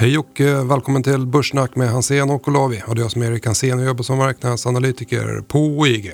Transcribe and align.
Hej 0.00 0.18
och 0.18 0.40
välkommen 0.64 1.02
till 1.02 1.26
Börssnack 1.26 1.76
med 1.76 1.88
Hansen 1.88 2.30
och 2.30 2.48
Olavi. 2.48 2.82
Och 2.86 2.94
det 2.94 3.00
är 3.00 3.02
jag 3.02 3.10
som 3.10 3.22
är 3.22 3.26
Erik 3.26 3.46
Hansen 3.46 3.78
och 3.78 3.84
jobbar 3.84 4.02
som 4.02 4.18
marknadsanalytiker 4.18 5.40
på 5.48 5.86
IG. 5.86 6.12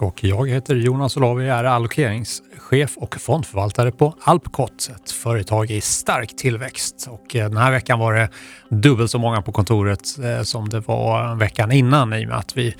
Och 0.00 0.24
jag 0.24 0.48
heter 0.48 0.74
Jonas 0.74 1.16
Olavi, 1.16 1.48
är 1.48 1.64
allokeringschef 1.64 2.96
och 2.96 3.20
fondförvaltare 3.20 3.92
på 3.92 4.14
Alpcot, 4.20 4.90
ett 4.96 5.10
företag 5.10 5.70
i 5.70 5.80
stark 5.80 6.36
tillväxt. 6.36 7.08
Och 7.10 7.36
eh, 7.36 7.48
den 7.48 7.56
här 7.56 7.70
veckan 7.70 7.98
var 7.98 8.14
det 8.14 8.28
dubbelt 8.68 9.10
så 9.10 9.18
många 9.18 9.42
på 9.42 9.52
kontoret 9.52 10.18
eh, 10.24 10.42
som 10.42 10.68
det 10.68 10.80
var 10.80 11.34
veckan 11.34 11.72
innan 11.72 12.12
i 12.12 12.24
och 12.24 12.28
med 12.28 12.38
att 12.38 12.56
vi 12.56 12.74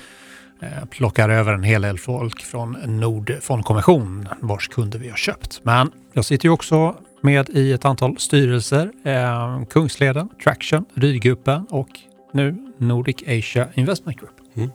eh, 0.59 0.85
plockar 0.89 1.29
över 1.29 1.53
en 1.53 1.63
hel 1.63 1.81
del 1.81 1.99
folk 1.99 2.41
från 2.41 2.71
Nord 2.85 3.37
fondkommission 3.41 4.27
vars 4.39 4.67
kunder 4.67 4.99
vi 4.99 5.09
har 5.09 5.17
köpt. 5.17 5.59
Men 5.63 5.91
jag 6.13 6.25
sitter 6.25 6.45
ju 6.45 6.51
också 6.51 6.95
med 7.25 7.49
i 7.49 7.71
ett 7.71 7.85
antal 7.85 8.17
styrelser. 8.19 8.91
Eh, 9.03 9.65
Kungsleden, 9.65 10.29
Traction, 10.43 10.85
Rydgruppen 10.93 11.65
och 11.69 11.89
nu 12.33 12.55
Nordic 12.77 13.15
Asia 13.27 13.67
Investment 13.73 14.19
Group. 14.19 14.31
Mm. 14.55 14.69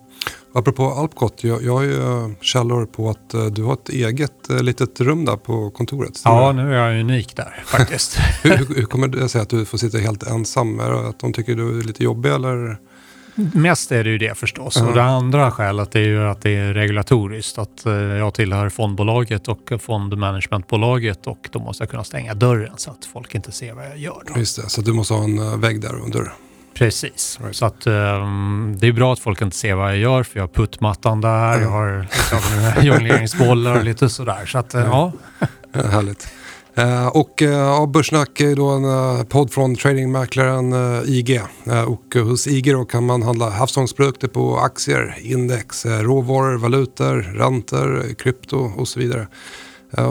Apropå 0.52 0.90
Alpcot, 0.90 1.44
jag, 1.44 1.62
jag 1.62 1.72
har 1.72 1.82
ju 1.82 1.94
eh, 1.94 2.30
källor 2.40 2.86
på 2.86 3.10
att 3.10 3.34
uh, 3.34 3.46
du 3.46 3.62
har 3.62 3.72
ett 3.72 3.88
eget 3.88 4.50
uh, 4.50 4.62
litet 4.62 5.00
rum 5.00 5.24
där 5.24 5.36
på 5.36 5.70
kontoret. 5.70 6.20
Ja, 6.24 6.52
nu 6.52 6.74
är 6.74 6.88
jag 6.88 7.00
unik 7.00 7.36
där 7.36 7.62
faktiskt. 7.66 8.18
hur, 8.42 8.56
hur, 8.56 8.74
hur, 8.74 8.84
kommer 8.84 9.08
det 9.08 9.28
sig 9.28 9.40
att 9.40 9.48
du 9.48 9.64
får 9.64 9.78
sitta 9.78 9.98
helt 9.98 10.22
ensam? 10.22 10.80
Är 10.80 10.90
det 10.90 11.08
att 11.08 11.18
de 11.18 11.32
tycker 11.32 11.54
du 11.54 11.78
är 11.78 11.82
lite 11.82 12.04
jobbig 12.04 12.30
eller? 12.30 12.78
Mest 13.54 13.92
är 13.92 14.04
det 14.04 14.10
ju 14.10 14.18
det 14.18 14.38
förstås. 14.38 14.76
Mm. 14.76 14.88
Och 14.88 14.94
det 14.94 15.02
andra 15.02 15.50
skälet 15.50 15.96
är 15.96 16.00
ju 16.00 16.28
att 16.28 16.42
det 16.42 16.56
är 16.56 16.74
regulatoriskt. 16.74 17.58
Att 17.58 17.86
eh, 17.86 17.92
jag 17.92 18.34
tillhör 18.34 18.68
fondbolaget 18.68 19.48
och 19.48 19.72
fondmanagementbolaget 19.80 21.26
och 21.26 21.48
då 21.52 21.58
måste 21.58 21.82
jag 21.82 21.90
kunna 21.90 22.04
stänga 22.04 22.34
dörren 22.34 22.72
så 22.76 22.90
att 22.90 23.04
folk 23.12 23.34
inte 23.34 23.52
ser 23.52 23.72
vad 23.72 23.86
jag 23.86 23.98
gör. 23.98 24.22
Då. 24.26 24.38
Just 24.38 24.62
det, 24.62 24.68
så 24.68 24.80
du 24.80 24.92
måste 24.92 25.14
ha 25.14 25.24
en 25.24 25.38
eh, 25.38 25.56
vägg 25.56 25.80
där 25.80 25.94
under. 25.94 26.32
Precis, 26.74 27.38
right. 27.40 27.56
så 27.56 27.66
att 27.66 27.86
um, 27.86 28.76
det 28.80 28.86
är 28.86 28.92
bra 28.92 29.12
att 29.12 29.18
folk 29.18 29.42
inte 29.42 29.56
ser 29.56 29.74
vad 29.74 29.90
jag 29.90 29.98
gör 29.98 30.22
för 30.22 30.38
jag 30.38 30.42
har 30.42 30.48
puttmattan 30.48 31.20
där, 31.20 31.52
mm. 31.52 31.62
jag 31.62 31.70
har 31.70 32.00
liksom, 32.00 32.38
jongleringsbollar 32.86 33.76
och 33.76 33.84
lite 33.84 34.08
sådär. 34.08 34.46
Så 34.46 34.58
att, 34.58 34.74
ja. 34.74 35.12
ja. 35.72 35.82
Härligt. 35.82 36.28
Eh, 36.74 37.06
och 37.06 37.42
eh, 37.42 37.50
ja, 37.50 37.86
Börssnack 37.86 38.40
är 38.40 38.56
då 38.56 38.68
en 38.68 38.84
eh, 38.84 39.24
podd 39.24 39.52
från 39.52 39.76
tradingmäklaren 39.76 40.74
IG. 41.06 41.40
och 41.86 42.14
hos 42.14 42.46
IG 42.46 42.72
då 42.72 42.84
kan 42.84 43.06
man 43.06 43.22
handla 43.22 43.50
havsångsprodukter 43.50 44.28
på 44.28 44.58
aktier, 44.58 45.18
index, 45.22 45.86
råvaror, 45.86 46.56
valutor, 46.56 47.16
räntor, 47.34 48.14
krypto 48.18 48.72
och 48.76 48.88
så 48.88 49.00
vidare. 49.00 49.26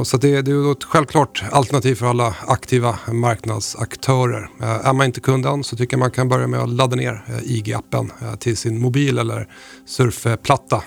Så 0.03 0.17
det, 0.17 0.41
det 0.41 0.51
är 0.51 0.71
ett 0.71 0.83
självklart 0.83 1.43
alternativ 1.51 1.95
för 1.95 2.05
alla 2.05 2.35
aktiva 2.47 2.99
marknadsaktörer. 3.11 4.49
Är 4.59 4.93
man 4.93 5.05
inte 5.05 5.19
kund 5.19 5.45
än 5.45 5.63
så 5.63 5.75
tycker 5.75 5.93
jag 5.93 5.99
man 5.99 6.11
kan 6.11 6.29
börja 6.29 6.47
med 6.47 6.59
att 6.59 6.69
ladda 6.69 6.95
ner 6.95 7.23
IG-appen 7.43 8.37
till 8.39 8.57
sin 8.57 8.81
mobil 8.81 9.17
eller 9.17 9.47
surfplatta. 9.85 10.83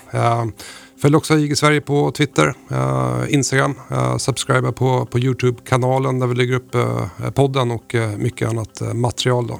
Följ 1.03 1.15
också 1.15 1.37
IG 1.37 1.57
Sverige 1.57 1.81
på 1.81 2.11
Twitter, 2.11 2.53
eh, 2.71 3.23
Instagram, 3.29 3.75
eh, 3.91 4.17
subscriba 4.17 4.71
på, 4.71 5.05
på 5.05 5.19
YouTube-kanalen 5.19 6.19
där 6.19 6.27
vi 6.27 6.35
lägger 6.35 6.53
upp 6.53 6.75
eh, 6.75 7.29
podden 7.33 7.71
och 7.71 7.95
mycket 8.17 8.49
annat 8.49 8.81
material. 8.93 9.47
Då. 9.47 9.59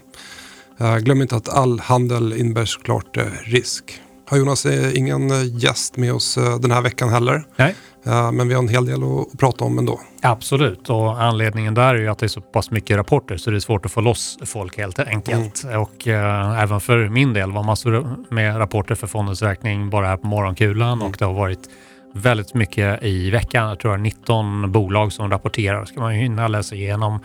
glöm 0.99 1.21
inte 1.21 1.36
att 1.36 1.49
all 1.49 1.80
handel 1.80 2.33
innebär 2.33 2.66
såklart 2.66 3.17
risk. 3.44 4.02
Jonas 4.31 4.66
Jonas 4.66 4.97
ingen 4.97 5.49
gäst 5.59 5.97
med 5.97 6.14
oss 6.14 6.36
den 6.61 6.71
här 6.71 6.81
veckan 6.81 7.09
heller. 7.09 7.47
Nej. 7.55 7.75
Men 8.06 8.48
vi 8.48 8.54
har 8.54 8.64
en 8.64 8.70
hel 8.70 8.86
del 8.86 9.02
att 9.04 9.40
prata 9.40 9.64
om 9.64 9.78
ändå. 9.78 10.00
Absolut, 10.22 10.90
och 10.90 11.22
anledningen 11.22 11.73
där 11.73 11.96
är 11.96 12.00
ju 12.00 12.08
att 12.08 12.18
det 12.18 12.26
är 12.26 12.28
så 12.28 12.42
pass 12.42 12.72
mycket 12.72 12.98
rapporter 12.98 13.38
så 13.38 13.52
det 13.52 13.58
är 13.58 13.60
svårt 13.60 13.86
att 13.86 13.92
få 13.92 14.02
loss 14.02 14.38
folk 14.45 14.78
helt 14.78 15.00
enkelt. 15.00 15.64
Mm. 15.64 15.82
Och 15.82 16.08
eh, 16.08 16.62
även 16.62 16.80
för 16.80 17.10
min 17.10 17.34
del 17.34 17.52
var 17.52 17.64
massor 17.64 18.16
med 18.30 18.60
rapporter 18.60 18.95
för 18.95 19.08
fondens 19.08 19.42
räkning 19.42 19.90
bara 19.90 20.08
här 20.08 20.18
på 20.18 20.28
morgonkulan 20.28 20.94
mm. 20.94 21.08
och 21.08 21.16
det 21.20 21.26
har 21.26 21.34
varit 21.34 21.70
väldigt 22.14 22.54
mycket 22.54 23.04
i 23.04 23.30
veckan. 23.30 23.70
Jag 23.70 23.80
tror 23.80 23.92
det 23.92 23.98
är 23.98 24.02
19 24.02 24.72
bolag 24.72 25.14
som 25.14 25.30
rapporterar. 25.30 25.86
ska 25.86 26.00
man 26.00 26.16
ju 26.16 26.22
hinna 26.22 26.48
läsa 26.48 26.76
igenom 26.76 27.20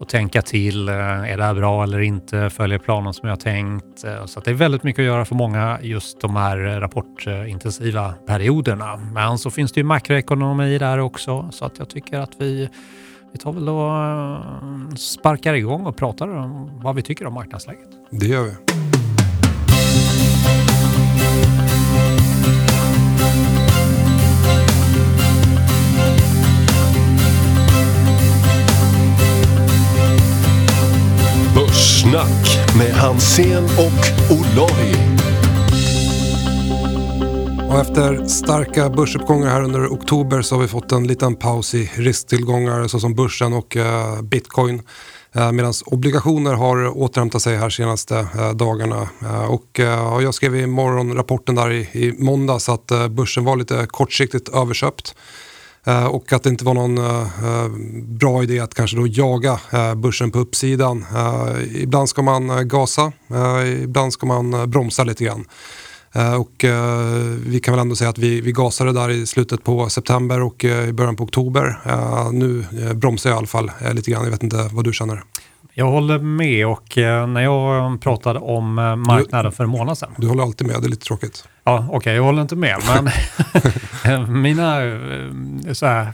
och 0.00 0.08
tänka 0.08 0.42
till. 0.42 0.88
Eh, 0.88 0.94
är 0.94 1.36
det 1.36 1.44
här 1.44 1.54
bra 1.54 1.82
eller 1.82 2.00
inte? 2.00 2.50
Följer 2.50 2.78
planen 2.78 3.14
som 3.14 3.28
jag 3.28 3.40
tänkt? 3.40 4.04
Eh, 4.04 4.26
så 4.26 4.40
det 4.40 4.50
är 4.50 4.54
väldigt 4.54 4.82
mycket 4.82 5.02
att 5.02 5.06
göra 5.06 5.24
för 5.24 5.34
många 5.34 5.78
just 5.82 6.20
de 6.20 6.36
här 6.36 6.66
eh, 6.66 6.80
rapportintensiva 6.80 8.14
perioderna. 8.26 8.96
Men 8.96 9.38
så 9.38 9.50
finns 9.50 9.72
det 9.72 9.80
ju 9.80 9.84
makroekonomi 9.84 10.78
där 10.78 10.98
också 10.98 11.48
så 11.52 11.64
att 11.64 11.78
jag 11.78 11.88
tycker 11.88 12.18
att 12.18 12.32
vi 12.38 12.68
vi 13.32 13.38
tar 13.38 13.52
väl 13.52 13.68
och 13.68 14.98
sparkar 14.98 15.54
igång 15.54 15.86
och 15.86 15.96
pratar 15.96 16.28
om 16.28 16.80
vad 16.82 16.94
vi 16.94 17.02
tycker 17.02 17.26
om 17.26 17.34
marknadsläget. 17.34 17.88
Det 18.10 18.26
gör 18.26 18.42
vi. 18.42 18.83
Snack 32.10 32.76
med 32.78 32.94
Hansen 32.94 33.64
och 33.64 34.32
Olavi. 34.36 34.94
Och 37.68 37.80
efter 37.80 38.26
starka 38.26 38.90
börsuppgångar 38.90 39.50
här 39.50 39.62
under 39.62 39.86
oktober 39.86 40.42
så 40.42 40.54
har 40.54 40.62
vi 40.62 40.68
fått 40.68 40.92
en 40.92 41.06
liten 41.06 41.36
paus 41.36 41.74
i 41.74 41.90
risktillgångar 41.94 42.86
såsom 42.88 43.14
börsen 43.14 43.52
och 43.52 43.76
eh, 43.76 44.22
bitcoin. 44.22 44.82
Eh, 45.32 45.52
Medan 45.52 45.72
obligationer 45.86 46.54
har 46.54 46.98
återhämtat 46.98 47.42
sig 47.42 47.56
här 47.56 47.70
senaste 47.70 48.16
eh, 48.18 48.50
dagarna. 48.50 49.08
Eh, 49.22 49.44
eh, 49.84 50.14
och 50.14 50.22
jag 50.22 50.34
skrev 50.34 50.56
i 50.56 50.66
morgonrapporten 50.66 51.54
där 51.54 51.72
i, 51.72 51.80
i 51.92 52.14
måndags 52.18 52.68
att 52.68 52.90
eh, 52.90 53.08
börsen 53.08 53.44
var 53.44 53.56
lite 53.56 53.86
kortsiktigt 53.90 54.48
överköpt. 54.48 55.14
Eh, 55.86 56.06
och 56.06 56.32
att 56.32 56.42
det 56.42 56.50
inte 56.50 56.64
var 56.64 56.74
någon 56.74 56.98
eh, 56.98 57.20
eh, 57.20 57.68
bra 58.02 58.42
idé 58.42 58.60
att 58.60 58.74
kanske 58.74 58.96
då 58.96 59.06
jaga 59.06 59.60
börsen 59.96 60.30
på 60.30 60.38
uppsidan. 60.38 61.04
ibland 61.74 62.08
ska 62.08 62.22
man 62.22 62.68
gasa, 62.68 63.12
ibland 63.82 64.12
ska 64.12 64.26
man 64.26 64.70
bromsa 64.70 65.04
lite 65.04 65.24
grann. 65.24 65.44
Och 66.38 66.64
vi 67.46 67.60
kan 67.62 67.74
väl 67.74 67.80
ändå 67.80 67.96
säga 67.96 68.10
att 68.10 68.18
vi, 68.18 68.40
vi 68.40 68.52
gasade 68.52 68.92
där 68.92 69.10
i 69.10 69.26
slutet 69.26 69.64
på 69.64 69.88
september 69.88 70.42
och 70.42 70.64
i 70.64 70.92
början 70.92 71.16
på 71.16 71.24
oktober. 71.24 71.78
Nu 72.32 72.64
bromsar 72.94 73.30
jag 73.30 73.36
i 73.36 73.38
alla 73.38 73.46
fall 73.46 73.70
lite 73.92 74.10
grann. 74.10 74.24
Jag 74.24 74.30
vet 74.30 74.42
inte 74.42 74.68
vad 74.72 74.84
du 74.84 74.92
känner. 74.92 75.22
Jag 75.74 75.90
håller 75.90 76.18
med 76.18 76.66
och 76.66 76.96
när 77.28 77.40
jag 77.40 78.00
pratade 78.00 78.38
om 78.38 78.74
marknaden 79.06 79.52
för 79.52 79.64
en 79.64 79.70
månad 79.70 79.98
sedan. 79.98 80.14
Du 80.16 80.28
håller 80.28 80.42
alltid 80.42 80.66
med, 80.66 80.80
det 80.80 80.86
är 80.86 80.90
lite 80.90 81.06
tråkigt. 81.06 81.44
Ja, 81.66 81.78
okej, 81.86 81.96
okay, 81.96 82.14
jag 82.14 82.22
håller 82.22 82.42
inte 82.42 82.56
med, 82.56 82.78
men 84.04 84.42
mina, 84.42 84.84
eh, 84.84 85.72
så 85.72 85.86
här, 85.86 86.12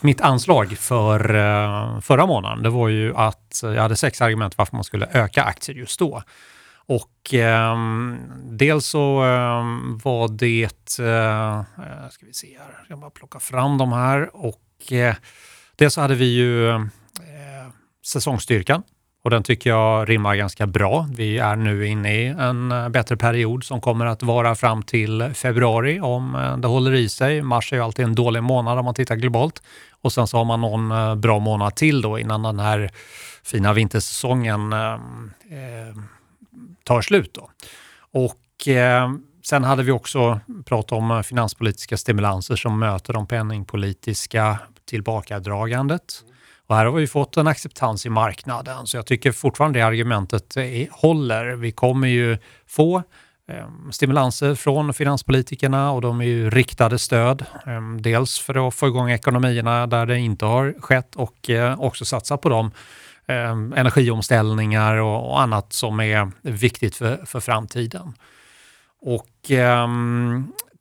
mitt 0.00 0.20
anslag 0.20 0.78
för 0.78 1.34
uh, 1.34 2.00
förra 2.00 2.26
månaden, 2.26 2.62
det 2.62 2.70
var 2.70 2.88
ju 2.88 3.16
att 3.16 3.60
jag 3.62 3.82
hade 3.82 3.96
sex 3.96 4.22
argument 4.22 4.58
varför 4.58 4.76
man 4.76 4.84
skulle 4.84 5.06
öka 5.12 5.42
aktier 5.42 5.76
just 5.76 5.98
då. 5.98 6.22
Och 6.86 7.34
um, 7.34 8.18
dels 8.44 8.86
så 8.86 9.22
um, 9.24 10.00
var 10.04 10.28
det, 10.28 11.00
uh, 11.00 12.08
ska 12.10 12.26
vi 12.26 12.32
se 12.32 12.58
här, 12.58 12.84
jag 12.88 12.98
bara 12.98 13.10
plocka 13.10 13.40
fram 13.40 13.78
de 13.78 13.92
här 13.92 14.36
och 14.36 14.92
uh, 14.92 15.14
dels 15.76 15.94
så 15.94 16.00
hade 16.00 16.14
vi 16.14 16.34
ju 16.34 16.68
uh, 16.68 16.80
säsongsstyrkan 18.06 18.82
och 19.22 19.30
den 19.30 19.42
tycker 19.42 19.70
jag 19.70 20.08
rimmar 20.08 20.34
ganska 20.34 20.66
bra. 20.66 21.08
Vi 21.14 21.38
är 21.38 21.56
nu 21.56 21.86
inne 21.86 22.14
i 22.14 22.26
en 22.26 22.72
eh, 22.72 22.88
bättre 22.88 23.16
period 23.16 23.64
som 23.64 23.80
kommer 23.80 24.06
att 24.06 24.22
vara 24.22 24.54
fram 24.54 24.82
till 24.82 25.30
februari 25.34 26.00
om 26.00 26.34
eh, 26.34 26.56
det 26.56 26.68
håller 26.68 26.94
i 26.94 27.08
sig. 27.08 27.42
Mars 27.42 27.72
är 27.72 27.76
ju 27.76 27.82
alltid 27.82 28.04
en 28.04 28.14
dålig 28.14 28.42
månad 28.42 28.78
om 28.78 28.84
man 28.84 28.94
tittar 28.94 29.16
globalt 29.16 29.62
och 30.02 30.12
sen 30.12 30.26
så 30.26 30.36
har 30.36 30.44
man 30.44 30.60
någon 30.60 30.90
eh, 30.90 31.14
bra 31.14 31.38
månad 31.38 31.74
till 31.74 32.02
då 32.02 32.18
innan 32.18 32.42
den 32.42 32.58
här 32.58 32.90
fina 33.44 33.72
vintersäsongen 33.72 34.72
eh, 34.72 34.98
tar 36.84 37.02
slut. 37.02 37.34
Då. 37.34 37.50
Och 38.12 38.68
eh, 38.68 39.10
Sen 39.44 39.64
hade 39.64 39.82
vi 39.82 39.92
också 39.92 40.40
pratat 40.64 40.92
om 40.92 41.24
finanspolitiska 41.24 41.96
stimulanser 41.96 42.56
som 42.56 42.78
möter 42.78 43.12
de 43.12 43.26
penningpolitiska 43.26 44.58
tillbakadragandet. 44.84 46.24
Och 46.72 46.78
här 46.78 46.84
har 46.84 46.92
vi 46.92 47.06
fått 47.06 47.36
en 47.36 47.46
acceptans 47.46 48.06
i 48.06 48.08
marknaden, 48.08 48.86
så 48.86 48.96
jag 48.96 49.06
tycker 49.06 49.32
fortfarande 49.32 49.78
det 49.78 49.86
argumentet 49.86 50.56
eh, 50.56 50.64
håller. 50.90 51.52
Vi 51.54 51.72
kommer 51.72 52.08
ju 52.08 52.38
få 52.66 53.02
ehm, 53.48 53.92
stimulanser 53.92 54.54
från 54.54 54.94
finanspolitikerna 54.94 55.90
och 55.90 56.00
de 56.00 56.20
är 56.20 56.24
ju 56.24 56.50
riktade 56.50 56.98
stöd. 56.98 57.44
Ehm, 57.66 58.02
dels 58.02 58.38
för 58.38 58.68
att 58.68 58.74
få 58.74 58.86
igång 58.86 59.10
ekonomierna 59.10 59.86
där 59.86 60.06
det 60.06 60.18
inte 60.18 60.44
har 60.44 60.74
skett 60.80 61.16
och 61.16 61.50
eh, 61.50 61.80
också 61.80 62.04
satsa 62.04 62.36
på 62.36 62.48
de 62.48 62.70
ehm, 63.26 63.72
energiomställningar 63.72 64.96
och 64.96 65.40
annat 65.40 65.72
som 65.72 66.00
är 66.00 66.30
viktigt 66.42 66.96
för, 66.96 67.26
för 67.26 67.40
framtiden. 67.40 68.14
Och 69.00 69.50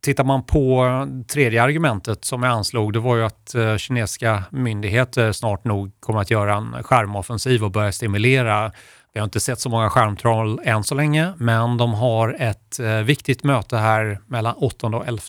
Tittar 0.01 0.24
man 0.24 0.44
på 0.44 1.07
tredje 1.27 1.63
argumentet 1.63 2.25
som 2.25 2.44
jag 2.44 2.51
anslog, 2.51 2.94
det 2.94 3.00
var 3.00 3.15
ju 3.15 3.24
att 3.24 3.56
eh, 3.56 3.77
kinesiska 3.77 4.44
myndigheter 4.50 5.31
snart 5.31 5.63
nog 5.63 5.92
kommer 6.00 6.21
att 6.21 6.31
göra 6.31 6.56
en 6.56 6.83
skärmoffensiv 6.83 7.63
och 7.63 7.71
börja 7.71 7.92
stimulera. 7.92 8.71
Vi 9.13 9.19
har 9.19 9.25
inte 9.25 9.39
sett 9.39 9.59
så 9.59 9.69
många 9.69 9.89
skärmtroll 9.89 10.59
än 10.63 10.83
så 10.83 10.95
länge, 10.95 11.33
men 11.38 11.77
de 11.77 11.94
har 11.94 12.36
ett 12.39 12.80
eh, 12.80 12.98
viktigt 12.98 13.44
möte 13.44 13.77
här 13.77 14.19
mellan 14.27 14.56
8 14.56 14.88
och 14.88 15.07
11 15.07 15.21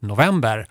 november 0.00 0.66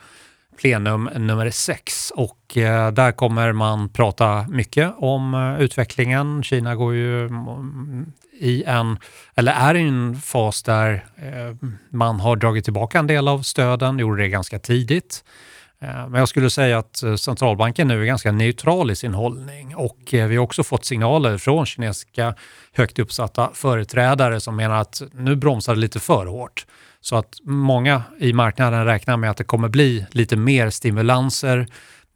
plenum 0.57 1.09
nummer 1.15 1.49
6 1.49 2.11
och 2.15 2.57
eh, 2.57 2.91
där 2.91 3.11
kommer 3.11 3.51
man 3.51 3.89
prata 3.89 4.45
mycket 4.49 4.93
om 4.97 5.33
eh, 5.33 5.61
utvecklingen. 5.61 6.43
Kina 6.43 6.75
går 6.75 6.93
ju 6.93 7.25
mm, 7.25 8.05
i 8.39 8.63
en, 8.63 8.97
eller 9.35 9.53
är 9.53 9.75
i 9.75 9.87
en 9.87 10.15
fas 10.15 10.63
där 10.63 11.05
eh, 11.15 11.69
man 11.89 12.19
har 12.19 12.35
dragit 12.35 12.63
tillbaka 12.63 12.99
en 12.99 13.07
del 13.07 13.27
av 13.27 13.41
stöden, 13.41 13.99
gjorde 13.99 14.21
det 14.21 14.29
ganska 14.29 14.59
tidigt. 14.59 15.23
Eh, 15.81 16.09
men 16.09 16.19
jag 16.19 16.29
skulle 16.29 16.49
säga 16.49 16.77
att 16.77 17.03
eh, 17.03 17.15
centralbanken 17.15 17.87
nu 17.87 18.01
är 18.01 18.05
ganska 18.05 18.31
neutral 18.31 18.91
i 18.91 18.95
sin 18.95 19.13
hållning 19.13 19.75
och 19.75 20.13
eh, 20.13 20.27
vi 20.27 20.35
har 20.35 20.43
också 20.43 20.63
fått 20.63 20.85
signaler 20.85 21.37
från 21.37 21.65
kinesiska 21.65 22.35
högt 22.73 22.99
uppsatta 22.99 23.49
företrädare 23.53 24.39
som 24.39 24.55
menar 24.55 24.81
att 24.81 25.01
nu 25.11 25.35
bromsar 25.35 25.75
det 25.75 25.81
lite 25.81 25.99
för 25.99 26.25
hårt. 26.25 26.65
Så 27.09 27.15
att 27.15 27.37
många 27.43 28.03
i 28.19 28.33
marknaden 28.33 28.85
räknar 28.85 29.17
med 29.17 29.31
att 29.31 29.37
det 29.37 29.43
kommer 29.43 29.69
bli 29.69 30.05
lite 30.11 30.35
mer 30.35 30.69
stimulanser. 30.69 31.67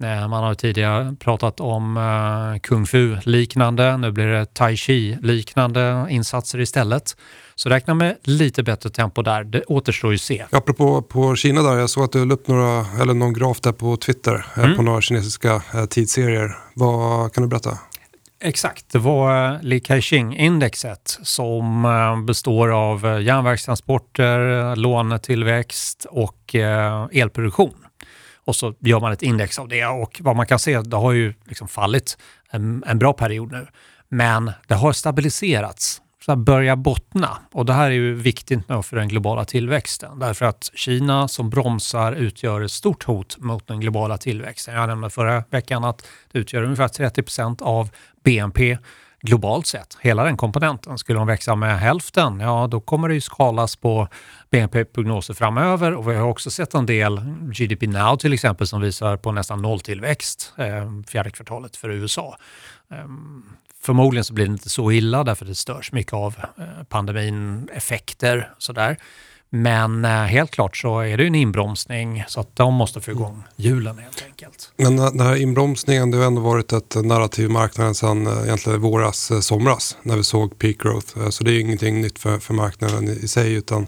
Eh, 0.03 0.27
man 0.27 0.43
har 0.43 0.53
tidigare 0.53 1.15
pratat 1.19 1.59
om 1.59 1.97
uh, 1.97 2.59
kung 2.59 2.85
fu-liknande, 2.85 3.97
nu 3.97 4.11
blir 4.11 4.27
det 4.27 4.53
tai 4.53 4.75
chi-liknande 4.75 6.07
insatser 6.09 6.59
istället. 6.59 7.17
Så 7.55 7.69
räkna 7.69 7.93
med 7.93 8.17
lite 8.23 8.63
bättre 8.63 8.89
tempo 8.89 9.21
där, 9.21 9.43
det 9.43 9.63
återstår 9.63 10.11
ju 10.11 10.15
att 10.15 10.21
se. 10.21 10.45
Apropå 10.51 11.01
på 11.01 11.35
Kina 11.35 11.61
där, 11.61 11.77
jag 11.77 11.89
såg 11.89 12.03
att 12.03 12.11
du 12.11 12.25
la 12.25 12.33
upp 12.33 12.47
några, 12.47 12.85
eller 13.01 13.13
någon 13.13 13.33
graf 13.33 13.61
där 13.61 13.71
på 13.71 13.97
Twitter 13.97 14.45
eh, 14.57 14.63
mm. 14.63 14.77
på 14.77 14.83
några 14.83 15.01
kinesiska 15.01 15.61
eh, 15.73 15.85
tidsserier. 15.85 16.57
Vad 16.73 17.33
kan 17.33 17.43
du 17.43 17.49
berätta? 17.49 17.77
Exakt, 18.43 18.89
det 18.91 18.99
var 18.99 19.53
eh, 19.53 19.61
Li 19.61 19.79
Ka-Shing-indexet 19.79 21.19
som 21.23 21.85
eh, 21.85 22.21
består 22.21 22.69
av 22.69 23.05
eh, 23.05 23.21
järnvägstransporter, 23.21 24.75
lånetillväxt 24.75 26.05
och 26.09 26.55
elproduktion. 27.11 27.85
Och 28.45 28.55
så 28.55 28.73
gör 28.79 28.99
man 28.99 29.11
ett 29.11 29.21
index 29.21 29.59
av 29.59 29.67
det 29.67 29.85
och 29.85 30.21
vad 30.23 30.35
man 30.35 30.47
kan 30.47 30.59
se, 30.59 30.81
det 30.81 30.95
har 30.95 31.11
ju 31.11 31.33
liksom 31.45 31.67
fallit 31.67 32.17
en, 32.49 32.83
en 32.87 32.99
bra 32.99 33.13
period 33.13 33.51
nu. 33.51 33.67
Men 34.09 34.51
det 34.67 34.75
har 34.75 34.93
stabiliserats 34.93 36.01
så 36.25 36.35
börja 36.35 36.75
bottna. 36.75 37.37
Och 37.51 37.65
det 37.65 37.73
här 37.73 37.85
är 37.85 37.93
ju 37.95 38.13
viktigt 38.13 38.67
för 38.67 38.95
den 38.95 39.07
globala 39.07 39.45
tillväxten. 39.45 40.19
Därför 40.19 40.45
att 40.45 40.71
Kina 40.73 41.27
som 41.27 41.49
bromsar 41.49 42.13
utgör 42.13 42.61
ett 42.61 42.71
stort 42.71 43.03
hot 43.03 43.37
mot 43.39 43.67
den 43.67 43.79
globala 43.79 44.17
tillväxten. 44.17 44.75
Jag 44.75 44.87
nämnde 44.89 45.09
förra 45.09 45.43
veckan 45.49 45.83
att 45.83 46.07
det 46.31 46.39
utgör 46.39 46.63
ungefär 46.63 46.87
30 46.87 47.23
procent 47.23 47.61
av 47.61 47.89
BNP 48.23 48.77
globalt 49.21 49.67
sett. 49.67 49.97
Hela 49.99 50.23
den 50.23 50.37
komponenten. 50.37 50.97
Skulle 50.97 51.19
de 51.19 51.27
växa 51.27 51.55
med 51.55 51.79
hälften, 51.79 52.39
ja 52.39 52.67
då 52.71 52.79
kommer 52.79 53.07
det 53.07 53.13
ju 53.13 53.21
skalas 53.21 53.75
på 53.75 54.07
BNP-prognoser 54.49 55.33
framöver 55.33 55.93
och 55.93 56.09
vi 56.09 56.15
har 56.15 56.27
också 56.27 56.51
sett 56.51 56.73
en 56.73 56.85
del 56.85 57.21
GDP 57.53 57.87
Now 57.87 58.15
till 58.15 58.33
exempel 58.33 58.67
som 58.67 58.81
visar 58.81 59.17
på 59.17 59.31
nästan 59.31 59.61
nolltillväxt 59.61 60.53
eh, 60.57 60.91
fjärde 61.07 61.29
kvartalet 61.31 61.75
för 61.75 61.89
USA. 61.89 62.37
Eh, 62.91 62.97
Förmodligen 63.83 64.23
så 64.23 64.33
blir 64.33 64.45
det 64.45 64.51
inte 64.51 64.69
så 64.69 64.91
illa 64.91 65.23
därför 65.23 65.45
det 65.45 65.55
störs 65.55 65.91
mycket 65.91 66.13
av 66.13 66.35
eh, 66.57 66.83
pandemin, 66.89 67.69
effekter 67.73 68.49
sådär. 68.57 68.97
Men 69.53 70.05
eh, 70.05 70.11
helt 70.11 70.51
klart 70.51 70.77
så 70.77 70.99
är 70.99 71.17
det 71.17 71.27
en 71.27 71.35
inbromsning 71.35 72.23
så 72.27 72.39
att 72.39 72.55
de 72.55 72.73
måste 72.73 73.01
få 73.01 73.11
igång 73.11 73.43
hjulen 73.55 73.97
helt 73.97 74.23
enkelt. 74.25 74.71
Men 74.77 74.95
den 74.95 75.19
här 75.19 75.35
inbromsningen 75.35 76.11
det 76.11 76.17
har 76.17 76.25
ändå 76.25 76.41
varit 76.41 76.73
ett 76.73 76.95
narrativ 76.95 77.45
i 77.45 77.49
marknaden 77.49 77.95
sedan 77.95 78.27
eh, 78.27 78.43
egentligen 78.43 78.81
våras, 78.81 79.45
somras 79.45 79.97
när 80.01 80.17
vi 80.17 80.23
såg 80.23 80.59
peak 80.59 80.77
growth. 80.77 81.29
Så 81.29 81.43
det 81.43 81.51
är 81.51 81.59
ingenting 81.59 82.01
nytt 82.01 82.19
för, 82.19 82.39
för 82.39 82.53
marknaden 82.53 83.09
i 83.09 83.27
sig 83.27 83.53
utan 83.53 83.87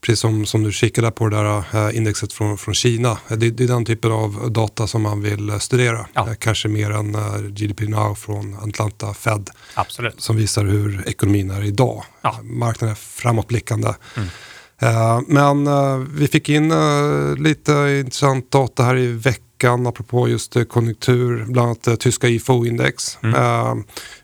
precis 0.00 0.20
som, 0.20 0.46
som 0.46 0.62
du 0.62 0.72
kikade 0.72 1.10
på 1.10 1.28
det 1.28 1.36
där 1.36 1.92
indexet 1.92 2.32
från, 2.32 2.58
från 2.58 2.74
Kina. 2.74 3.18
Det, 3.28 3.50
det, 3.50 3.64
är 3.64 3.68
den 3.68 3.84
typen 3.84 4.12
av 4.12 4.52
data 4.52 4.86
som 4.86 5.02
man 5.02 5.22
vill 5.22 5.60
studera. 5.60 6.06
Ja. 6.12 6.28
Kanske 6.38 6.68
mer 6.68 6.90
än 6.90 7.16
GDP 7.54 7.80
Now 7.80 8.14
från 8.14 8.54
Atlanta 8.54 9.14
Fed. 9.14 9.50
Absolut. 9.74 10.20
Som 10.20 10.36
visar 10.36 10.64
hur 10.64 11.08
ekonomin 11.08 11.50
är 11.50 11.64
idag. 11.64 12.04
Ja. 12.22 12.40
Marknaden 12.42 12.90
är 12.90 12.98
framåtblickande. 12.98 13.94
Mm. 14.16 14.28
Men 15.26 15.68
vi 16.16 16.28
fick 16.28 16.48
in 16.48 16.72
lite 17.38 17.72
intressant 17.72 18.50
data 18.50 18.82
här 18.82 18.96
i 18.96 19.06
veckan 19.60 19.86
apropå 19.86 20.28
just 20.28 20.56
eh, 20.56 20.64
konjunktur, 20.64 21.44
bland 21.48 21.66
annat 21.66 21.86
eh, 21.86 21.94
tyska 21.94 22.28
IFO-index. 22.28 23.18
Mm. 23.22 23.34
Eh, 23.34 23.74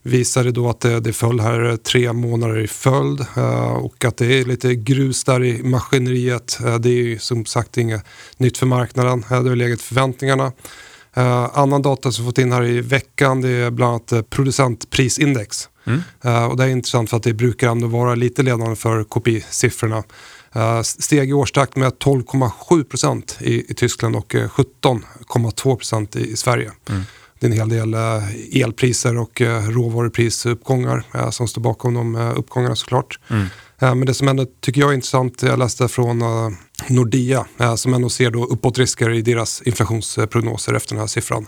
visade 0.03 0.50
då 0.53 0.69
att 0.69 0.81
det, 0.81 1.00
det 1.00 1.12
föll 1.12 1.41
här 1.41 1.76
tre 1.76 2.12
månader 2.12 2.58
i 2.58 2.67
följd 2.67 3.20
eh, 3.37 3.73
och 3.73 4.05
att 4.05 4.17
det 4.17 4.26
är 4.26 4.44
lite 4.44 4.75
grus 4.75 5.25
där 5.25 5.44
i 5.44 5.62
maskineriet. 5.62 6.58
Eh, 6.64 6.75
det 6.79 6.88
är 6.88 7.03
ju 7.03 7.19
som 7.19 7.44
sagt 7.44 7.76
inget 7.76 8.05
nytt 8.37 8.58
för 8.58 8.67
marknaden, 8.67 9.25
eh, 9.31 9.43
det 9.43 9.49
har 9.49 9.56
legat 9.56 9.82
förväntningarna. 9.82 10.53
Eh, 11.14 11.58
annan 11.58 11.82
data 11.82 12.12
som 12.12 12.25
vi 12.25 12.29
fått 12.29 12.38
in 12.38 12.53
här 12.53 12.64
i 12.64 12.81
veckan 12.81 13.41
det 13.41 13.49
är 13.49 13.70
bland 13.70 13.91
annat 13.91 14.31
producentprisindex. 14.31 15.69
Mm. 15.88 16.50
och 16.50 16.56
det 16.56 16.64
är 16.64 16.69
intressant 16.69 17.11
för 17.11 17.17
att 17.17 17.23
det 17.23 17.32
brukar 17.32 17.69
ändå 17.69 17.87
vara 17.87 18.14
lite 18.14 18.43
ledande 18.43 18.76
för 18.76 19.05
KPI-siffrorna. 19.05 20.03
Eh, 20.56 20.82
steg 20.82 21.31
i 21.31 21.32
årstakt 21.32 21.76
med 21.76 21.93
12,7 21.93 22.85
procent 22.85 23.38
i, 23.41 23.70
i, 23.70 23.75
Tyskland 23.75 24.17
och 24.17 24.35
17,2 24.35 25.70
eh, 25.70 25.76
procent 25.76 26.17
i, 26.17 26.31
i, 26.31 26.37
Sverige. 26.37 26.73
Mm. 26.88 27.03
Det 27.38 27.47
är 27.47 27.50
en 27.50 27.56
hel 27.56 27.69
del 27.69 27.94
eh, 27.94 28.62
elpriser 28.62 29.19
och 29.19 29.41
råvaruprisuppgångar 29.69 31.31
som 31.31 31.49
står 31.49 31.62
bakom 31.62 31.94
de 31.94 32.17
uppgångarna 32.17 32.76
såklart. 32.76 33.19
Mm. 33.29 33.47
Men 33.79 34.06
det 34.06 34.14
som 34.14 34.29
ändå 34.29 34.47
tycker 34.61 34.81
jag 34.81 34.91
är 34.91 34.94
intressant, 34.94 35.43
jag 35.43 35.58
läste 35.58 35.88
från 35.88 36.23
Nordea 36.88 37.47
som 37.76 37.94
ändå 37.94 38.08
ser 38.08 38.31
då 38.31 38.44
uppåtrisker 38.44 39.11
i 39.11 39.23
deras 39.23 39.62
inflationsprognoser 39.62 40.75
efter 40.75 40.94
den 40.94 41.00
här 41.00 41.06
siffran. 41.06 41.47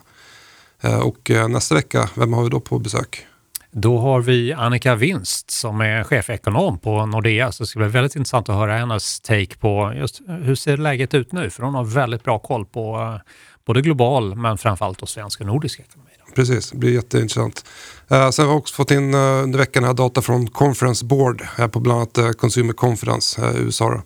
Och 1.03 1.31
nästa 1.51 1.75
vecka, 1.75 2.11
vem 2.15 2.33
har 2.33 2.45
vi 2.45 2.51
då 2.51 2.61
på 2.61 2.79
besök? 2.79 3.27
Då 3.71 3.99
har 3.99 4.21
vi 4.21 4.53
Annika 4.53 4.95
Winst 4.95 5.51
som 5.51 5.81
är 5.81 6.05
chefekonom 6.05 6.79
på 6.79 7.07
Nordea, 7.07 7.53
så 7.53 7.63
det 7.63 7.67
ska 7.67 7.79
bli 7.79 7.89
väldigt 7.89 8.17
intressant 8.17 8.49
att 8.49 8.55
höra 8.55 8.79
hennes 8.79 9.21
take 9.21 9.57
på 9.57 9.93
just 9.97 10.21
hur 10.43 10.55
ser 10.55 10.77
läget 10.77 11.15
ut 11.15 11.33
nu? 11.33 11.51
För 11.51 11.63
hon 11.63 11.75
har 11.75 11.85
väldigt 11.85 12.25
bra 12.25 12.39
koll 12.39 12.67
på 12.67 12.97
eh, 12.97 13.33
både 13.67 13.81
global 13.81 14.35
men 14.35 14.59
framförallt 14.59 15.03
och 15.03 15.09
svensk 15.09 15.41
och 15.41 15.47
nordisk 15.47 15.81
ekonomi. 15.81 16.11
Precis, 16.35 16.71
det 16.71 16.79
blir 16.79 16.93
jätteintressant. 16.93 17.65
Eh, 18.09 18.31
sen 18.31 18.47
har 18.47 18.53
vi 18.53 18.61
också 18.61 18.75
fått 18.75 18.91
in 18.91 19.15
eh, 19.15 19.21
under 19.21 19.59
veckan 19.59 19.85
här 19.85 19.95
data 19.95 20.23
från 20.23 20.47
Conference 20.47 21.05
Board 21.05 21.43
här 21.57 21.69
på 21.69 21.81
bland 21.81 22.01
annat 22.01 22.37
Consumer 22.37 22.73
Conference 22.73 23.43
i 23.43 23.59
USA. 23.59 23.91
Då. 23.91 24.03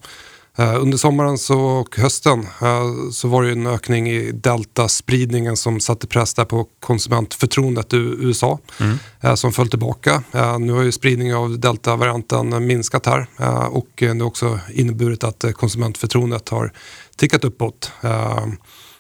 Uh, 0.59 0.83
under 0.83 0.99
sommaren 0.99 1.39
så, 1.39 1.61
och 1.61 1.97
hösten 1.97 2.41
uh, 2.41 3.11
så 3.13 3.29
var 3.29 3.43
det 3.43 3.53
en 3.53 3.67
ökning 3.67 4.09
i 4.09 4.33
deltaspridningen 4.33 5.57
som 5.57 5.81
satte 5.81 6.07
press 6.07 6.35
där 6.35 6.45
på 6.45 6.67
konsumentförtroendet 6.81 7.93
i 7.93 7.97
USA 7.97 8.59
mm. 8.81 8.99
uh, 9.25 9.35
som 9.35 9.53
föll 9.53 9.69
tillbaka. 9.69 10.23
nu 10.59 10.73
har 10.73 10.83
ju 10.83 10.93
spridningen 10.93 11.37
av 11.37 11.59
deltavarianten 11.59 12.67
minskat 12.67 13.07
här 13.07 13.27
och 13.71 13.89
det 13.97 14.07
har 14.07 14.23
också 14.23 14.61
inneburit 14.73 15.25
att 15.25 15.45
konsumentförtroendet 15.55 16.49
har 16.49 16.73
tickat 17.17 17.45
uppåt. 17.45 17.93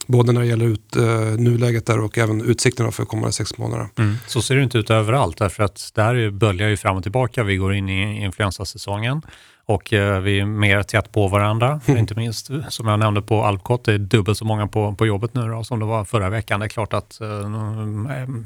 Både 0.06 0.32
när 0.32 0.40
det 0.40 0.46
gäller 0.46 0.66
ut, 0.66 0.96
nuläget 1.38 1.86
där 1.86 2.00
och 2.00 2.18
även 2.18 2.40
utsikterna 2.40 2.90
för 2.90 3.04
kommande 3.04 3.32
sex 3.32 3.58
månader. 3.58 3.88
Mm. 3.98 4.14
Så 4.26 4.42
ser 4.42 4.56
det 4.56 4.62
inte 4.62 4.78
ut 4.78 4.90
överallt 4.90 5.38
därför 5.38 5.62
att 5.62 5.90
det 5.94 6.02
här 6.02 6.30
böljar 6.30 6.68
ju 6.68 6.76
fram 6.76 6.96
och 6.96 7.02
tillbaka. 7.02 7.44
Vi 7.44 7.56
går 7.56 7.74
in 7.74 7.88
i 7.88 8.24
influensasäsongen 8.24 9.22
och 9.66 9.92
eh, 9.92 10.20
vi 10.20 10.40
är 10.40 10.44
mer 10.44 10.82
tätt 10.82 11.12
på 11.12 11.28
varandra. 11.28 11.80
Mm. 11.92 12.00
Inte 12.00 12.14
minst 12.14 12.50
som 12.68 12.88
jag 12.88 12.98
nämnde 12.98 13.22
på 13.22 13.44
Alpcot, 13.44 13.84
det 13.84 13.92
är 13.92 13.98
dubbelt 13.98 14.38
så 14.38 14.44
många 14.44 14.66
på, 14.66 14.94
på 14.94 15.06
jobbet 15.06 15.34
nu 15.34 15.48
då, 15.48 15.64
som 15.64 15.78
det 15.78 15.84
var 15.84 16.04
förra 16.04 16.30
veckan. 16.30 16.60
Det 16.60 16.66
är 16.66 16.68
klart 16.68 16.92
att 16.92 17.20
eh, 17.20 17.28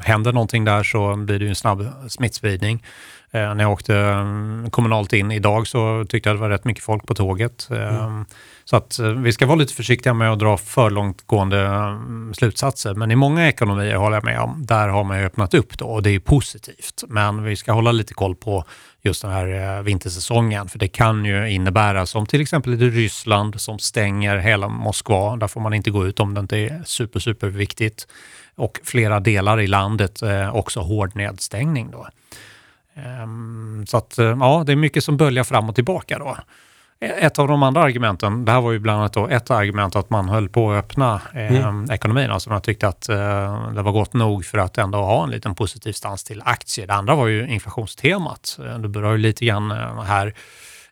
händer 0.01 0.33
någonting 0.33 0.65
där 0.65 0.83
så 0.83 1.17
blir 1.17 1.39
det 1.39 1.45
ju 1.45 1.49
en 1.49 1.55
snabb 1.55 1.87
smittspridning. 2.09 2.83
Eh, 3.31 3.55
när 3.55 3.65
jag 3.65 3.73
åkte 3.73 3.97
mm, 3.97 4.71
kommunalt 4.71 5.13
in 5.13 5.31
idag 5.33 5.67
så 5.67 6.05
tyckte 6.09 6.29
jag 6.29 6.37
det 6.37 6.41
var 6.41 6.49
rätt 6.49 6.65
mycket 6.65 6.85
folk 6.85 7.07
på 7.07 7.15
tåget. 7.15 7.69
Eh, 7.71 8.05
mm. 8.05 8.25
Så 8.65 8.77
att 8.77 8.99
eh, 8.99 9.09
vi 9.09 9.33
ska 9.33 9.47
vara 9.47 9.57
lite 9.57 9.75
försiktiga 9.75 10.15
med 10.15 10.33
att 10.33 10.39
dra 10.39 10.57
för 10.57 10.91
långtgående 10.91 11.61
mm, 11.67 12.35
slutsatser. 12.35 12.95
Men 12.95 13.11
i 13.11 13.17
många 13.17 13.49
ekonomier 13.49 13.97
håller 13.97 14.17
jag 14.17 14.25
med 14.25 14.41
om, 14.41 14.67
där 14.67 14.89
har 14.89 15.05
man 15.05 15.19
öppnat 15.19 15.55
upp 15.55 15.79
då 15.79 15.87
och 15.87 16.03
det 16.03 16.11
är 16.11 16.19
positivt. 16.19 17.05
Men 17.09 17.45
vi 17.45 17.57
ska 17.57 17.73
hålla 17.73 17.93
lite 17.93 18.15
koll 18.15 18.35
på 18.35 18.65
just 19.07 19.23
den 19.23 19.31
här 19.31 19.77
eh, 19.77 19.83
vintersäsongen. 19.83 20.69
För 20.69 20.79
det 20.79 20.89
kan 20.89 21.25
ju 21.25 21.51
innebära, 21.51 22.07
som 22.07 22.27
till 22.27 22.41
exempel 22.41 22.83
i 22.83 22.91
Ryssland 22.91 23.61
som 23.61 23.79
stänger 23.79 24.37
hela 24.37 24.69
Moskva, 24.69 25.37
där 25.37 25.49
får 25.49 25.61
man 25.61 25.75
inte 25.75 25.91
gå 25.91 26.07
ut 26.07 26.21
om 26.21 26.35
det 26.35 26.41
inte 26.41 26.57
är 26.57 26.83
super, 26.85 27.21
super 27.21 27.49
viktigt. 27.49 28.07
Och 28.55 28.81
flera 28.85 29.21
delar 29.21 29.61
i 29.61 29.67
landet 29.67 30.23
eh, 30.23 30.57
också 30.57 30.81
hård 30.81 31.17
nedstängning 31.17 31.91
då. 31.91 32.09
Ehm, 32.95 33.85
så 33.89 33.97
att, 33.97 34.19
eh, 34.19 34.37
ja, 34.41 34.63
det 34.67 34.73
är 34.73 34.77
mycket 34.77 35.05
som 35.05 35.17
böljar 35.17 35.45
fram 35.45 35.69
och 35.69 35.75
tillbaka 35.75 36.19
då 36.19 36.37
ett 37.01 37.39
av 37.39 37.49
de 37.49 37.63
andra 37.63 37.83
argumenten, 37.83 38.45
det 38.45 38.53
här 38.53 38.61
var 38.61 38.73
ju 38.73 38.79
bland 38.79 38.99
annat 38.99 39.13
då 39.13 39.29
ett 39.29 39.51
argument 39.51 39.97
att 39.97 40.11
man 40.11 40.29
höll 40.29 40.49
på 40.49 40.73
att 40.73 40.85
öppna 40.85 41.21
eh, 41.35 41.65
mm. 41.65 41.91
ekonomin. 41.91 42.31
Alltså 42.31 42.51
man 42.51 42.61
tyckte 42.61 42.89
att 42.89 43.09
eh, 43.09 43.71
det 43.73 43.83
var 43.83 43.93
gott 43.93 44.13
nog 44.13 44.45
för 44.45 44.59
att 44.59 44.79
ändå 44.79 44.99
ha 44.99 45.25
en 45.25 45.31
liten 45.31 45.55
positiv 45.55 45.93
stans 45.93 46.25
till 46.25 46.43
aktier. 46.45 46.87
Det 46.87 46.95
andra 46.95 47.15
var 47.15 47.27
ju 47.27 47.49
inflationstemat. 47.49 48.59
Eh, 48.65 48.79
det 48.79 48.89
berör 48.89 49.13
ju 49.13 49.19
lite 49.19 49.45
grann 49.45 49.71
eh, 49.71 50.03
här 50.03 50.35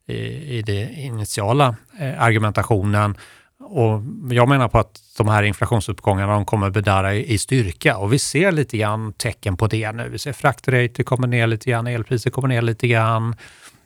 i, 0.06 0.16
i 0.58 0.62
det 0.62 0.92
initiala 0.92 1.76
eh, 2.00 2.22
argumentationen. 2.22 3.16
Och 3.60 4.02
jag 4.30 4.48
menar 4.48 4.68
på 4.68 4.78
att 4.78 5.00
de 5.16 5.28
här 5.28 5.42
inflationsuppgångarna 5.42 6.32
de 6.32 6.44
kommer 6.44 6.70
bedarra 6.70 7.14
i, 7.14 7.32
i 7.32 7.38
styrka 7.38 7.96
och 7.96 8.12
vi 8.12 8.18
ser 8.18 8.52
lite 8.52 8.78
grann 8.78 9.12
tecken 9.12 9.56
på 9.56 9.66
det 9.66 9.92
nu. 9.92 10.08
Vi 10.08 10.18
ser 10.18 10.32
fraktrater 10.32 11.02
kommer 11.02 11.26
ner 11.26 11.46
lite 11.46 11.70
grann, 11.70 11.86
elpriser 11.86 12.30
kommer 12.30 12.48
ner 12.48 12.62
lite 12.62 12.88
grann. 12.88 13.36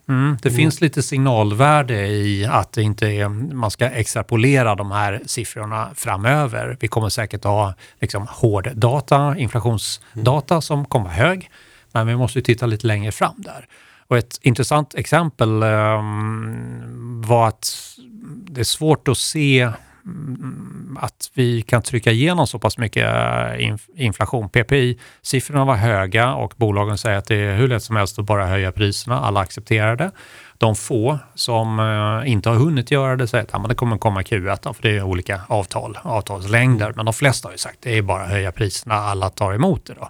Mm, 0.08 0.36
det 0.42 0.48
mm. 0.48 0.56
finns 0.56 0.80
lite 0.80 1.02
signalvärde 1.02 2.06
i 2.06 2.46
att 2.46 2.72
det 2.72 2.82
inte 2.82 3.06
är, 3.06 3.28
man 3.28 3.70
ska 3.70 3.86
extrapolera 3.86 4.74
de 4.74 4.90
här 4.90 5.20
siffrorna 5.26 5.90
framöver. 5.94 6.76
Vi 6.80 6.88
kommer 6.88 7.08
säkert 7.08 7.44
ha 7.44 7.74
liksom, 8.00 8.26
hård 8.30 8.70
data, 8.74 9.38
inflationsdata 9.38 10.54
mm. 10.54 10.62
som 10.62 10.84
kommer 10.84 11.10
hög, 11.10 11.50
men 11.92 12.06
vi 12.06 12.16
måste 12.16 12.42
titta 12.42 12.66
lite 12.66 12.86
längre 12.86 13.12
fram 13.12 13.34
där. 13.36 13.66
Och 14.08 14.18
ett 14.18 14.38
intressant 14.42 14.94
exempel 14.94 15.62
um, 15.62 17.22
var 17.26 17.48
att 17.48 17.98
det 18.26 18.60
är 18.60 18.64
svårt 18.64 19.08
att 19.08 19.18
se 19.18 19.70
Mm, 20.08 20.98
att 21.00 21.30
vi 21.34 21.62
kan 21.62 21.82
trycka 21.82 22.10
igenom 22.10 22.46
så 22.46 22.58
pass 22.58 22.78
mycket 22.78 23.04
eh, 23.04 23.76
inflation. 23.96 24.48
PPI-siffrorna 24.48 25.64
var 25.64 25.74
höga 25.74 26.34
och 26.34 26.54
bolagen 26.56 26.98
säger 26.98 27.18
att 27.18 27.24
det 27.24 27.36
är 27.36 27.56
hur 27.56 27.68
lätt 27.68 27.82
som 27.82 27.96
helst 27.96 28.18
att 28.18 28.24
bara 28.24 28.46
höja 28.46 28.72
priserna. 28.72 29.20
Alla 29.20 29.40
accepterar 29.40 29.96
det. 29.96 30.10
De 30.58 30.76
få 30.76 31.18
som 31.34 31.78
eh, 31.78 32.32
inte 32.32 32.48
har 32.48 32.56
hunnit 32.56 32.90
göra 32.90 33.16
det 33.16 33.26
säger 33.26 33.44
att 33.44 33.50
ja, 33.52 33.58
men 33.58 33.68
det 33.68 33.74
kommer 33.74 33.98
komma 33.98 34.22
Q1 34.22 34.72
för 34.72 34.82
det 34.82 34.96
är 34.96 35.02
olika 35.02 35.40
avtal, 35.48 35.98
avtalslängder. 36.02 36.92
Men 36.96 37.04
de 37.04 37.14
flesta 37.14 37.48
har 37.48 37.52
ju 37.52 37.58
sagt 37.58 37.76
att 37.76 37.82
det 37.82 37.98
är 37.98 38.02
bara 38.02 38.22
att 38.22 38.30
höja 38.30 38.52
priserna, 38.52 38.94
alla 38.94 39.30
tar 39.30 39.52
emot 39.54 39.86
det. 39.86 39.94
Då. 39.94 40.08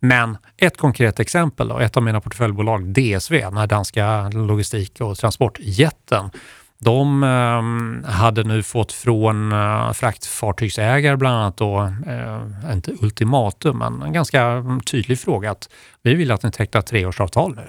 Men 0.00 0.38
ett 0.56 0.76
konkret 0.76 1.20
exempel, 1.20 1.68
då, 1.68 1.78
ett 1.78 1.96
av 1.96 2.02
mina 2.02 2.20
portföljbolag, 2.20 2.84
DSV, 2.84 3.40
den 3.40 3.56
här 3.56 3.66
danska 3.66 4.28
logistik 4.28 5.00
och 5.00 5.16
transportjätten, 5.16 6.30
de 6.80 7.22
eh, 7.22 8.10
hade 8.10 8.44
nu 8.44 8.62
fått 8.62 8.92
från 8.92 9.52
eh, 9.52 9.92
fraktfartygsägare 9.92 11.16
bland 11.16 11.36
annat 11.36 11.56
då, 11.56 11.92
eh, 12.06 12.72
inte 12.72 12.92
ultimatum, 13.02 13.78
men 13.78 14.02
en 14.02 14.12
ganska 14.12 14.42
mm, 14.42 14.80
tydlig 14.80 15.18
fråga 15.20 15.50
att 15.50 15.68
vi 16.02 16.14
vill 16.14 16.32
att 16.32 16.42
ni 16.42 16.50
tecknar 16.50 16.82
treårsavtal 16.82 17.54
nu. 17.56 17.68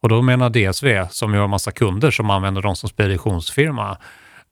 Och 0.00 0.08
då 0.08 0.22
menar 0.22 0.50
DSV, 0.50 1.08
som 1.10 1.34
ju 1.34 1.40
har 1.40 1.48
massa 1.48 1.70
kunder 1.70 2.10
som 2.10 2.30
använder 2.30 2.62
dem 2.62 2.76
som 2.76 2.88
speditionsfirma, 2.88 3.96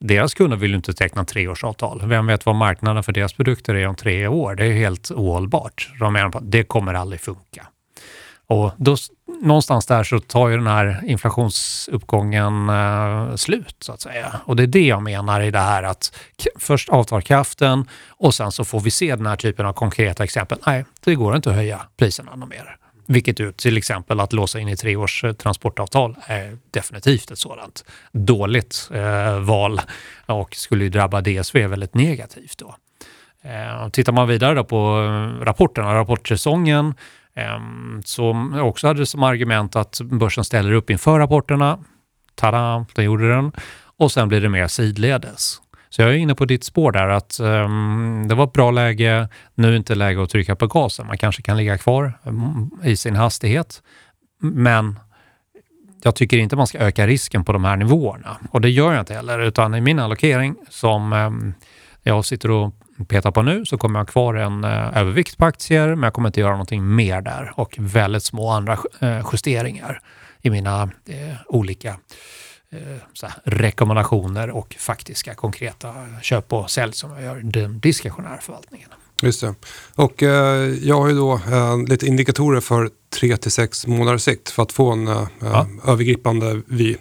deras 0.01 0.35
kunder 0.35 0.57
vill 0.57 0.71
ju 0.71 0.77
inte 0.77 0.93
teckna 0.93 1.25
treårsavtal. 1.25 2.03
Vem 2.05 2.27
vet 2.27 2.47
vad 2.47 2.55
marknaden 2.55 3.03
för 3.03 3.13
deras 3.13 3.33
produkter 3.33 3.75
är 3.75 3.87
om 3.87 3.95
tre 3.95 4.27
år? 4.27 4.55
Det 4.55 4.67
är 4.67 4.73
helt 4.73 5.11
ohållbart. 5.11 5.91
De 6.01 6.13
menar 6.13 6.31
på 6.31 6.39
att 6.39 6.51
det 6.51 6.65
kommer 6.65 6.95
aldrig 6.95 7.21
funka. 7.21 7.67
Och 8.49 8.73
då, 8.77 8.97
någonstans 9.43 9.87
där 9.87 10.05
så 10.05 10.21
tar 10.21 10.49
ju 10.49 10.57
den 10.57 10.67
här 10.67 11.01
inflationsuppgången 11.07 12.69
eh, 12.69 13.35
slut, 13.37 13.77
så 13.81 13.93
att 13.93 14.01
säga. 14.01 14.41
Och 14.45 14.57
det 14.57 14.63
är 14.63 14.67
det 14.67 14.87
jag 14.87 15.03
menar 15.03 15.41
i 15.41 15.51
det 15.51 15.59
här 15.59 15.83
att 15.83 16.17
först 16.59 16.89
avtar 16.89 17.21
kraften 17.21 17.89
och 18.09 18.35
sen 18.35 18.53
så 18.53 18.65
får 18.65 18.81
vi 18.81 18.91
se 18.91 19.17
den 19.17 19.27
här 19.27 19.37
typen 19.37 19.67
av 19.67 19.73
konkreta 19.73 20.25
exempel. 20.25 20.59
Nej, 20.67 20.85
det 21.05 21.15
går 21.15 21.37
inte 21.37 21.51
att 21.51 21.57
höja 21.57 21.81
priserna 21.97 22.37
något 22.37 22.49
mer. 22.49 22.77
Vilket 23.07 23.41
ju 23.41 23.53
till 23.53 23.77
exempel 23.77 24.21
att 24.21 24.33
låsa 24.33 24.61
in 24.61 24.69
i 24.69 24.77
tre 24.77 24.97
års 24.97 25.25
eh, 25.25 25.33
transportavtal 25.33 26.17
är 26.27 26.59
definitivt 26.71 27.31
ett 27.31 27.39
sådant 27.39 27.85
dåligt 28.13 28.91
eh, 28.95 29.41
val 29.41 29.81
och 30.27 30.57
skulle 30.57 30.85
ju 30.85 30.91
drabba 30.91 31.21
DSV 31.21 31.67
väldigt 31.67 31.95
negativt 31.95 32.59
då. 32.59 32.75
Eh, 33.43 33.89
tittar 33.89 34.13
man 34.13 34.29
vidare 34.29 34.55
då 34.55 34.65
på 34.65 34.77
eh, 34.77 35.45
rapporterna, 35.45 35.95
rapportsäsongen 35.95 36.95
som 38.05 38.61
också 38.61 38.87
hade 38.87 39.07
som 39.07 39.23
argument 39.23 39.77
att 39.77 40.01
börsen 40.01 40.45
ställer 40.45 40.73
upp 40.73 40.91
inför 40.91 41.19
rapporterna. 41.19 41.79
Tada, 42.35 42.87
det 42.95 43.03
gjorde 43.03 43.29
den. 43.29 43.53
Och 43.97 44.13
sen 44.13 44.29
blir 44.29 44.41
det 44.41 44.49
mer 44.49 44.67
sidledes. 44.67 45.61
Så 45.91 46.03
jag 46.03 46.11
är 46.11 46.15
inne 46.15 46.35
på 46.35 46.45
ditt 46.45 46.65
spår 46.65 46.93
där 46.93 47.09
att 47.09 47.41
um, 47.41 48.25
det 48.29 48.35
var 48.35 48.45
ett 48.45 48.53
bra 48.53 48.71
läge, 48.71 49.29
nu 49.55 49.69
är 49.69 49.77
inte 49.77 49.95
läge 49.95 50.23
att 50.23 50.31
trycka 50.31 50.57
på 50.57 50.67
gasen. 50.67 51.07
Man 51.07 51.19
kanske 51.19 51.43
kan 51.43 51.57
ligga 51.57 51.79
kvar 51.79 52.19
mm, 52.25 52.71
i 52.85 52.97
sin 52.97 53.17
hastighet. 53.17 53.83
Men 54.41 54.99
jag 56.03 56.15
tycker 56.15 56.39
inte 56.39 56.57
man 56.57 56.67
ska 56.67 56.79
öka 56.79 57.07
risken 57.07 57.45
på 57.45 57.53
de 57.53 57.65
här 57.65 57.77
nivåerna. 57.77 58.37
Och 58.51 58.61
det 58.61 58.71
gör 58.71 58.93
jag 58.93 59.03
inte 59.03 59.15
heller, 59.15 59.39
utan 59.39 59.75
i 59.75 59.81
min 59.81 59.99
allokering 59.99 60.57
som 60.71 61.13
um, 61.13 61.55
jag 62.03 62.25
sitter 62.25 62.51
och 62.51 62.75
petar 63.09 63.31
på 63.31 63.43
nu 63.43 63.67
så 63.67 63.79
kommer 63.79 63.99
jag 63.99 64.05
ha 64.05 64.13
kvar 64.13 64.35
en 64.35 64.65
eh, 64.65 64.99
övervikt 64.99 65.39
på 65.39 65.45
aktier, 65.45 65.89
men 65.89 66.03
jag 66.03 66.13
kommer 66.13 66.29
inte 66.29 66.41
göra 66.41 66.53
någonting 66.53 66.95
mer 66.95 67.21
där 67.21 67.53
och 67.57 67.75
väldigt 67.79 68.25
små 68.25 68.51
andra 68.51 68.79
eh, 69.01 69.27
justeringar 69.33 70.01
i 70.43 70.51
mina 70.51 70.83
eh, 70.83 71.37
olika 71.47 71.89
eh, 72.73 72.79
här, 73.23 73.33
rekommendationer 73.45 74.51
och 74.51 74.77
faktiska 74.79 75.35
konkreta 75.35 75.95
köp 76.23 76.53
och 76.53 76.71
sälj 76.71 76.93
som 76.93 77.11
jag 77.11 77.23
gör 77.23 77.41
den 77.43 77.81
diskretionära 77.81 78.39
förvaltningen. 78.39 78.89
Just 79.23 79.41
det. 79.41 79.55
Och 79.95 80.23
eh, 80.23 80.75
jag 80.83 81.01
har 81.01 81.09
ju 81.09 81.15
då 81.15 81.35
eh, 81.35 81.83
lite 81.89 82.07
indikatorer 82.07 82.61
för 82.61 82.91
3 83.21 83.37
till 83.37 83.53
6 83.53 83.87
månaders 83.87 84.23
sikt 84.23 84.51
för 84.51 84.63
att 84.63 84.73
få 84.73 84.93
en 84.93 85.09
eh, 85.09 85.29
ja. 85.41 85.67
övergripande 85.87 86.63
vy. 86.67 86.97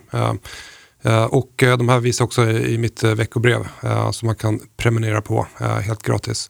Eh, 1.08 1.24
och 1.24 1.64
eh, 1.64 1.78
de 1.78 1.90
här 1.90 2.00
visar 2.00 2.26
också 2.26 2.50
i 2.50 2.78
mitt 2.78 3.04
eh, 3.04 3.12
veckobrev 3.12 3.68
som 4.12 4.26
man 4.26 4.36
kan 4.36 4.60
prenumerera 4.78 5.22
på 5.22 5.48
helt 5.82 6.04
gratis. 6.04 6.50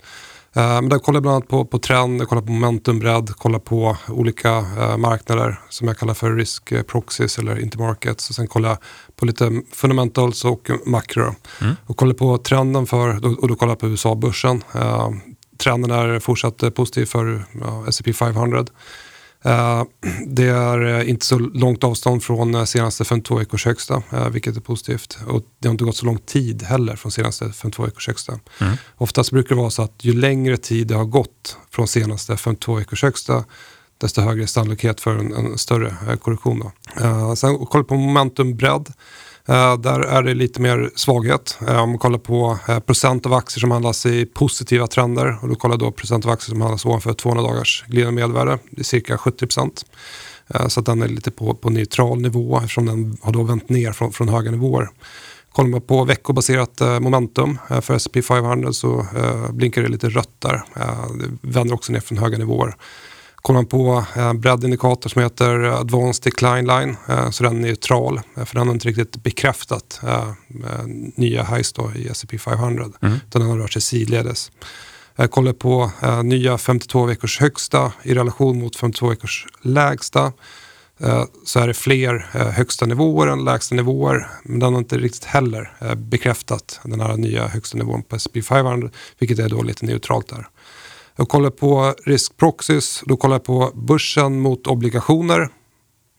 Men 0.53 0.89
där 0.89 0.99
kollar 0.99 1.15
jag 1.15 1.23
bland 1.23 1.35
annat 1.35 1.47
på, 1.47 1.65
på 1.65 1.79
trend, 1.79 2.21
jag 2.21 2.29
kollar 2.29 2.41
på 2.41 2.51
momentumbredd, 2.51 3.35
kollar 3.35 3.59
på 3.59 3.97
olika 4.09 4.61
marknader 4.97 5.59
som 5.69 5.87
jag 5.87 5.97
kallar 5.97 6.13
för 6.13 6.35
risk 6.35 6.87
proxies 6.87 7.37
eller 7.37 7.59
intermarkets. 7.59 8.29
Och 8.29 8.35
sen 8.35 8.47
kollar 8.47 8.69
jag 8.69 8.77
på 9.15 9.25
lite 9.25 9.61
fundamentals 9.73 10.45
och 10.45 10.69
makro. 10.85 11.35
Mm. 11.61 11.75
Och 11.85 11.97
kollar 11.97 12.13
på 12.13 12.37
trenden 12.37 12.85
för, 12.85 13.25
och 13.41 13.47
då 13.47 13.55
kollar 13.55 13.71
jag 13.71 13.79
på 13.79 13.87
USA-börsen. 13.87 14.63
Trenden 15.57 15.91
är 15.91 16.19
fortsatt 16.19 16.75
positiv 16.75 17.05
för 17.05 17.45
ja, 17.61 17.85
S&P 17.87 18.13
500. 18.13 18.65
Eh, 19.47 19.83
det 20.25 20.43
är 20.43 20.99
eh, 20.99 21.09
inte 21.09 21.25
så 21.25 21.39
långt 21.39 21.83
avstånd 21.83 22.23
från 22.23 22.55
eh, 22.55 22.63
senaste 22.63 23.05
52 23.05 23.35
veckors 23.35 23.65
högsta, 23.65 24.03
vilket 24.31 24.57
är 24.57 24.61
positivt. 24.61 25.17
Och 25.27 25.43
det 25.59 25.67
har 25.67 25.71
inte 25.71 25.83
gått 25.83 25.95
så 25.95 26.05
lång 26.05 26.17
tid 26.17 26.63
heller 26.63 26.95
från 26.95 27.11
senaste 27.11 27.51
52 27.51 27.83
veckors 27.83 28.07
högsta. 28.07 28.39
Mm. 28.61 28.77
Oftast 28.97 29.31
brukar 29.31 29.55
det 29.55 29.61
vara 29.61 29.69
så 29.69 29.81
att 29.81 30.05
ju 30.05 30.13
längre 30.13 30.57
tid 30.57 30.87
det 30.87 30.95
har 30.95 31.05
gått 31.05 31.57
från 31.71 31.87
senaste 31.87 32.37
52 32.37 32.75
veckors 32.75 33.03
högsta, 33.03 33.43
desto 33.97 34.21
högre 34.21 34.47
sannolikhet 34.47 35.01
för 35.01 35.15
en, 35.15 35.33
en 35.33 35.57
större 35.57 36.17
korrektion. 36.21 36.59
Då. 36.59 37.35
Sen 37.35 37.65
kolla 37.65 37.83
på 37.83 37.95
momentumbredd. 37.95 38.93
Eh, 39.49 39.77
där 39.77 39.99
är 39.99 40.23
det 40.23 40.33
lite 40.33 40.61
mer 40.61 40.91
svaghet. 40.95 41.57
Eh, 41.67 41.83
om 41.83 41.89
man 41.89 41.97
kollar 41.97 42.19
på 42.19 42.59
eh, 42.67 42.79
procent 42.79 43.25
av 43.25 43.33
aktier 43.33 43.59
som 43.59 43.71
handlas 43.71 44.05
i 44.05 44.25
positiva 44.25 44.87
trender 44.87 45.37
och 45.41 45.49
då 45.49 45.55
kollar 45.55 45.77
då 45.77 45.91
procent 45.91 46.25
av 46.25 46.31
aktier 46.31 46.49
som 46.49 46.61
handlas 46.61 46.85
ovanför 46.85 47.13
200 47.13 47.43
dagars 47.43 47.83
glidande 47.87 48.15
medelvärde. 48.15 48.59
Det 48.69 48.81
är 48.81 48.83
cirka 48.83 49.17
70 49.17 49.45
procent. 49.45 49.85
Så 50.67 50.79
att 50.79 50.85
den 50.85 51.01
är 51.01 51.07
lite 51.07 51.31
på, 51.31 51.53
på 51.53 51.69
neutral 51.69 52.21
nivå 52.21 52.57
eftersom 52.57 52.85
den 52.85 53.17
har 53.21 53.31
då 53.31 53.43
vänt 53.43 53.69
ner 53.69 53.91
från, 53.91 54.11
från 54.11 54.29
höga 54.29 54.51
nivåer. 54.51 54.89
Kollar 55.51 55.69
man 55.69 55.81
på 55.81 56.03
veckobaserat 56.03 56.81
momentum 57.01 57.59
för 57.81 57.93
S&P 57.93 58.21
500 58.21 58.73
så 58.73 59.05
blinkar 59.49 59.81
det 59.81 59.87
lite 59.87 60.09
rött 60.09 60.29
där. 60.39 60.63
Det 61.19 61.49
vänder 61.49 61.75
också 61.75 61.91
ner 61.93 61.99
från 61.99 62.17
höga 62.17 62.37
nivåer. 62.37 62.75
Kollar 63.47 63.57
man 63.57 63.65
på 63.65 64.03
en 64.13 64.27
eh, 64.27 64.33
breddindikator 64.33 65.09
som 65.09 65.21
heter 65.21 65.59
Advanced 65.59 66.23
Decline 66.23 66.67
Line 66.67 66.97
eh, 67.09 67.29
så 67.29 67.43
är 67.43 67.47
den 67.47 67.61
neutral 67.61 68.21
eh, 68.37 68.45
för 68.45 68.55
den 68.55 68.67
har 68.67 68.73
inte 68.73 68.87
riktigt 68.87 69.23
bekräftat 69.23 70.01
nya 71.15 71.43
highs 71.43 71.73
då 71.73 71.91
i 71.95 72.07
S&P 72.07 72.37
500 72.37 72.85
mm. 73.01 73.19
utan 73.27 73.41
den 73.41 73.51
har 73.51 73.57
rört 73.57 73.73
sig 73.73 73.81
sidledes. 73.81 74.51
Jag 75.15 75.31
kollar 75.31 75.53
på 75.53 75.91
nya 76.23 76.57
52 76.57 77.05
veckors 77.05 77.39
högsta 77.39 77.93
i 78.03 78.13
relation 78.13 78.59
mot 78.59 78.75
52 78.75 79.07
veckors 79.07 79.47
lägsta 79.61 80.33
så 81.45 81.59
är 81.59 81.67
det 81.67 81.73
fler 81.73 82.17
högsta 82.51 82.85
nivåer 82.85 83.27
än 83.27 83.45
lägsta 83.45 83.75
nivåer. 83.75 84.27
Men 84.43 84.59
den 84.59 84.73
har 84.73 84.79
inte 84.79 84.97
riktigt 84.97 85.23
heller 85.23 85.95
bekräftat 85.95 86.79
den 86.83 87.01
här 87.01 87.17
nya 87.17 87.47
högsta 87.47 87.77
nivån 87.77 88.03
på 88.03 88.15
S&P 88.15 88.41
500 88.41 88.89
vilket 89.19 89.39
är 89.39 89.49
då 89.49 89.61
lite 89.61 89.85
neutralt 89.85 90.27
där. 90.27 90.47
Jag 91.19 91.29
kollar 91.29 91.49
på 91.49 91.95
riskproxys, 92.05 93.03
då 93.05 93.17
kollar 93.17 93.35
jag 93.35 93.43
på 93.43 93.71
börsen 93.75 94.39
mot 94.39 94.67
obligationer. 94.67 95.49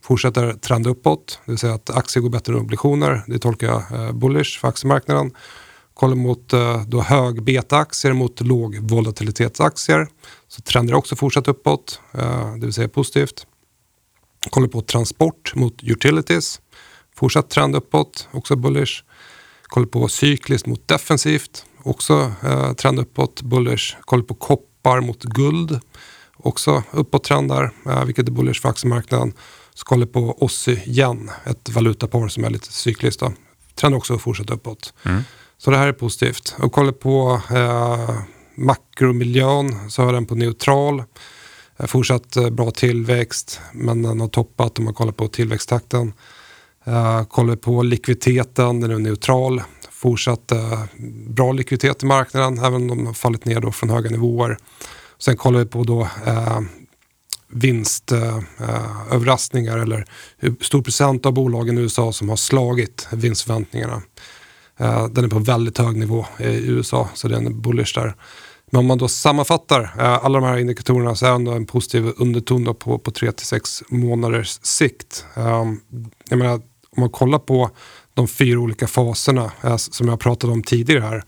Fortsätter 0.02 0.52
trenda 0.52 0.90
uppåt, 0.90 1.40
det 1.44 1.52
vill 1.52 1.58
säga 1.58 1.74
att 1.74 1.90
aktier 1.90 2.22
går 2.22 2.30
bättre 2.30 2.52
än 2.52 2.58
obligationer. 2.58 3.22
Det 3.26 3.38
tolkar 3.38 3.66
jag 3.66 3.82
eh, 3.92 4.12
bullish 4.12 4.60
för 4.60 4.68
aktiemarknaden. 4.68 5.34
Kollar 5.94 6.14
mot 6.14 6.52
eh, 6.52 6.82
då 6.86 7.00
hög 7.00 7.42
beta-aktier 7.42 8.12
mot 8.12 8.40
låg 8.40 8.78
volatilitetsaktier. 8.90 10.08
Så 10.48 10.62
trender 10.62 10.94
också 10.94 11.16
fortsatt 11.16 11.48
uppåt, 11.48 12.00
eh, 12.12 12.54
det 12.54 12.66
vill 12.66 12.72
säga 12.72 12.88
positivt. 12.88 13.46
Kollar 14.50 14.68
på 14.68 14.82
transport 14.82 15.54
mot 15.54 15.82
utilities. 15.82 16.60
fortsatt 17.16 17.50
trend 17.50 17.76
uppåt, 17.76 18.28
också 18.30 18.56
bullish. 18.56 19.04
Kollar 19.62 19.86
på 19.86 20.08
cykliskt 20.08 20.66
mot 20.66 20.88
defensivt, 20.88 21.64
också 21.82 22.32
eh, 22.42 22.72
trend 22.72 22.98
uppåt, 22.98 23.42
bullish. 23.42 23.96
Kollar 24.00 24.24
på 24.24 24.34
koppar 24.34 24.67
mot 25.00 25.24
guld, 25.24 25.80
också 26.36 26.82
uppåt 26.90 27.24
trend 27.24 27.50
där, 27.50 27.70
eh, 27.86 28.04
vilket 28.04 28.28
är 28.28 28.32
bullish 28.32 28.60
för 28.60 28.68
aktiemarknaden. 28.68 29.32
Så 29.74 29.84
kollar 29.84 30.06
på 30.06 30.38
Aussie 30.40 30.82
yen, 30.86 31.30
ett 31.44 31.68
valutapar 31.68 32.28
som 32.28 32.44
är 32.44 32.50
lite 32.50 32.72
cykliskt. 32.72 33.20
Då. 33.20 33.32
Trend 33.74 33.94
också 33.94 34.18
fortsatt 34.18 34.50
uppåt. 34.50 34.94
Mm. 35.02 35.22
Så 35.58 35.70
det 35.70 35.76
här 35.76 35.88
är 35.88 35.92
positivt. 35.92 36.56
Och 36.58 36.72
kollar 36.72 36.92
på 36.92 37.40
eh, 37.50 38.20
makromiljön 38.54 39.90
så 39.90 40.08
är 40.08 40.12
den 40.12 40.26
på 40.26 40.34
neutral. 40.34 41.02
Eh, 41.76 41.86
fortsatt 41.86 42.36
eh, 42.36 42.50
bra 42.50 42.70
tillväxt, 42.70 43.60
men 43.72 44.02
den 44.02 44.20
har 44.20 44.28
toppat 44.28 44.78
om 44.78 44.84
man 44.84 44.94
kollar 44.94 45.12
på 45.12 45.28
tillväxttakten. 45.28 46.12
Uh, 46.88 47.24
kollar 47.24 47.56
på 47.56 47.82
likviditeten, 47.82 48.80
den 48.80 48.90
är 48.90 48.98
neutral. 48.98 49.62
Fortsatt 49.98 50.52
eh, 50.52 50.82
bra 51.26 51.52
likviditet 51.52 52.02
i 52.02 52.06
marknaden, 52.06 52.58
även 52.58 52.74
om 52.74 52.88
de 52.88 53.06
har 53.06 53.14
fallit 53.14 53.44
ner 53.44 53.60
då 53.60 53.72
från 53.72 53.90
höga 53.90 54.10
nivåer. 54.10 54.58
Sen 55.18 55.36
kollar 55.36 55.58
vi 55.58 55.66
på 55.66 55.84
då 55.84 56.08
eh, 56.26 56.60
vinstöverraskningar 57.48 59.76
eh, 59.76 59.82
eller 59.82 60.04
hur 60.36 60.56
stor 60.60 60.82
procent 60.82 61.26
av 61.26 61.32
bolagen 61.32 61.78
i 61.78 61.80
USA 61.80 62.12
som 62.12 62.28
har 62.28 62.36
slagit 62.36 63.08
vinstförväntningarna. 63.12 64.02
Den 65.10 65.24
är 65.24 65.28
på 65.28 65.38
väldigt 65.38 65.78
hög 65.78 65.96
nivå 65.96 66.26
i 66.38 66.70
USA, 66.70 67.08
så 67.14 67.28
den 67.28 67.46
är 67.46 67.50
bullish 67.50 67.94
där. 67.94 68.14
Men 68.70 68.78
om 68.78 68.86
man 68.86 68.98
då 68.98 69.08
sammanfattar 69.08 69.94
alla 69.98 70.40
de 70.40 70.46
här 70.46 70.56
indikatorerna 70.56 71.14
så 71.14 71.26
är 71.26 71.30
det 71.30 71.34
ändå 71.34 71.52
en 71.52 71.66
positiv 71.66 72.12
underton 72.16 72.64
på, 72.64 72.98
på 72.98 73.10
3-6 73.10 73.82
månaders 73.88 74.58
sikt. 74.62 75.24
Jag 76.28 76.38
menar, 76.38 76.60
om 76.98 77.00
man 77.00 77.10
kollar 77.10 77.38
på 77.38 77.70
de 78.18 78.28
fyra 78.28 78.58
olika 78.58 78.86
faserna 78.86 79.52
eh, 79.64 79.76
som 79.76 80.08
jag 80.08 80.20
pratade 80.20 80.52
om 80.52 80.62
tidigare 80.62 81.00
här. 81.00 81.22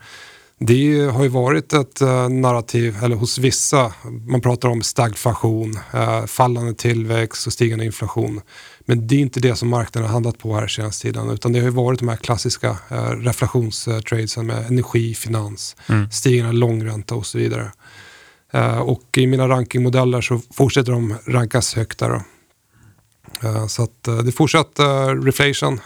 Det 0.59 1.11
har 1.13 1.23
ju 1.23 1.29
varit 1.29 1.73
ett 1.73 2.01
eh, 2.01 2.29
narrativ, 2.29 2.97
eller 3.03 3.15
hos 3.15 3.37
vissa, 3.37 3.93
man 4.27 4.41
pratar 4.41 4.69
om 4.69 4.81
stagflation, 4.81 5.79
eh, 5.93 6.25
fallande 6.25 6.73
tillväxt 6.73 7.47
och 7.47 7.53
stigande 7.53 7.85
inflation. 7.85 8.41
Men 8.85 9.07
det 9.07 9.15
är 9.15 9.19
inte 9.19 9.39
det 9.39 9.55
som 9.55 9.69
marknaden 9.69 10.07
har 10.07 10.13
handlat 10.13 10.37
på 10.37 10.55
här 10.55 10.67
senaste 10.67 11.01
tiden, 11.01 11.29
utan 11.29 11.53
det 11.53 11.59
har 11.59 11.65
ju 11.65 11.71
varit 11.71 11.99
de 11.99 12.09
här 12.09 12.17
klassiska 12.17 12.77
reflationstradesen 13.17 14.47
med 14.47 14.65
energi, 14.67 15.13
finans, 15.13 15.75
mm. 15.89 16.11
stigande 16.11 16.53
långränta 16.53 17.15
och 17.15 17.25
så 17.25 17.37
vidare. 17.37 17.71
Och 18.83 19.17
i 19.17 19.27
mina 19.27 19.47
rankingmodeller 19.47 20.21
så 20.21 20.41
fortsätter 20.53 20.91
de 20.91 21.15
rankas 21.25 21.75
högt 21.75 21.99
där. 21.99 22.09
Då. 22.09 22.21
Eh, 23.43 23.67
så 23.67 23.83
att 23.83 24.07
eh, 24.07 24.17
det 24.17 24.29
är 24.29 24.31
fortsatt 24.31 24.79
eh, 24.79 25.07
reflation 25.07 25.79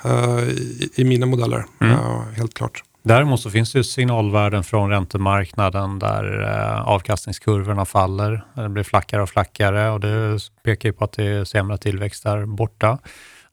i 0.96 1.04
mina 1.04 1.26
modeller, 1.26 1.66
mm. 1.82 1.98
helt 2.36 2.54
klart. 2.54 2.84
Däremot 3.04 3.42
så 3.42 3.50
finns 3.50 3.72
det 3.72 3.80
ju 3.80 3.84
signalvärden 3.84 4.64
från 4.64 4.90
räntemarknaden 4.90 6.00
där 6.00 6.42
avkastningskurvorna 6.86 7.86
faller. 7.86 8.46
Det 8.56 8.70
blir 8.70 8.84
flackare 8.84 9.22
och 9.22 9.30
flackare 9.30 9.90
och 9.90 10.00
det 10.00 10.40
pekar 10.64 10.90
ju 10.90 10.94
på 10.94 11.04
att 11.04 11.12
det 11.12 11.24
är 11.24 11.46
sämre 11.46 11.78
tillväxt 11.78 12.24
där 12.24 12.46
borta. 12.46 12.98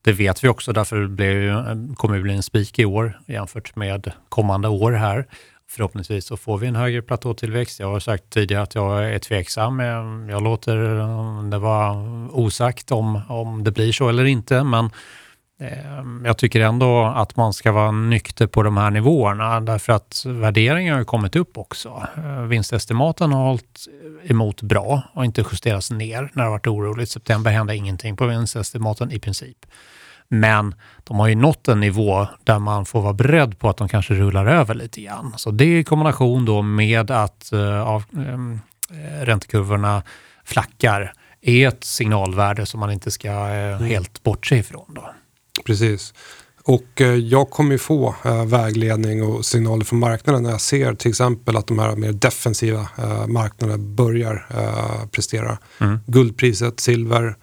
Det 0.05 0.13
vet 0.13 0.45
vi 0.45 0.49
också, 0.49 0.73
därför 0.73 0.97
kommer 1.95 2.17
det 2.17 2.23
bli 2.23 2.35
en 2.35 2.43
spik 2.43 2.79
i 2.79 2.85
år 2.85 3.21
jämfört 3.27 3.77
med 3.77 4.13
kommande 4.29 4.69
år 4.69 4.93
här 4.93 5.27
förhoppningsvis 5.73 6.27
så 6.27 6.37
får 6.37 6.59
vi 6.59 6.67
en 6.67 6.77
högre 6.77 7.03
platåtillväxt. 7.03 7.81
Jag 7.81 7.87
har 7.87 8.01
sagt 8.01 8.31
tidigare 8.31 8.63
att 8.63 8.75
jag 8.75 9.15
är 9.15 9.19
tveksam. 9.19 9.81
Jag 10.31 10.43
låter 10.43 10.77
det 11.51 11.59
vara 11.59 11.93
osagt 12.31 12.93
om, 12.93 13.21
om 13.29 13.65
det 13.65 13.71
blir 13.71 13.93
så 13.93 14.09
eller 14.09 14.25
inte, 14.25 14.65
men 14.65 14.91
eh, 15.61 16.25
jag 16.25 16.39
tycker 16.39 16.61
ändå 16.61 17.05
att 17.05 17.37
man 17.37 17.53
ska 17.53 17.73
vara 17.73 17.91
nykter 17.91 18.47
på 18.47 18.63
de 18.63 18.77
här 18.77 18.91
nivåerna 18.91 19.61
därför 19.61 19.93
att 19.93 20.23
värderingen 20.27 20.95
har 20.95 21.05
kommit 21.05 21.37
upp 21.37 21.59
också. 21.59 22.07
Eh, 22.17 22.43
vinstestimaten 22.43 23.33
har 23.33 23.45
hållit 23.45 23.87
emot 24.23 24.63
bra 24.63 25.03
och 25.15 25.25
inte 25.25 25.45
justerats 25.53 25.91
ner 25.91 26.31
när 26.33 26.45
det 26.45 26.51
varit 26.51 26.67
oroligt. 26.67 27.11
September 27.11 27.51
hände 27.51 27.77
ingenting 27.77 28.17
på 28.17 28.27
vinstestimaten 28.27 29.13
i 29.13 29.19
princip. 29.19 29.67
Men 30.35 30.75
de 31.05 31.19
har 31.19 31.29
ju 31.29 31.35
nått 31.35 31.69
en 31.69 31.81
nivå 31.81 32.27
där 32.45 32.59
man 32.59 32.87
får 32.87 33.03
vara 33.03 33.13
beredd 33.13 33.59
på 33.59 33.69
att 33.69 33.77
de 33.77 33.89
kanske 33.89 34.15
rullar 34.15 34.47
över 34.47 34.75
lite 34.75 35.01
grann. 35.01 35.35
Så 35.37 35.51
det 35.51 35.79
i 35.79 35.85
kombination 35.85 36.45
då 36.45 36.63
med 36.63 37.11
att 37.11 37.51
uh, 37.53 37.81
av, 37.81 38.05
um, 38.13 38.61
räntekurvorna 39.23 40.03
flackar 40.45 41.13
är 41.41 41.69
ett 41.69 41.85
signalvärde 41.85 42.67
som 42.67 42.81
man 42.81 42.91
inte 42.91 43.11
ska 43.11 43.29
uh, 43.29 43.77
helt 43.77 44.23
bortse 44.23 44.57
ifrån. 44.57 44.87
Då. 44.89 45.11
Precis. 45.67 46.15
Och 46.65 47.01
eh, 47.01 47.15
jag 47.15 47.51
kommer 47.51 47.73
ju 47.73 47.79
få 47.79 48.15
eh, 48.25 48.45
vägledning 48.45 49.23
och 49.23 49.45
signaler 49.45 49.85
från 49.85 49.99
marknaden 49.99 50.43
när 50.43 50.51
jag 50.51 50.61
ser 50.61 50.95
till 50.95 51.09
exempel 51.09 51.57
att 51.57 51.67
de 51.67 51.79
här 51.79 51.97
mer 51.97 52.13
defensiva 52.13 52.89
eh, 52.99 53.27
marknaderna 53.27 53.79
börjar 53.79 54.47
prestera. 55.07 55.59
Mm. 55.81 55.99
Guldpriset, 56.07 56.81
silver, 56.81 57.37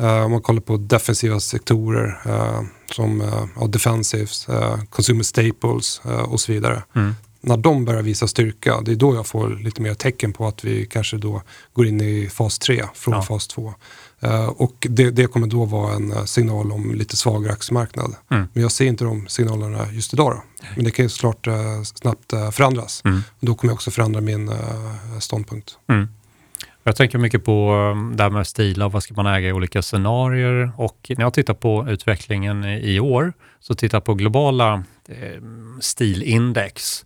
Uh, 0.00 0.24
om 0.24 0.30
man 0.30 0.42
kollar 0.42 0.60
på 0.60 0.76
defensiva 0.76 1.40
sektorer 1.40 2.20
uh, 2.26 2.62
som 2.92 3.20
uh, 3.20 3.68
defensives, 3.68 4.46
consumer 4.90 5.22
staples 5.22 6.00
och 6.26 6.40
så 6.40 6.52
vidare. 6.52 6.82
Mm. 6.94 7.14
När 7.40 7.56
de 7.56 7.84
börjar 7.84 8.02
visa 8.02 8.28
styrka, 8.28 8.80
det 8.80 8.92
är 8.92 8.96
då 8.96 9.14
jag 9.14 9.26
får 9.26 9.48
lite 9.48 9.82
mer 9.82 9.94
tecken 9.94 10.32
på 10.32 10.46
att 10.46 10.64
vi 10.64 10.86
kanske 10.86 11.16
då 11.16 11.42
går 11.72 11.86
in 11.86 12.00
i 12.00 12.28
fas 12.28 12.58
3 12.58 12.84
från 12.94 13.14
ja. 13.14 13.22
fas 13.22 13.46
2. 13.46 13.74
och 14.48 14.86
det, 14.90 15.10
det, 15.10 15.26
kommer 15.26 15.46
då 15.46 15.64
vara 15.64 15.94
en 15.94 16.26
signal 16.26 16.72
om 16.72 16.94
lite 16.94 17.16
svagare 17.16 17.52
aktiemarknad. 17.52 18.14
Mm. 18.30 18.48
Men 18.52 18.62
jag 18.62 18.72
ser 18.72 18.86
inte 18.86 19.04
de 19.04 19.26
signalerna 19.28 19.92
just 19.92 20.12
idag. 20.12 20.32
Då. 20.32 20.66
Men 20.74 20.84
det 20.84 20.90
kan 20.90 21.04
ju 21.04 21.08
såklart 21.08 21.48
snabbt 21.84 22.32
förändras. 22.52 23.02
Mm. 23.04 23.22
Då 23.40 23.54
kommer 23.54 23.70
jag 23.70 23.74
också 23.74 23.90
förändra 23.90 24.20
min 24.20 24.50
ståndpunkt. 25.20 25.78
Mm. 25.88 26.08
Jag 26.88 26.96
tänker 26.96 27.18
mycket 27.18 27.44
på 27.44 27.72
um, 27.72 28.16
det 28.16 28.22
här 28.22 28.30
med 28.30 28.46
stilar, 28.46 28.88
vad 28.88 29.02
ska 29.02 29.14
man 29.14 29.26
äga 29.26 29.48
i 29.48 29.52
olika 29.52 29.82
scenarier 29.82 30.72
och 30.76 31.10
när 31.16 31.24
jag 31.24 31.34
tittar 31.34 31.54
på 31.54 31.86
utvecklingen 31.88 32.64
i 32.64 33.00
år 33.00 33.32
så 33.60 33.74
tittar 33.74 33.96
jag 33.96 34.04
på 34.04 34.14
globala 34.14 34.84
eh, 35.08 35.42
stilindex. 35.80 37.04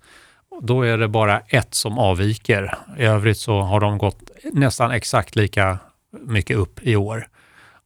Då 0.61 0.83
är 0.83 0.99
det 0.99 1.09
bara 1.09 1.41
ett 1.41 1.75
som 1.75 1.99
avviker. 1.99 2.79
I 2.99 3.03
övrigt 3.03 3.39
så 3.39 3.61
har 3.61 3.81
de 3.81 3.99
gått 3.99 4.31
nästan 4.53 4.91
exakt 4.91 5.37
lika 5.37 5.79
mycket 6.21 6.57
upp 6.57 6.83
i 6.83 6.97
år. 6.97 7.29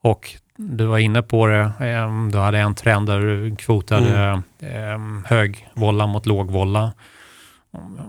Och 0.02 0.30
du 0.56 0.84
var 0.84 0.98
inne 0.98 1.22
på 1.22 1.46
det, 1.46 1.60
eh, 1.80 2.28
du 2.32 2.38
hade 2.38 2.58
en 2.58 2.74
trend 2.74 3.06
där 3.06 3.20
du 3.20 3.56
kvotade 3.56 4.42
mm. 4.60 5.22
eh, 5.22 5.30
hög 5.30 5.68
volla 5.74 6.06
mot 6.06 6.26
låg 6.26 6.50
volla. 6.50 6.92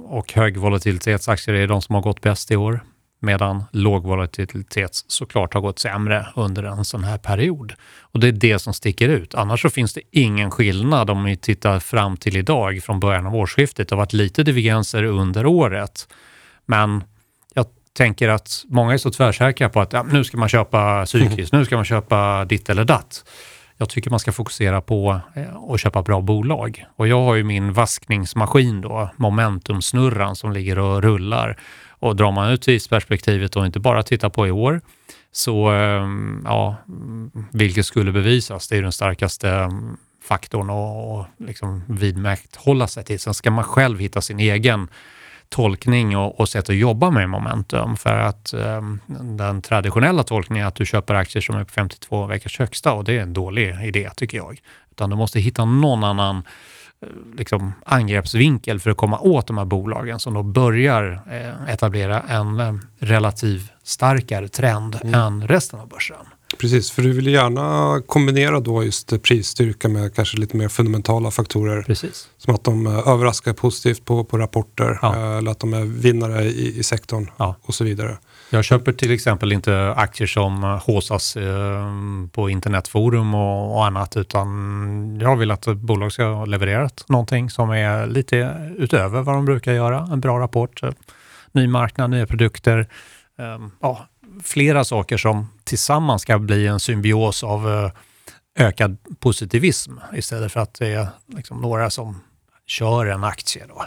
Och 0.06 0.34
högvolatilitetsaktier 0.34 1.56
är 1.56 1.68
de 1.68 1.82
som 1.82 1.96
har 1.96 2.02
gått 2.02 2.22
bäst 2.22 2.52
i 2.52 2.56
år 2.56 2.80
medan 3.20 3.64
låg 3.72 4.04
volatilitet 4.04 5.04
såklart 5.08 5.54
har 5.54 5.62
gått 5.62 5.80
sämre 5.80 6.28
under 6.36 6.64
en 6.64 6.86
sån 6.86 7.04
här 7.04 7.18
period. 7.18 7.74
Och 8.02 8.20
det 8.20 8.28
är 8.28 8.32
det 8.32 8.60
som 8.60 8.74
sticker 8.74 9.10
ut. 9.10 9.36
Annars 9.36 9.62
så 9.62 9.70
finns 9.70 9.94
det 9.94 10.02
ingen 10.12 10.52
skillnad 10.52 11.10
om 11.10 11.24
vi 11.24 11.38
tittar 11.38 11.80
fram 11.80 12.18
till 12.18 12.38
idag 12.38 12.84
från 12.84 13.00
början 13.00 13.28
av 13.28 13.36
årsskiftet. 13.36 13.90
Det 13.90 13.96
har 13.96 13.98
varit 13.98 14.14
lite 14.14 14.44
divergenser 14.44 15.04
under 15.04 15.46
året. 15.46 16.08
Men 16.66 17.04
jag 17.54 17.66
tänker 17.94 18.30
att 18.30 18.64
många 18.68 18.94
är 18.94 18.98
så 18.98 19.12
tvärsäkra 19.12 19.70
på 19.70 19.82
att 19.82 19.94
ja, 19.94 20.04
nu 20.04 20.24
ska 20.24 20.38
man 20.38 20.50
köpa 20.50 21.06
cykliskt, 21.06 21.54
nu 21.54 21.66
ska 21.66 21.76
man 21.76 21.86
köpa 21.86 22.46
ditt 22.46 22.70
eller 22.70 22.86
datt. 22.86 23.24
Jag 23.78 23.90
tycker 23.90 24.10
man 24.10 24.20
ska 24.20 24.32
fokusera 24.32 24.82
på 24.82 25.22
eh, 25.36 25.56
att 25.74 25.80
köpa 25.80 26.02
bra 26.02 26.22
bolag. 26.22 26.86
Och 26.96 27.08
jag 27.08 27.22
har 27.22 27.36
ju 27.36 27.44
min 27.44 27.74
vaskningsmaskin 27.74 28.82
då, 28.82 29.10
momentumsnurran 29.16 30.36
som 30.36 30.52
ligger 30.52 30.80
och 30.80 31.02
rullar. 31.04 31.58
Och 32.00 32.16
drar 32.16 32.32
man 32.32 32.52
ut 32.52 32.62
tidsperspektivet 32.62 33.56
och 33.56 33.66
inte 33.66 33.80
bara 33.80 34.04
tittar 34.04 34.30
på 34.30 34.48
i 34.48 34.52
år, 34.52 34.82
så 35.32 35.70
ehm, 35.70 36.42
ja, 36.46 36.76
vilket 37.52 37.86
skulle 37.86 38.12
bevisas, 38.12 38.68
det 38.68 38.78
är 38.78 38.82
den 38.82 38.92
starkaste 38.92 39.50
ehm, 39.50 39.98
faktorn 40.24 40.70
att 40.70 41.48
liksom 41.48 41.84
vidmakthålla 41.88 42.88
sig 42.88 43.04
till. 43.04 43.20
Sen 43.20 43.34
ska 43.34 43.52
man 43.52 43.64
själv 43.64 44.00
hitta 44.00 44.22
sin 44.22 44.40
egen 44.40 44.88
tolkning 45.50 46.18
och, 46.18 46.40
och 46.40 46.50
sätt 46.50 46.70
att 46.70 46.76
jobba 46.76 47.12
med 47.12 47.30
momentum. 47.30 47.98
För 47.98 48.18
att 48.18 48.54
eh, 48.54 48.82
den 49.38 49.62
traditionella 49.62 50.24
tolkningen 50.24 50.64
är 50.64 50.68
att 50.68 50.76
du 50.76 50.86
köper 50.86 51.14
aktier 51.14 51.42
som 51.42 51.56
är 51.56 51.64
på 51.64 51.72
52 51.72 52.26
veckors 52.26 52.60
högsta 52.60 52.94
och 52.94 53.04
det 53.04 53.18
är 53.18 53.22
en 53.22 53.34
dålig 53.34 53.76
idé 53.84 54.10
tycker 54.16 54.38
jag. 54.38 54.62
Utan 54.92 55.10
du 55.10 55.16
måste 55.16 55.40
hitta 55.40 55.66
någon 55.66 56.04
annan 56.04 56.44
liksom, 57.38 57.74
angreppsvinkel 57.86 58.80
för 58.80 58.90
att 58.90 58.98
komma 58.98 59.20
åt 59.20 59.48
de 59.48 59.58
här 59.58 59.66
bolagen 59.66 60.20
som 60.20 60.34
då 60.34 60.44
börjar 60.44 61.22
eh, 61.32 61.74
etablera 61.74 62.22
en 62.22 62.60
eh, 62.60 62.74
relativ 63.00 63.72
starkare 63.84 64.48
trend 64.48 64.98
mm. 65.04 65.14
än 65.14 65.48
resten 65.48 65.80
av 65.80 65.88
börsen. 65.88 66.18
Precis, 66.58 66.92
för 66.92 67.02
du 67.02 67.14
vill 67.14 67.28
gärna 67.28 68.02
kombinera 68.06 68.60
då 68.60 68.84
just 68.84 69.22
prisstyrka 69.22 69.88
med 69.88 70.16
kanske 70.16 70.38
lite 70.38 70.58
mer 70.58 70.68
fundamentala 70.68 71.32
faktorer. 71.32 71.82
Precis. 71.82 72.30
Som 72.38 72.56
att 72.56 72.64
de 72.64 72.88
eh, 72.88 73.08
överraskar 73.08 73.54
positivt 73.54 74.06
på, 74.06 74.24
på 74.24 74.38
rapporter 74.38 75.00
ja. 75.02 75.38
eller 75.38 75.52
att 75.52 75.60
de 75.60 75.74
är 75.74 75.86
vinnare 75.86 76.44
i, 76.44 76.80
i 76.80 76.84
sektorn 76.84 77.32
ja. 77.38 77.56
och 77.62 77.76
så 77.76 77.84
vidare. 77.84 78.18
Jag 78.50 78.66
köper 78.66 78.92
till 78.92 79.12
exempel 79.12 79.52
inte 79.52 79.94
aktier 79.94 80.28
som 80.28 80.64
håsas 80.64 81.38
eh, 81.38 81.86
på 82.32 82.50
internetforum 82.50 83.34
och, 83.36 83.86
annat, 83.86 84.18
utan 84.18 85.20
jag 85.22 85.36
vill 85.36 85.52
att 85.52 85.68
ett 85.68 85.78
bolag 85.78 86.12
ska 86.12 86.26
ha 86.26 86.46
levererat 86.46 87.06
någonting 87.08 87.50
som 87.50 87.70
är 87.70 88.08
lite 88.08 88.72
utöver 88.78 89.22
vad 89.22 89.36
de 89.36 89.46
brukar 89.46 89.74
göra. 89.74 90.10
En 90.12 90.22
bra 90.22 90.40
rapport, 90.40 90.84
eh, 90.84 90.92
ny 91.52 91.68
marknad, 91.68 92.10
nya 92.10 92.28
produkter, 92.28 92.88
eh, 93.40 93.68
ja, 93.82 94.08
flera 94.44 94.84
saker 94.84 95.18
som 95.18 95.48
tillsammans 95.64 96.22
ska 96.22 96.40
bli 96.40 96.68
en 96.68 96.80
symbios 96.80 97.44
av 97.44 97.92
ökad 98.60 98.98
positivism 99.20 99.92
istället 100.14 100.52
för 100.52 100.60
att 100.60 100.74
det 100.74 100.88
är 100.88 101.08
liksom 101.28 101.62
några 101.62 101.90
som 101.90 102.22
kör 102.66 103.06
en 103.06 103.24
aktie. 103.24 103.66
Då. 103.68 103.86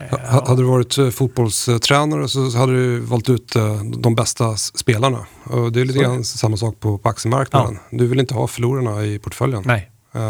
Eh, 0.00 0.48
hade 0.48 0.62
du 0.62 0.68
varit 0.68 0.98
eh, 0.98 1.08
fotbollstränare 1.08 2.28
så 2.28 2.58
hade 2.58 2.72
du 2.72 3.00
valt 3.00 3.28
ut 3.28 3.56
eh, 3.56 3.82
de 3.82 4.14
bästa 4.14 4.56
spelarna. 4.56 5.18
Och 5.44 5.72
det 5.72 5.80
är 5.80 5.84
lite 5.84 5.98
grann 5.98 6.24
samma 6.24 6.56
sak 6.56 6.80
på, 6.80 6.98
på 6.98 7.08
aktiemarknaden. 7.08 7.78
Ja. 7.90 7.98
Du 7.98 8.06
vill 8.06 8.20
inte 8.20 8.34
ha 8.34 8.46
förlorarna 8.46 9.04
i 9.04 9.18
portföljen. 9.18 9.62
Nej. 9.66 9.90
Uh, 10.16 10.20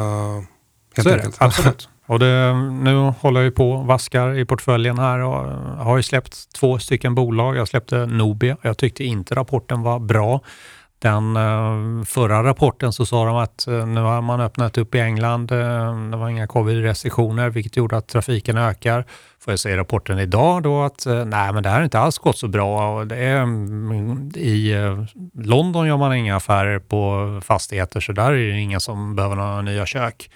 helt 0.96 1.08
så 1.08 1.14
enkelt. 1.14 1.36
är 1.36 1.38
det, 1.40 1.44
absolut. 1.44 1.88
Och 2.06 2.18
det, 2.18 2.54
nu 2.82 3.12
håller 3.20 3.42
jag 3.42 3.54
på 3.54 3.72
och 3.72 3.86
vaskar 3.86 4.38
i 4.38 4.44
portföljen 4.44 4.98
här 4.98 5.18
och 5.18 5.46
har 5.84 5.96
ju 5.96 6.02
släppt 6.02 6.52
två 6.52 6.78
stycken 6.78 7.14
bolag. 7.14 7.56
Jag 7.56 7.68
släppte 7.68 8.06
Nobia. 8.06 8.56
Jag 8.62 8.78
tyckte 8.78 9.04
inte 9.04 9.34
rapporten 9.34 9.82
var 9.82 9.98
bra. 9.98 10.40
Den 10.98 11.34
förra 12.06 12.44
rapporten 12.44 12.92
så 12.92 13.06
sa 13.06 13.24
de 13.24 13.36
att 13.36 13.64
nu 13.66 14.00
har 14.00 14.20
man 14.20 14.40
öppnat 14.40 14.78
upp 14.78 14.94
i 14.94 15.00
England. 15.00 15.46
Det 16.10 16.16
var 16.16 16.28
inga 16.28 16.46
covid-restriktioner 16.46 17.50
vilket 17.50 17.76
gjorde 17.76 17.96
att 17.96 18.08
trafiken 18.08 18.58
ökar. 18.58 19.04
Får 19.44 19.52
jag 19.52 19.60
säga 19.60 19.74
i 19.74 19.78
rapporten 19.78 20.18
idag 20.18 20.62
då 20.62 20.82
att 20.82 21.06
eh, 21.06 21.24
nej 21.24 21.52
men 21.52 21.62
det 21.62 21.68
här 21.68 21.76
har 21.76 21.84
inte 21.84 21.98
alls 21.98 22.18
gått 22.18 22.38
så 22.38 22.48
bra. 22.48 22.98
Och 22.98 23.06
det 23.06 23.16
är, 23.16 23.42
mm, 23.42 24.30
I 24.34 24.72
eh, 24.72 25.04
London 25.34 25.86
gör 25.86 25.96
man 25.96 26.14
inga 26.14 26.36
affärer 26.36 26.78
på 26.78 27.40
fastigheter 27.44 28.00
så 28.00 28.12
där 28.12 28.32
är 28.32 28.52
det 28.52 28.60
ingen 28.60 28.80
som 28.80 29.16
behöver 29.16 29.36
några 29.36 29.62
nya 29.62 29.86
kök. 29.86 30.30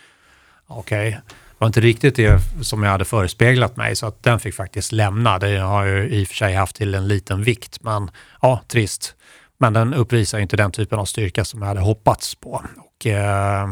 Okej. 0.66 1.08
Okay. 1.08 1.20
Det 1.54 1.58
var 1.58 1.66
inte 1.66 1.80
riktigt 1.80 2.16
det 2.16 2.40
som 2.62 2.82
jag 2.82 2.90
hade 2.90 3.04
förespeglat 3.04 3.76
mig 3.76 3.96
så 3.96 4.06
att 4.06 4.22
den 4.22 4.40
fick 4.40 4.54
faktiskt 4.54 4.92
lämna. 4.92 5.38
Det 5.38 5.58
har 5.58 5.86
jag 5.86 6.06
i 6.06 6.24
och 6.24 6.28
för 6.28 6.34
sig 6.34 6.54
haft 6.54 6.76
till 6.76 6.94
en 6.94 7.08
liten 7.08 7.42
vikt 7.42 7.78
men 7.82 8.10
ja, 8.42 8.60
trist. 8.68 9.14
Men 9.58 9.72
den 9.72 9.94
uppvisar 9.94 10.38
inte 10.38 10.56
den 10.56 10.72
typen 10.72 10.98
av 10.98 11.04
styrka 11.04 11.44
som 11.44 11.62
jag 11.62 11.68
hade 11.68 11.80
hoppats 11.80 12.34
på. 12.34 12.64
Och, 12.76 13.06
eh, 13.06 13.68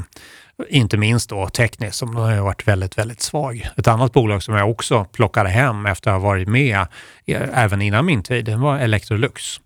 inte 0.68 0.96
minst 0.96 1.30
då 1.30 1.48
tekniskt 1.48 1.96
som 1.96 2.16
har 2.16 2.40
varit 2.40 2.68
väldigt, 2.68 2.98
väldigt 2.98 3.20
svag. 3.20 3.68
Ett 3.76 3.88
annat 3.88 4.12
bolag 4.12 4.42
som 4.42 4.54
jag 4.54 4.70
också 4.70 5.04
plockade 5.04 5.48
hem 5.48 5.86
efter 5.86 6.10
att 6.10 6.20
ha 6.20 6.28
varit 6.28 6.48
med 6.48 6.86
eh, 7.26 7.42
även 7.54 7.82
innan 7.82 8.06
min 8.06 8.22
tid, 8.22 8.44
det 8.44 8.56
var 8.56 8.78
Electrolux. 8.78 9.60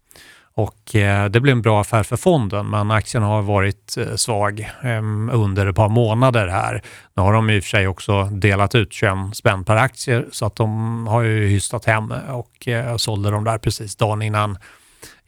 Och 0.55 0.95
eh, 0.95 1.29
det 1.29 1.41
blev 1.41 1.53
en 1.53 1.63
bra 1.63 1.81
affär 1.81 2.03
för 2.03 2.17
fonden, 2.17 2.71
men 2.71 2.91
aktien 2.91 3.23
har 3.23 3.43
varit 3.43 3.97
eh, 3.97 4.15
svag 4.15 4.61
eh, 4.83 5.03
under 5.33 5.67
ett 5.67 5.77
par 5.77 5.89
månader 5.89 6.47
här. 6.47 6.83
Nu 7.15 7.23
har 7.23 7.33
de 7.33 7.51
i 7.51 7.61
och 7.61 7.65
för 7.65 7.69
sig 7.69 7.89
också 7.89 8.25
delat 8.25 8.75
ut 8.75 8.93
21 8.93 9.13
spänn 9.33 9.65
per 9.65 9.77
aktie, 9.77 10.25
så 10.33 10.47
att 10.47 10.57
de 10.57 11.07
har 11.07 11.23
ju 11.23 11.47
hystat 11.49 11.85
hem 11.85 12.13
och 12.29 12.69
eh, 12.69 12.97
sålde 12.97 13.31
de 13.31 13.45
där 13.45 13.59
precis 13.59 13.97
dagen 13.97 14.23
innan 14.23 14.59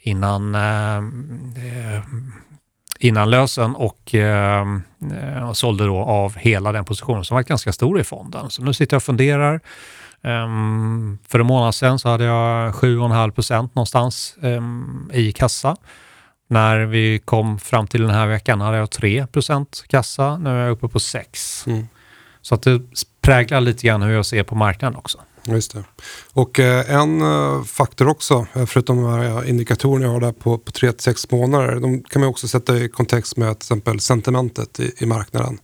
innan, 0.01 0.55
ehm, 0.55 1.55
eh, 1.57 2.03
eh, 3.01 3.07
eh, 3.07 3.09
innan 3.09 3.31
lösen 3.31 3.75
och 3.75 4.15
eh, 4.15 4.67
sålde 5.53 5.87
då 5.87 5.99
av 5.99 6.37
hela 6.37 6.73
den 6.73 6.85
positionen 6.85 7.25
som 7.25 7.35
var 7.35 7.43
ganska 7.43 7.73
stor 7.73 8.01
i 8.01 8.05
fonden. 8.05 8.51
Så 8.51 8.63
nu 8.63 8.73
sitter 8.73 8.95
jag 8.95 8.99
och 8.99 9.03
funderar. 9.03 9.61
Um, 10.23 11.19
för 11.29 11.41
en 11.41 11.47
månad 11.47 11.75
sedan 11.75 11.99
så 11.99 12.09
hade 12.09 12.25
jag 12.25 12.73
7,5 12.73 13.31
procent 13.31 13.75
någonstans 13.75 14.37
um, 14.41 15.11
i 15.15 15.33
kassa. 15.33 15.77
När 16.49 16.79
vi 16.79 17.19
kom 17.19 17.59
fram 17.59 17.87
till 17.87 18.03
den 18.03 18.11
här 18.11 18.27
veckan 18.27 18.61
hade 18.61 18.77
jag 18.77 18.91
3 18.91 19.27
procent 19.27 19.85
kassa. 19.89 20.37
Nu 20.37 20.51
är 20.51 20.55
jag 20.55 20.71
uppe 20.71 20.89
på 20.89 21.01
6. 21.01 21.67
Mm. 21.67 21.89
Så 22.43 22.55
att 22.55 22.63
det 22.63 22.81
präglar 23.21 23.61
lite 23.61 23.87
grann 23.87 24.03
hur 24.03 24.15
jag 24.15 24.27
ser 24.27 24.43
på 24.43 24.55
marknaden 24.55 24.99
också. 24.99 25.19
Just 25.55 25.75
det. 25.75 25.85
Och 26.33 26.61
eh, 26.61 26.91
en 26.91 27.23
eh, 27.23 27.65
faktor 27.65 28.09
också, 28.09 28.47
eh, 28.55 28.67
förutom 28.67 29.03
de 29.03 29.13
här 29.13 29.49
indikatorerna 29.49 30.05
jag 30.05 30.13
har 30.13 30.21
där 30.21 30.33
på, 30.33 30.59
på 30.59 30.73
3-6 30.73 31.27
månader, 31.31 31.81
de 31.81 32.03
kan 32.03 32.21
man 32.21 32.29
också 32.29 32.49
sätta 32.49 32.79
i 32.79 32.89
kontext 32.89 33.37
med 33.37 33.59
till 33.59 33.65
exempel 33.67 34.01
sentimentet 34.01 34.81
i, 34.81 34.93
i 34.99 35.07
marknaden. 35.07 35.59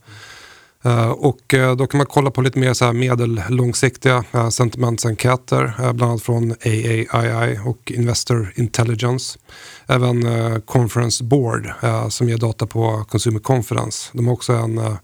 Och 1.15 1.55
då 1.77 1.87
kan 1.87 1.97
man 1.97 2.07
kolla 2.07 2.31
på 2.31 2.41
lite 2.41 2.59
mer 2.59 2.73
så 2.73 2.85
här 2.85 2.93
medellångsiktiga 2.93 4.23
sentimentsenkäter, 4.51 5.73
bland 5.93 6.11
annat 6.11 6.21
från 6.21 6.51
AAII 6.51 7.59
och 7.65 7.91
Investor 7.91 8.53
Intelligence. 8.55 9.39
Även 9.87 10.61
Conference 10.61 11.23
Board 11.23 11.69
som 12.09 12.29
ger 12.29 12.37
data 12.37 12.67
på 12.67 13.05
Consumer 13.09 13.39
Confidence. 13.39 14.09
De 14.13 14.27
har 14.27 14.33
också 14.33 14.53
en 14.53 14.97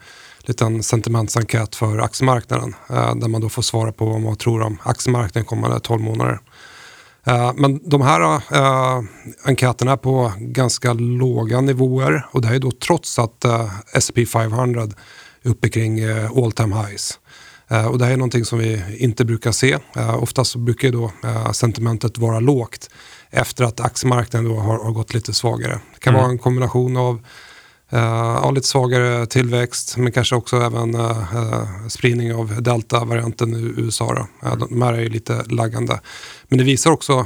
liten 0.52 0.84
sentimentsenkät 0.84 1.76
för 1.76 1.98
aktiemarknaden 1.98 2.76
eh, 2.90 3.16
där 3.16 3.28
man 3.28 3.42
då 3.42 3.50
får 3.50 3.62
svara 3.62 3.92
på 3.92 4.06
vad 4.06 4.22
man 4.22 4.36
tror 4.36 4.62
om 4.62 4.78
aktiemarknaden 4.84 5.46
kommande 5.46 5.80
12 5.80 6.02
månader. 6.02 6.40
Eh, 7.24 7.52
men 7.56 7.90
de 7.90 8.02
här 8.02 8.22
eh, 8.36 9.04
enkäterna 9.44 9.92
är 9.92 9.98
på 9.98 10.34
ganska 10.38 10.94
låga 10.94 11.62
nivåer 11.62 12.26
och 12.32 12.42
det 12.42 12.48
är 12.48 12.60
då 12.60 12.72
trots 12.72 13.20
att 13.20 13.46
S&P 13.94 14.26
500 14.26 14.82
är 15.42 15.50
uppe 15.50 15.70
kring 15.70 16.04
all 16.44 16.52
time 16.52 16.76
highs. 16.76 17.20
Och 17.90 17.98
det 17.98 18.06
här 18.06 18.12
är 18.12 18.18
någonting 18.18 18.46
som 18.46 18.60
vi 18.60 18.98
inte 18.98 19.26
brukar 19.26 19.52
se. 19.52 19.78
Oftast 20.20 20.56
brukar 20.56 20.92
då 20.92 21.12
sentimentet 21.54 22.18
vara 22.18 22.40
lågt 22.40 22.90
efter 23.30 23.64
att 23.64 23.80
aktiemarknaden 23.80 24.50
då 24.50 24.56
har, 24.60 24.84
har 24.84 24.92
gått 24.92 25.14
lite 25.14 25.34
svagare. 25.34 25.80
Det 25.94 26.00
kan 26.00 26.14
mm. 26.14 26.22
vara 26.22 26.32
en 26.32 26.38
kombination 26.38 26.98
av 26.98 27.22
Uh, 27.94 28.54
lite 28.54 28.68
svagare 28.68 29.26
tillväxt 29.26 29.98
men 29.98 30.12
kanske 30.12 30.36
också 30.36 30.58
även 30.58 30.96
uh, 30.96 31.88
spridning 31.88 32.34
av 32.34 32.62
delta-varianten 32.62 33.56
i 33.56 33.82
USA. 33.82 34.14
Då. 34.14 34.48
Uh, 34.50 34.58
de 34.58 34.82
här 34.82 34.94
är 34.94 35.02
ju 35.02 35.10
lite 35.10 35.44
laggande. 35.44 36.00
Men 36.48 36.58
det 36.58 36.64
visar 36.64 36.92
också 36.92 37.26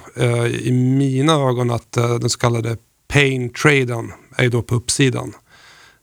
i 0.62 0.72
mina 0.72 1.34
ögon 1.34 1.72
att 1.72 1.92
den 1.92 2.30
så 2.30 2.40
kallade 2.40 2.78
pain-traden 3.08 4.12
är 4.38 4.50
då 4.50 4.62
på 4.62 4.76
uppsidan. 4.76 5.34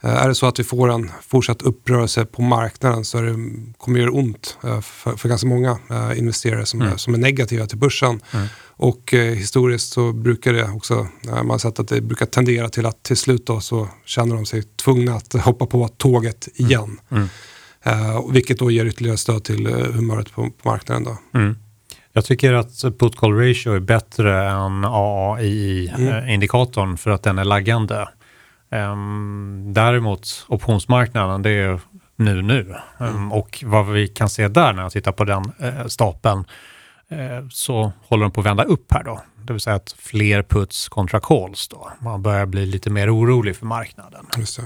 Är 0.05 0.29
det 0.29 0.35
så 0.35 0.47
att 0.47 0.59
vi 0.59 0.65
får 0.65 0.91
en 0.91 1.11
fortsatt 1.29 1.63
upprörelse 1.63 2.25
på 2.25 2.43
marknaden 2.43 3.05
så 3.05 3.21
det, 3.21 3.35
kommer 3.79 3.99
det 3.99 4.01
göra 4.01 4.13
ont 4.13 4.59
för, 4.83 5.17
för 5.17 5.29
ganska 5.29 5.47
många 5.47 5.79
investerare 6.17 6.67
som, 6.67 6.81
mm. 6.81 6.93
är, 6.93 6.97
som 6.97 7.15
är 7.15 7.19
negativa 7.19 7.67
till 7.67 7.79
börsen. 7.79 8.21
Mm. 8.33 8.47
Och 8.83 9.15
eh, 9.15 9.35
historiskt 9.35 9.93
så 9.93 10.13
brukar 10.13 10.53
det 10.53 10.65
också, 10.65 11.07
eh, 11.29 11.35
man 11.35 11.51
har 11.51 11.59
sett 11.59 11.79
att 11.79 11.89
det 11.89 12.01
brukar 12.01 12.27
tendera 12.27 12.69
till 12.69 12.87
att 12.87 13.03
till 13.03 13.17
slut 13.17 13.47
då 13.47 13.61
så 13.61 13.89
känner 14.05 14.35
de 14.35 14.47
sig 14.47 14.63
tvungna 14.63 15.15
att 15.15 15.33
hoppa 15.33 15.67
på 15.67 15.89
tåget 15.89 16.49
mm. 16.59 16.71
igen. 16.71 17.01
Mm. 17.11 17.29
Eh, 17.83 18.31
vilket 18.31 18.59
då 18.59 18.71
ger 18.71 18.85
ytterligare 18.85 19.17
stöd 19.17 19.45
till 19.45 19.67
eh, 19.67 19.73
humöret 19.73 20.33
på, 20.33 20.51
på 20.63 20.69
marknaden. 20.69 21.05
Då. 21.05 21.39
Mm. 21.39 21.57
Jag 22.13 22.25
tycker 22.25 22.53
att 22.53 22.99
put 22.99 23.17
call 23.17 23.33
ratio 23.33 23.73
är 23.73 23.81
bättre 23.81 24.51
än 24.51 24.85
AAI-indikatorn 24.85 26.85
mm. 26.85 26.97
för 26.97 27.11
att 27.11 27.23
den 27.23 27.39
är 27.39 27.45
laggande. 27.45 28.09
Um, 28.73 29.73
däremot 29.75 30.47
optionsmarknaden, 30.49 31.43
det 31.43 31.51
är 31.51 31.81
nu 32.17 32.43
nu. 32.43 32.75
Um, 32.99 33.33
och 33.33 33.65
vad 33.67 33.87
vi 33.87 34.09
kan 34.09 34.29
se 34.29 34.49
där 34.49 34.73
när 34.73 34.83
jag 34.83 34.93
tittar 34.93 35.13
på 35.13 35.25
den 35.25 35.53
uh, 35.63 35.87
stapeln 35.87 36.45
Eh, 37.13 37.45
så 37.51 37.93
håller 38.09 38.23
de 38.23 38.33
på 38.33 38.41
att 38.41 38.47
vända 38.47 38.65
upp 38.65 38.93
här 38.93 39.05
då. 39.05 39.21
Det 39.45 39.53
vill 39.53 39.61
säga 39.61 39.77
att 39.77 39.95
fler 39.99 40.43
puts 40.43 40.89
kontra 40.89 41.21
calls 41.21 41.69
då. 41.69 41.93
Man 41.99 42.23
börjar 42.23 42.47
bli 42.47 42.67
lite 42.67 42.91
mer 42.91 43.17
orolig 43.17 43.57
för 43.57 43.67
marknaden. 43.67 44.27
Det. 44.37 44.63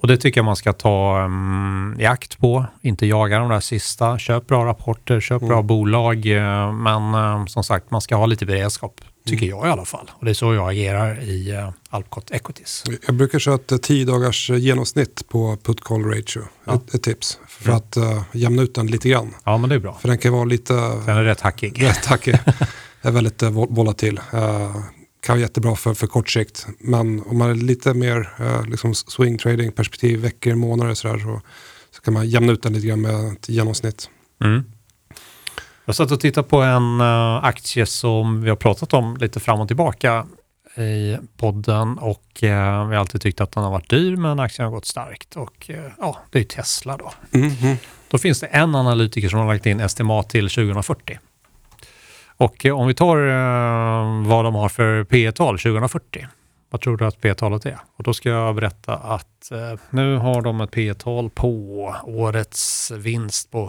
Och 0.00 0.08
det 0.08 0.16
tycker 0.16 0.38
jag 0.38 0.44
man 0.44 0.56
ska 0.56 0.72
ta 0.72 1.24
um, 1.24 1.96
i 1.98 2.06
akt 2.06 2.38
på. 2.38 2.66
Inte 2.80 3.06
jaga 3.06 3.38
de 3.38 3.48
där 3.48 3.60
sista. 3.60 4.18
Köp 4.18 4.46
bra 4.46 4.66
rapporter, 4.66 5.20
köp 5.20 5.42
mm. 5.42 5.48
bra 5.48 5.62
bolag. 5.62 6.26
Uh, 6.26 6.72
men 6.72 7.48
som 7.48 7.64
sagt, 7.64 7.90
man 7.90 8.00
ska 8.00 8.16
ha 8.16 8.26
lite 8.26 8.46
beredskap. 8.46 9.00
Tycker 9.28 9.46
mm. 9.46 9.58
jag 9.58 9.68
i 9.68 9.70
alla 9.70 9.84
fall. 9.84 10.10
Och 10.14 10.24
det 10.24 10.30
är 10.30 10.34
så 10.34 10.54
jag 10.54 10.70
agerar 10.70 11.22
i 11.22 11.52
uh, 11.52 11.70
Alpcot 11.88 12.30
Equities. 12.30 12.84
Jag 13.06 13.14
brukar 13.14 13.38
köra 13.38 13.54
ett 13.54 13.82
10 13.82 14.04
dagars 14.04 14.50
genomsnitt 14.50 15.28
på 15.28 15.56
put 15.56 15.80
call 15.80 16.04
ratio. 16.04 16.42
Ja. 16.64 16.74
Ett, 16.74 16.94
ett, 16.94 17.02
tips. 17.02 17.38
För 17.48 17.68
mm. 17.68 17.76
att 17.76 17.96
uh, 17.96 18.22
jämna 18.32 18.62
ut 18.62 18.74
den 18.74 18.86
lite 18.86 19.08
grann. 19.08 19.34
Ja, 19.44 19.58
men 19.58 19.68
det 19.68 19.74
är 19.74 19.80
bra. 19.80 19.98
För 20.00 20.08
den 20.08 20.18
kan 20.18 20.32
vara 20.32 20.44
lite... 20.44 20.74
Den 20.74 21.16
är 21.16 21.24
rätt 21.24 21.40
hackig. 21.40 21.82
Rätt 21.82 22.04
hackig. 22.04 22.38
är 23.02 23.10
väldigt 23.10 23.42
uh, 23.42 23.50
volatil. 23.50 24.20
Uh, 24.34 24.76
kan 25.20 25.36
vara 25.36 25.40
jättebra 25.40 25.76
för, 25.76 25.94
för 25.94 26.06
kort 26.06 26.30
sikt. 26.30 26.66
Men 26.78 27.22
om 27.26 27.38
man 27.38 27.50
är 27.50 27.54
lite 27.54 27.94
mer 27.94 28.30
uh, 28.40 28.68
liksom 28.68 28.94
swing 28.94 29.38
trading 29.38 29.72
perspektiv, 29.72 30.20
veckor, 30.20 30.54
månader 30.54 30.94
så, 30.94 31.08
där, 31.08 31.18
så, 31.18 31.40
så 31.90 32.02
kan 32.02 32.14
man 32.14 32.28
jämna 32.28 32.52
ut 32.52 32.62
den 32.62 32.72
lite 32.72 32.86
grann 32.86 33.00
med 33.00 33.32
ett 33.32 33.48
genomsnitt. 33.48 34.10
Mm. 34.44 34.64
Jag 35.84 35.94
satt 35.94 36.10
och 36.10 36.20
tittade 36.20 36.48
på 36.48 36.62
en 36.62 37.00
uh, 37.00 37.44
aktie 37.44 37.86
som 37.86 38.42
vi 38.42 38.48
har 38.48 38.56
pratat 38.56 38.94
om 38.94 39.16
lite 39.16 39.40
fram 39.40 39.60
och 39.60 39.68
tillbaka 39.68 40.26
i 40.76 41.16
podden 41.36 41.98
och 41.98 42.42
uh, 42.42 42.48
vi 42.88 42.94
har 42.94 42.94
alltid 42.94 43.20
tyckt 43.20 43.40
att 43.40 43.52
den 43.52 43.62
har 43.62 43.70
varit 43.70 43.90
dyr 43.90 44.16
men 44.16 44.40
aktien 44.40 44.64
har 44.64 44.72
gått 44.72 44.86
starkt 44.86 45.36
och 45.36 45.70
uh, 45.70 45.76
ja, 45.98 46.18
det 46.30 46.38
är 46.38 46.44
Tesla 46.44 46.96
då. 46.96 47.12
Mm 47.32 47.50
-hmm. 47.50 47.76
Då 48.08 48.18
finns 48.18 48.40
det 48.40 48.46
en 48.46 48.74
analytiker 48.74 49.28
som 49.28 49.38
har 49.38 49.46
lagt 49.46 49.66
in 49.66 49.80
estimat 49.80 50.30
till 50.30 50.50
2040. 50.50 51.18
Och 52.36 52.66
eh, 52.66 52.78
om 52.78 52.86
vi 52.86 52.94
tar 52.94 53.16
eh, 53.16 54.28
vad 54.28 54.44
de 54.44 54.54
har 54.54 54.68
för 54.68 55.04
P 55.04 55.32
tal 55.32 55.58
2040. 55.58 56.26
Vad 56.70 56.80
tror 56.80 56.96
du 56.96 57.06
att 57.06 57.20
P 57.20 57.34
talet 57.34 57.66
är? 57.66 57.78
Och 57.96 58.04
då 58.04 58.14
ska 58.14 58.28
jag 58.28 58.54
berätta 58.54 58.94
att 58.94 59.50
eh, 59.50 59.80
nu 59.90 60.16
har 60.16 60.42
de 60.42 60.60
ett 60.60 60.70
P 60.70 60.94
tal 60.94 61.30
på 61.30 61.94
årets 62.04 62.90
vinst 62.90 63.50
på 63.50 63.66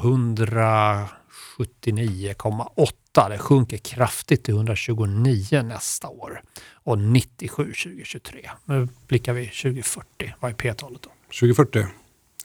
179,8. 1.57 3.29
Det 3.29 3.37
sjunker 3.37 3.77
kraftigt 3.77 4.43
till 4.43 4.53
129 4.53 5.61
nästa 5.61 6.07
år 6.07 6.41
och 6.73 6.99
97 6.99 7.63
2023. 7.63 8.49
Nu 8.65 8.87
blickar 9.07 9.33
vi 9.33 9.45
2040. 9.45 10.33
Vad 10.39 10.51
är 10.51 10.55
P-talet 10.55 11.01
då? 11.01 11.09
2040? 11.39 11.79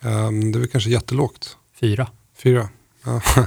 Um, 0.03 0.53
det 0.53 0.59
är 0.59 0.61
väl 0.61 0.69
kanske 0.69 0.91
jättelågt. 0.91 1.57
Fyra. 1.81 2.09
Fyra. 2.37 2.69
Ja. 3.05 3.23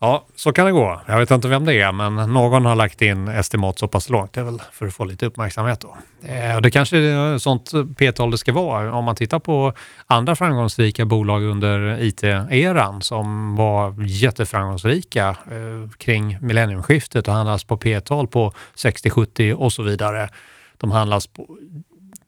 Ja, 0.00 0.26
så 0.34 0.52
kan 0.52 0.66
det 0.66 0.72
gå. 0.72 1.00
Jag 1.06 1.18
vet 1.18 1.30
inte 1.30 1.48
vem 1.48 1.64
det 1.64 1.80
är, 1.80 1.92
men 1.92 2.32
någon 2.32 2.64
har 2.64 2.76
lagt 2.76 3.02
in 3.02 3.28
estimat 3.28 3.78
så 3.78 3.88
pass 3.88 4.08
långt. 4.10 4.32
Det 4.32 4.40
är 4.40 4.44
väl 4.44 4.62
för 4.72 4.86
att 4.86 4.94
få 4.94 5.04
lite 5.04 5.26
uppmärksamhet 5.26 5.80
då. 5.80 5.96
Eh, 6.28 6.60
det 6.60 6.70
kanske 6.70 6.98
är 6.98 7.32
eh, 7.32 7.38
sånt 7.38 7.72
P-tal 7.96 8.30
det 8.30 8.38
ska 8.38 8.52
vara. 8.52 8.94
Om 8.94 9.04
man 9.04 9.16
tittar 9.16 9.38
på 9.38 9.72
andra 10.06 10.36
framgångsrika 10.36 11.04
bolag 11.04 11.42
under 11.42 12.02
IT-eran 12.02 13.02
som 13.02 13.56
var 13.56 13.94
jätteframgångsrika 14.06 15.28
eh, 15.28 15.90
kring 15.98 16.38
millenniumskiftet 16.40 17.28
och 17.28 17.34
handlas 17.34 17.64
på 17.64 17.76
P-tal 17.76 18.28
på 18.28 18.52
60, 18.74 19.10
70 19.10 19.54
och 19.54 19.72
så 19.72 19.82
vidare. 19.82 20.28
De 20.76 20.90
handlas 20.90 21.26
på 21.26 21.58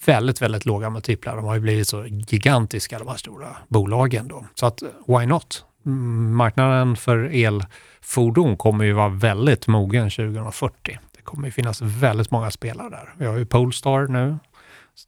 väldigt, 0.04 0.42
väldigt 0.42 0.66
låga 0.66 0.90
multiplar. 0.90 1.36
De 1.36 1.44
har 1.44 1.54
ju 1.54 1.60
blivit 1.60 1.88
så 1.88 2.06
gigantiska 2.06 2.98
de 2.98 3.08
här 3.08 3.16
stora 3.16 3.56
bolagen 3.68 4.28
då. 4.28 4.44
Så 4.54 4.66
att 4.66 4.82
eh, 4.82 4.88
why 5.06 5.26
not? 5.26 5.64
Marknaden 5.82 6.96
för 6.96 7.18
elfordon 7.18 8.56
kommer 8.56 8.84
ju 8.84 8.92
vara 8.92 9.08
väldigt 9.08 9.66
mogen 9.66 10.10
2040. 10.10 10.98
Det 11.16 11.22
kommer 11.22 11.46
ju 11.46 11.52
finnas 11.52 11.82
väldigt 11.82 12.30
många 12.30 12.50
spelare 12.50 12.90
där. 12.90 13.14
Vi 13.16 13.26
har 13.26 13.36
ju 13.36 13.46
Polestar 13.46 14.06
nu, 14.06 14.38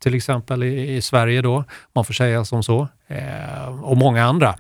till 0.01 0.15
exempel 0.15 0.63
i, 0.63 0.97
i 0.97 1.03
Sverige 1.03 1.43
då, 1.43 1.65
man 1.93 2.05
får 2.05 2.15
säga 2.15 2.45
som 2.45 2.63
så. 2.63 2.89
Eh, 3.07 3.83
och 3.83 3.97
många 3.97 4.25
andra 4.25 4.55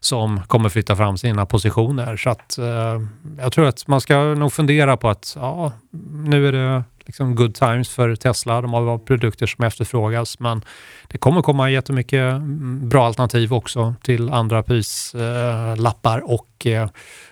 som 0.00 0.40
kommer 0.46 0.68
flytta 0.68 0.96
fram 0.96 1.18
sina 1.18 1.46
positioner. 1.46 2.16
Så 2.16 2.30
att 2.30 2.58
eh, 2.58 3.00
jag 3.38 3.52
tror 3.52 3.66
att 3.66 3.86
man 3.86 4.00
ska 4.00 4.18
nog 4.18 4.52
fundera 4.52 4.96
på 4.96 5.08
att 5.08 5.36
ja, 5.40 5.72
nu 6.10 6.48
är 6.48 6.52
det 6.52 6.84
liksom 7.06 7.34
good 7.34 7.54
times 7.54 7.88
för 7.88 8.16
Tesla. 8.16 8.60
De 8.60 8.72
har 8.72 8.98
produkter 8.98 9.46
som 9.46 9.64
efterfrågas, 9.64 10.40
men 10.40 10.64
det 11.08 11.18
kommer 11.18 11.42
komma 11.42 11.70
jättemycket 11.70 12.32
mm, 12.32 12.88
bra 12.88 13.06
alternativ 13.06 13.52
också 13.54 13.94
till 14.02 14.30
andra 14.30 14.62
prislappar 14.62 16.30
och 16.30 16.66
eh, 16.66 16.88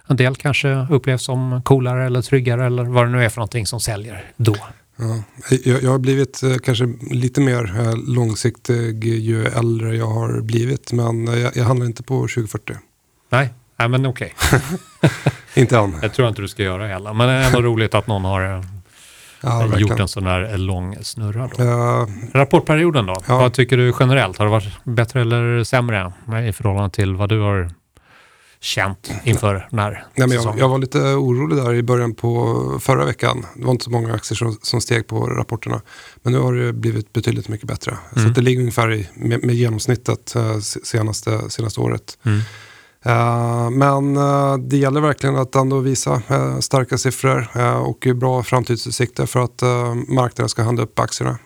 en 0.07 0.17
del 0.17 0.37
kanske 0.37 0.87
upplevs 0.91 1.23
som 1.23 1.63
coolare 1.63 2.07
eller 2.07 2.23
tryggare 2.23 2.67
eller 2.67 2.85
vad 2.85 3.07
det 3.07 3.11
nu 3.11 3.25
är 3.25 3.29
för 3.29 3.39
någonting 3.39 3.67
som 3.67 3.81
säljer 3.81 4.25
då. 4.37 4.57
Ja, 4.97 5.23
jag, 5.65 5.83
jag 5.83 5.91
har 5.91 5.99
blivit 5.99 6.43
eh, 6.43 6.57
kanske 6.65 6.95
lite 7.11 7.41
mer 7.41 7.81
eh, 7.81 7.97
långsiktig 7.97 9.05
ju 9.05 9.47
äldre 9.47 9.97
jag 9.97 10.07
har 10.07 10.41
blivit, 10.41 10.93
men 10.93 11.27
jag, 11.27 11.57
jag 11.57 11.65
handlar 11.65 11.87
inte 11.87 12.03
på 12.03 12.15
2040. 12.15 12.75
Nej, 13.29 13.51
Nej 13.77 13.89
men 13.89 14.07
okej. 14.07 14.35
Okay. 14.37 14.61
inte 15.63 15.79
än. 15.79 15.99
Jag 16.03 16.15
tror 16.15 16.29
inte 16.29 16.43
du 16.43 16.49
ska 16.49 16.63
göra 16.63 16.87
heller, 16.87 17.13
men 17.13 17.29
det 17.29 17.33
är 17.33 17.47
ändå 17.47 17.63
roligt 17.63 17.95
att 17.95 18.07
någon 18.07 18.25
har 18.25 18.65
ja, 19.45 19.79
gjort 19.79 20.01
en 20.01 20.09
sån 20.09 20.25
där 20.25 20.59
lång 20.59 20.97
snurra. 21.03 21.51
Då. 21.57 21.65
Ja. 21.65 22.09
Rapportperioden 22.33 23.07
då, 23.07 23.17
ja. 23.29 23.39
vad 23.39 23.53
tycker 23.53 23.77
du 23.77 23.93
generellt? 24.01 24.39
Har 24.39 24.45
det 24.45 24.51
varit 24.51 24.85
bättre 24.85 25.21
eller 25.21 25.65
sämre 25.65 26.13
i 26.49 26.53
förhållande 26.53 26.91
till 26.91 27.15
vad 27.15 27.29
du 27.29 27.41
har 27.41 27.71
känt 28.65 29.13
inför 29.25 29.67
den 29.71 29.79
här 29.79 30.05
Nej, 30.15 30.29
men 30.29 30.43
jag, 30.43 30.59
jag, 30.59 30.69
var 30.69 30.79
lite 30.79 30.99
orolig 30.99 31.59
där 31.59 31.75
i 31.75 31.83
början 31.83 32.15
på 32.15 32.79
förra 32.81 33.05
veckan. 33.05 33.47
Det 33.57 33.65
var 33.65 33.73
inte 33.73 33.85
så 33.85 33.91
många 33.91 34.15
aktier 34.15 34.37
som, 34.37 34.59
som 34.63 34.81
steg 34.81 35.07
på 35.07 35.27
rapporterna. 35.27 35.81
Men 36.23 36.33
nu 36.33 36.39
har 36.39 36.53
det 36.55 36.73
blivit 36.73 37.13
betydligt 37.13 37.49
mycket 37.49 37.69
bättre. 37.69 37.97
Mm. 38.17 38.29
Så 38.29 38.35
det 38.35 38.41
ligger 38.41 38.61
ungefär 38.61 38.93
i, 38.93 39.09
med, 39.15 39.45
med 39.45 39.55
genomsnittet 39.55 40.35
uh, 40.37 40.59
senaste, 40.59 41.51
senaste 41.51 41.81
året. 41.81 42.19
Mm. 42.23 42.41
Uh, 43.07 43.71
men 43.71 44.17
uh, 44.17 44.57
det 44.59 44.77
gäller 44.77 45.01
verkligen 45.01 45.37
att 45.37 45.55
ändå 45.55 45.79
visa 45.79 46.23
uh, 46.31 46.59
starka 46.59 46.99
siffror 46.99 47.49
och 47.87 48.07
bra 48.15 48.43
framtidsutsikter 48.43 49.27
för 49.27 49.41
att 49.41 49.63
marknaden 50.09 50.49
ska 50.49 50.63
handla 50.63 50.83
upp 50.83 50.99
aktierna. 50.99 51.39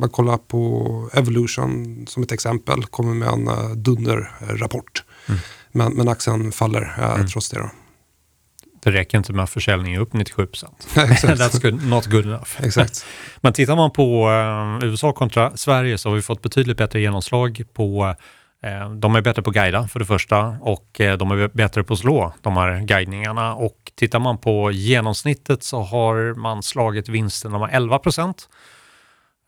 Man 0.00 0.08
kollar 0.08 0.36
på 0.36 1.10
Evolution 1.12 2.04
som 2.08 2.22
ett 2.22 2.32
exempel, 2.32 2.84
kommer 2.84 3.14
med 3.14 3.28
en 3.28 3.48
dunderrapport. 3.82 5.04
Mm. 5.28 5.40
Men, 5.72 5.92
men 5.92 6.08
aktien 6.08 6.52
faller 6.52 6.94
mm. 7.14 7.26
trots 7.26 7.50
det. 7.50 7.58
Då. 7.58 7.70
Det 8.82 8.90
räcker 8.90 9.18
inte 9.18 9.32
med 9.32 9.44
att 9.44 9.50
försäljningen 9.50 10.00
är 10.00 10.02
upp 10.02 10.12
97 10.12 10.42
That's 10.94 11.62
good, 11.62 11.86
not 11.86 12.06
good 12.06 12.26
enough. 12.26 12.50
Exakt. 12.58 13.04
Men 13.40 13.52
tittar 13.52 13.76
man 13.76 13.90
på 13.90 14.30
USA 14.82 15.12
kontra 15.12 15.56
Sverige 15.56 15.98
så 15.98 16.08
har 16.08 16.16
vi 16.16 16.22
fått 16.22 16.42
betydligt 16.42 16.76
bättre 16.76 17.00
genomslag 17.00 17.62
på 17.74 18.14
Eh, 18.14 18.16
de 18.96 19.14
är 19.14 19.20
bättre 19.20 19.42
på 19.42 19.50
att 19.50 19.54
guida 19.54 19.88
för 19.88 19.98
det 19.98 20.04
första 20.04 20.38
och 20.60 21.00
eh, 21.00 21.16
de 21.16 21.30
är 21.30 21.48
bättre 21.48 21.84
på 21.84 21.92
att 21.92 21.98
slå 21.98 22.32
de 22.40 22.56
här 22.56 22.80
guidningarna. 22.80 23.54
Och 23.54 23.92
tittar 23.94 24.18
man 24.18 24.38
på 24.38 24.70
genomsnittet 24.70 25.62
så 25.62 25.80
har 25.80 26.34
man 26.34 26.62
slagit 26.62 27.08
vinsten 27.08 27.52
med 27.52 27.68
11 27.72 27.98
procent. 27.98 28.48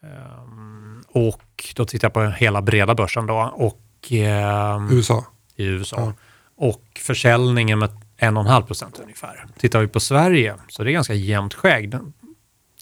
Ehm, 0.03 1.03
och 1.09 1.65
då 1.77 1.85
tittar 1.85 2.07
jag 2.09 2.13
på 2.13 2.25
hela 2.25 2.63
breda 2.63 2.95
börsen 2.95 3.27
då. 3.27 3.53
Och, 3.55 3.83
ehm, 4.11 4.89
USA? 4.93 5.25
I 5.57 5.65
USA. 5.65 5.97
Ja. 5.99 6.13
Och 6.57 6.85
försäljningen 7.01 7.79
med 7.79 7.91
1,5 8.19 8.63
procent 8.63 8.99
ungefär. 8.99 9.47
Tittar 9.59 9.81
vi 9.81 9.89
på 9.89 10.01
Sverige 10.01 10.55
så 10.69 10.83
är 10.83 10.87
det 10.87 10.93
ganska 10.93 11.15
jämnt 11.15 11.55
skägg. 11.55 11.95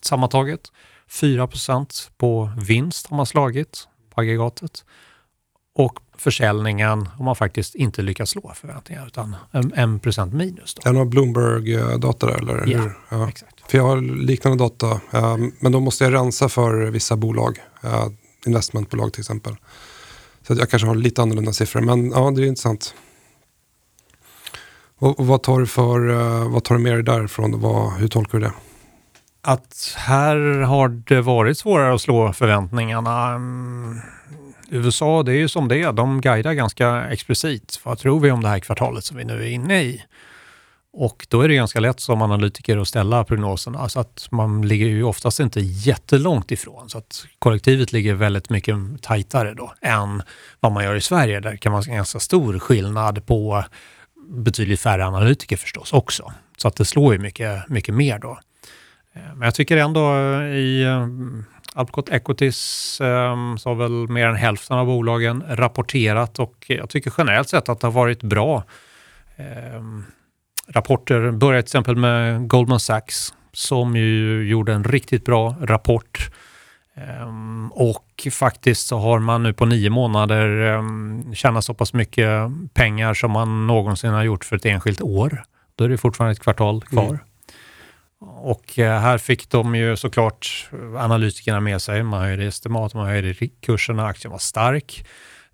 Sammantaget 0.02 0.72
4 1.08 1.46
procent 1.46 2.10
på 2.16 2.50
vinst 2.56 3.06
har 3.06 3.16
man 3.16 3.26
slagit 3.26 3.88
på 4.14 4.20
aggregatet. 4.20 4.84
Och 5.74 5.98
försäljningen 6.18 7.06
har 7.06 7.24
man 7.24 7.36
faktiskt 7.36 7.74
inte 7.74 8.02
lyckats 8.02 8.30
slå 8.30 8.52
förväntningar 8.54 9.06
utan 9.06 9.36
en, 9.50 9.72
en 9.76 10.00
procent 10.00 10.32
minus. 10.32 10.74
Då. 10.74 10.88
Är 10.88 10.92
det 10.92 10.98
någon 10.98 11.10
Bloomberg-data 11.10 12.26
där? 12.26 12.38
Eller? 12.38 12.64
Ja, 12.66 12.90
ja, 13.08 13.28
exakt. 13.28 13.70
För 13.70 13.78
jag 13.78 13.84
har 13.84 14.00
liknande 14.00 14.64
data, 14.64 15.00
eh, 15.12 15.36
men 15.60 15.72
då 15.72 15.80
måste 15.80 16.04
jag 16.04 16.14
rensa 16.14 16.48
för 16.48 16.90
vissa 16.90 17.16
bolag, 17.16 17.58
eh, 17.82 18.06
investmentbolag 18.46 19.12
till 19.12 19.20
exempel. 19.20 19.56
Så 20.42 20.54
jag 20.54 20.70
kanske 20.70 20.88
har 20.88 20.94
lite 20.94 21.22
annorlunda 21.22 21.52
siffror, 21.52 21.80
men 21.80 22.10
ja, 22.10 22.30
det 22.30 22.42
är 22.42 22.46
intressant. 22.46 22.94
Och, 24.98 25.20
och 25.20 25.26
vad 25.26 25.42
tar 25.42 25.60
du 25.60 25.66
för, 25.66 26.10
eh, 26.10 26.52
vad 26.52 26.64
tar 26.64 26.74
du 26.74 26.80
med 26.80 26.92
dig 26.92 27.02
därifrån? 27.02 27.60
Vad, 27.60 27.92
hur 27.92 28.08
tolkar 28.08 28.38
du 28.38 28.44
det? 28.44 28.52
Att 29.44 29.94
här 29.96 30.36
har 30.60 30.88
det 30.88 31.20
varit 31.20 31.58
svårare 31.58 31.94
att 31.94 32.00
slå 32.00 32.32
förväntningarna. 32.32 33.40
USA, 34.72 35.22
det 35.22 35.32
är 35.32 35.36
ju 35.36 35.48
som 35.48 35.68
det 35.68 35.82
är. 35.82 35.92
De 35.92 36.20
guidar 36.20 36.52
ganska 36.52 37.04
explicit. 37.04 37.80
Vad 37.82 37.98
tror 37.98 38.20
vi 38.20 38.30
om 38.30 38.42
det 38.42 38.48
här 38.48 38.58
kvartalet 38.58 39.04
som 39.04 39.16
vi 39.16 39.24
nu 39.24 39.42
är 39.42 39.48
inne 39.48 39.82
i? 39.82 40.02
Och 40.92 41.26
då 41.28 41.40
är 41.40 41.48
det 41.48 41.54
ganska 41.54 41.80
lätt 41.80 42.00
som 42.00 42.22
analytiker 42.22 42.78
att 42.78 42.88
ställa 42.88 43.24
prognoserna. 43.24 43.88
Så 43.88 44.00
att 44.00 44.28
man 44.30 44.68
ligger 44.68 44.86
ju 44.86 45.02
oftast 45.02 45.40
inte 45.40 45.60
jättelångt 45.60 46.50
ifrån. 46.50 46.88
Så 46.88 46.98
att 46.98 47.26
kollektivet 47.38 47.92
ligger 47.92 48.14
väldigt 48.14 48.50
mycket 48.50 48.76
tajtare 49.02 49.54
då 49.54 49.74
än 49.80 50.22
vad 50.60 50.72
man 50.72 50.84
gör 50.84 50.94
i 50.94 51.00
Sverige. 51.00 51.40
Där 51.40 51.56
kan 51.56 51.72
man 51.72 51.84
ha 51.84 51.94
ganska 51.94 52.20
stor 52.20 52.58
skillnad 52.58 53.26
på 53.26 53.64
betydligt 54.28 54.80
färre 54.80 55.06
analytiker 55.06 55.56
förstås 55.56 55.92
också. 55.92 56.32
Så 56.56 56.68
att 56.68 56.76
det 56.76 56.84
slår 56.84 57.12
ju 57.12 57.18
mycket, 57.18 57.68
mycket 57.68 57.94
mer 57.94 58.18
då. 58.18 58.38
Eh, 59.14 59.34
men 59.34 59.42
jag 59.42 59.54
tycker 59.54 59.76
ändå 59.76 60.14
i 60.42 60.82
eh, 60.82 61.06
Alpcot 61.74 62.08
Equities 62.08 63.00
um, 63.00 63.58
så 63.58 63.68
har 63.68 63.74
väl 63.74 64.08
mer 64.08 64.26
än 64.26 64.36
hälften 64.36 64.76
av 64.76 64.86
bolagen 64.86 65.44
rapporterat 65.48 66.38
och 66.38 66.64
jag 66.66 66.90
tycker 66.90 67.12
generellt 67.18 67.48
sett 67.48 67.68
att 67.68 67.80
det 67.80 67.86
har 67.86 67.92
varit 67.92 68.22
bra 68.22 68.64
um, 69.76 70.04
rapporter. 70.68 71.30
Började 71.30 71.62
till 71.62 71.66
exempel 71.66 71.96
med 71.96 72.48
Goldman 72.48 72.80
Sachs 72.80 73.34
som 73.52 73.96
ju 73.96 74.42
gjorde 74.48 74.72
en 74.72 74.84
riktigt 74.84 75.24
bra 75.24 75.56
rapport. 75.60 76.30
Um, 77.22 77.72
och 77.72 78.28
faktiskt 78.32 78.86
så 78.86 78.98
har 78.98 79.18
man 79.18 79.42
nu 79.42 79.52
på 79.52 79.66
nio 79.66 79.90
månader 79.90 80.48
um, 80.48 81.34
tjänat 81.34 81.64
så 81.64 81.74
pass 81.74 81.92
mycket 81.92 82.50
pengar 82.74 83.14
som 83.14 83.30
man 83.30 83.66
någonsin 83.66 84.10
har 84.10 84.22
gjort 84.22 84.44
för 84.44 84.56
ett 84.56 84.66
enskilt 84.66 85.00
år. 85.00 85.44
Då 85.74 85.84
är 85.84 85.88
det 85.88 85.98
fortfarande 85.98 86.32
ett 86.32 86.40
kvartal 86.40 86.82
kvar. 86.82 87.08
Mm. 87.08 87.18
Och 88.24 88.78
eh, 88.78 89.00
här 89.00 89.18
fick 89.18 89.50
de 89.50 89.74
ju 89.74 89.96
såklart 89.96 90.68
eh, 90.72 91.04
analytikerna 91.04 91.60
med 91.60 91.82
sig. 91.82 92.02
Man 92.02 92.20
höjde 92.20 92.44
estimat, 92.44 92.94
man 92.94 93.06
höjde 93.06 93.34
kurserna, 93.66 94.06
aktien 94.06 94.30
var 94.30 94.38
stark. 94.38 95.06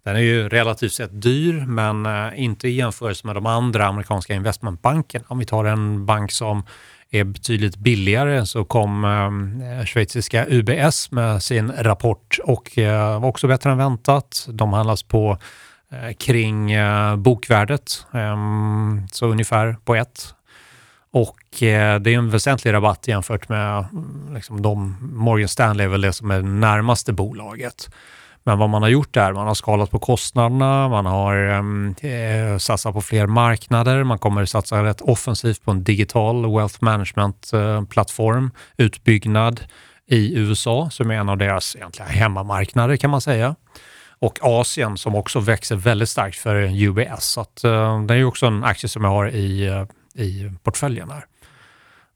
Den 0.05 0.17
är 0.17 0.21
ju 0.21 0.49
relativt 0.49 0.93
sett 0.93 1.23
dyr, 1.23 1.65
men 1.67 2.07
eh, 2.07 2.43
inte 2.43 2.69
i 2.69 2.71
jämförelse 2.71 3.27
med 3.27 3.37
de 3.37 3.47
andra 3.47 3.87
amerikanska 3.87 4.35
investmentbankerna. 4.35 5.25
Om 5.29 5.39
vi 5.39 5.45
tar 5.45 5.65
en 5.65 6.07
bank 6.07 6.33
som 6.33 6.63
är 7.11 7.25
betydligt 7.25 7.77
billigare 7.77 8.47
så 8.47 8.65
kom 8.65 9.05
eh, 9.05 9.85
schweiziska 9.85 10.47
UBS 10.49 11.11
med 11.11 11.43
sin 11.43 11.73
rapport 11.79 12.39
och 12.45 12.79
eh, 12.79 13.21
var 13.21 13.29
också 13.29 13.49
bättre 13.49 13.71
än 13.71 13.79
väntat. 13.79 14.47
De 14.49 14.73
handlas 14.73 15.03
på 15.03 15.39
eh, 15.93 16.13
kring 16.13 16.73
eh, 16.73 17.17
bokvärdet, 17.17 18.07
ehm, 18.13 19.07
så 19.13 19.27
ungefär 19.27 19.77
på 19.85 19.95
ett 19.95 20.35
och 21.11 21.62
eh, 21.62 22.01
det 22.01 22.14
är 22.14 22.18
en 22.18 22.31
väsentlig 22.31 22.73
rabatt 22.73 23.09
jämfört 23.09 23.49
med 23.49 23.79
mm, 23.79 24.35
liksom, 24.35 24.62
de, 24.62 24.97
Morgan 25.01 25.49
Stanley 25.49 25.85
är 25.85 25.88
väl 25.88 26.01
det 26.01 26.12
som 26.12 26.31
är 26.31 26.42
närmaste 26.42 27.12
bolaget. 27.12 27.90
Men 28.49 28.59
vad 28.59 28.71
man 28.71 28.83
har 28.83 28.88
gjort 28.88 29.16
är 29.16 29.33
man 29.33 29.47
har 29.47 29.55
skalat 29.55 29.90
på 29.90 29.99
kostnaderna, 29.99 30.88
man 30.88 31.07
har 31.07 31.37
ehm, 31.37 31.94
eh, 32.01 32.59
satsat 32.59 32.94
på 32.94 33.01
fler 33.01 33.27
marknader, 33.27 34.05
man 34.05 34.18
kommer 34.18 34.44
satsa 34.44 34.85
rätt 34.85 35.01
offensivt 35.01 35.64
på 35.64 35.71
en 35.71 35.85
digital 35.85 36.55
wealth 36.57 36.77
management-plattform, 36.81 38.44
eh, 38.44 38.85
utbyggnad 38.85 39.61
i 40.07 40.35
USA 40.38 40.90
som 40.90 41.11
är 41.11 41.14
en 41.14 41.29
av 41.29 41.38
deras 41.38 41.77
egentliga 41.77 42.09
hemmamarknader 42.09 42.97
kan 42.97 43.11
man 43.11 43.21
säga. 43.21 43.55
Och 44.21 44.38
Asien 44.42 44.99
som 44.99 45.14
också 45.14 45.40
växer 45.40 45.77
väldigt 45.77 46.09
starkt 46.09 46.37
för 46.37 46.55
UBS. 46.83 47.25
Så 47.25 47.40
att, 47.40 47.64
eh, 47.64 48.03
det 48.03 48.14
är 48.14 48.25
också 48.25 48.47
en 48.47 48.64
aktie 48.64 48.88
som 48.88 49.05
jag 49.05 49.11
har 49.11 49.29
i, 49.29 49.66
eh, 49.66 49.85
i 50.19 50.53
portföljen 50.63 51.11
här. 51.11 51.25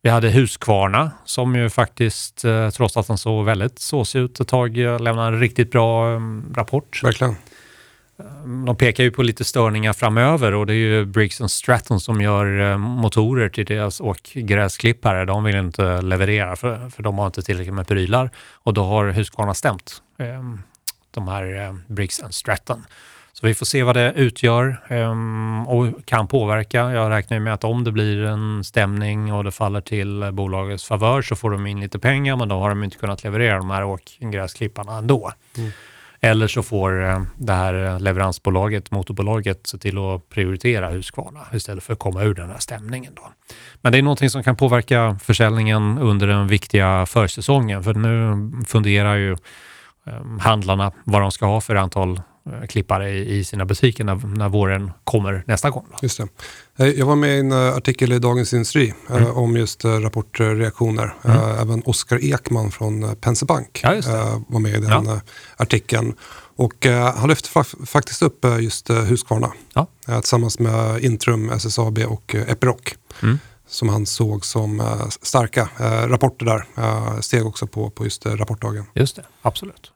Vi 0.04 0.10
hade 0.10 0.28
Husqvarna 0.28 1.10
som 1.24 1.56
ju 1.56 1.70
faktiskt, 1.70 2.44
eh, 2.44 2.70
trots 2.70 2.96
att 2.96 3.06
den 3.06 3.18
såg 3.18 3.44
väldigt 3.44 3.78
såsig 3.78 4.20
ut 4.20 4.40
ett 4.40 4.48
tag, 4.48 4.78
eh, 4.78 5.00
lämnade 5.00 5.28
en 5.28 5.40
riktigt 5.40 5.70
bra 5.70 6.08
mm, 6.08 6.52
rapport. 6.56 7.00
Verkligen. 7.02 7.36
Eh, 8.18 8.24
de 8.66 8.76
pekar 8.76 9.04
ju 9.04 9.10
på 9.10 9.22
lite 9.22 9.44
störningar 9.44 9.92
framöver 9.92 10.54
och 10.54 10.66
det 10.66 10.72
är 10.72 10.76
ju 10.76 11.04
Briggs 11.04 11.40
Stratton 11.46 12.00
som 12.00 12.20
gör 12.20 12.76
motorer 12.76 13.48
till 13.48 13.66
deras 13.66 14.00
åkgräsklippare. 14.00 15.24
De 15.24 15.44
vill 15.44 15.56
inte 15.56 16.02
leverera 16.02 16.56
för, 16.56 16.90
för 16.90 17.02
de 17.02 17.18
har 17.18 17.26
inte 17.26 17.42
tillräckligt 17.42 17.74
med 17.74 17.88
prylar 17.88 18.30
och 18.52 18.74
då 18.74 18.84
har 18.84 19.08
Husqvarna 19.08 19.54
stämt 19.54 20.02
de 21.10 21.28
här 21.28 21.76
Briggs 21.86 22.22
Stratton. 22.30 22.84
Så 23.42 23.46
vi 23.46 23.54
får 23.54 23.66
se 23.66 23.82
vad 23.82 23.96
det 23.96 24.12
utgör 24.12 24.80
um, 24.90 25.68
och 25.68 26.04
kan 26.04 26.28
påverka. 26.28 26.78
Jag 26.92 27.10
räknar 27.10 27.38
med 27.38 27.54
att 27.54 27.64
om 27.64 27.84
det 27.84 27.92
blir 27.92 28.22
en 28.24 28.64
stämning 28.64 29.32
och 29.32 29.44
det 29.44 29.50
faller 29.50 29.80
till 29.80 30.30
bolagets 30.32 30.84
favör 30.84 31.22
så 31.22 31.36
får 31.36 31.50
de 31.50 31.66
in 31.66 31.80
lite 31.80 31.98
pengar 31.98 32.36
men 32.36 32.48
då 32.48 32.58
har 32.58 32.68
de 32.68 32.84
inte 32.84 32.96
kunnat 32.96 33.24
leverera 33.24 33.58
de 33.58 33.70
här 33.70 33.84
åkgräsklipparna 33.84 34.98
ändå. 34.98 35.32
Mm. 35.58 35.70
Eller 36.20 36.46
så 36.46 36.62
får 36.62 37.02
uh, 37.02 37.22
det 37.36 37.52
här 37.52 37.98
leveransbolaget, 37.98 38.90
motorbolaget, 38.90 39.66
se 39.66 39.78
till 39.78 39.98
att 39.98 40.28
prioritera 40.28 40.90
Husqvarna 40.90 41.40
istället 41.52 41.84
för 41.84 41.92
att 41.92 41.98
komma 41.98 42.22
ur 42.22 42.34
den 42.34 42.50
här 42.50 42.58
stämningen. 42.58 43.12
Då. 43.16 43.32
Men 43.80 43.92
det 43.92 43.98
är 43.98 44.02
någonting 44.02 44.30
som 44.30 44.42
kan 44.42 44.56
påverka 44.56 45.18
försäljningen 45.22 45.98
under 45.98 46.26
den 46.26 46.48
viktiga 46.48 47.06
försäsongen 47.06 47.84
för 47.84 47.94
nu 47.94 48.64
funderar 48.66 49.16
ju 49.16 49.36
um, 50.04 50.38
handlarna 50.38 50.92
vad 51.04 51.22
de 51.22 51.32
ska 51.32 51.46
ha 51.46 51.60
för 51.60 51.74
antal 51.74 52.20
Eh, 52.31 52.31
klippare 52.68 53.10
i, 53.10 53.44
sina 53.44 53.64
butiker 53.64 54.04
när, 54.04 54.36
när 54.36 54.48
våren 54.48 54.90
kommer 55.04 55.44
nästa 55.46 55.70
gång. 55.70 55.86
Då. 55.90 55.98
Just 56.02 56.18
det. 56.18 56.28
Eh, 56.78 56.86
jag 56.86 57.06
var 57.06 57.16
med 57.16 57.36
i 57.36 57.40
en 57.40 57.52
eh, 57.52 57.76
artikel 57.76 58.12
i 58.12 58.18
Dagens 58.18 58.52
Industri 58.52 58.94
mm. 59.10 59.30
om 59.30 59.56
just 59.56 59.84
rapportreaktioner. 59.84 61.14
Mm. 61.24 61.36
Även 61.38 61.82
Oskar 61.84 62.24
Ekman 62.24 62.70
från 62.70 63.16
Penser 63.16 63.46
Bank 63.46 63.80
ja, 63.82 64.42
var 64.48 64.60
med 64.60 64.70
i 64.70 64.80
den 64.80 65.06
ja. 65.06 65.20
artikeln. 65.56 66.14
Och 66.56 66.86
han 67.14 67.28
lyfte 67.28 67.48
fa- 67.48 67.86
faktiskt 67.86 68.22
upp 68.22 68.46
just 68.60 68.90
Husqvarna 68.90 69.52
ja. 69.74 69.86
tillsammans 70.06 70.58
med 70.58 71.04
Intrum, 71.04 71.50
SSAB 71.50 71.98
och 71.98 72.34
Epiroc. 72.34 72.80
Mm. 73.22 73.38
Som 73.66 73.88
han 73.88 74.06
såg 74.06 74.44
som 74.44 74.82
starka 75.22 75.68
rapporter 76.08 76.46
där. 76.46 77.22
Steg 77.22 77.46
också 77.46 77.66
på, 77.66 77.90
på 77.90 78.04
just 78.04 78.26
rapportdagen. 78.26 78.84
Just 78.94 79.16
det, 79.16 79.24
absolut. 79.42 79.92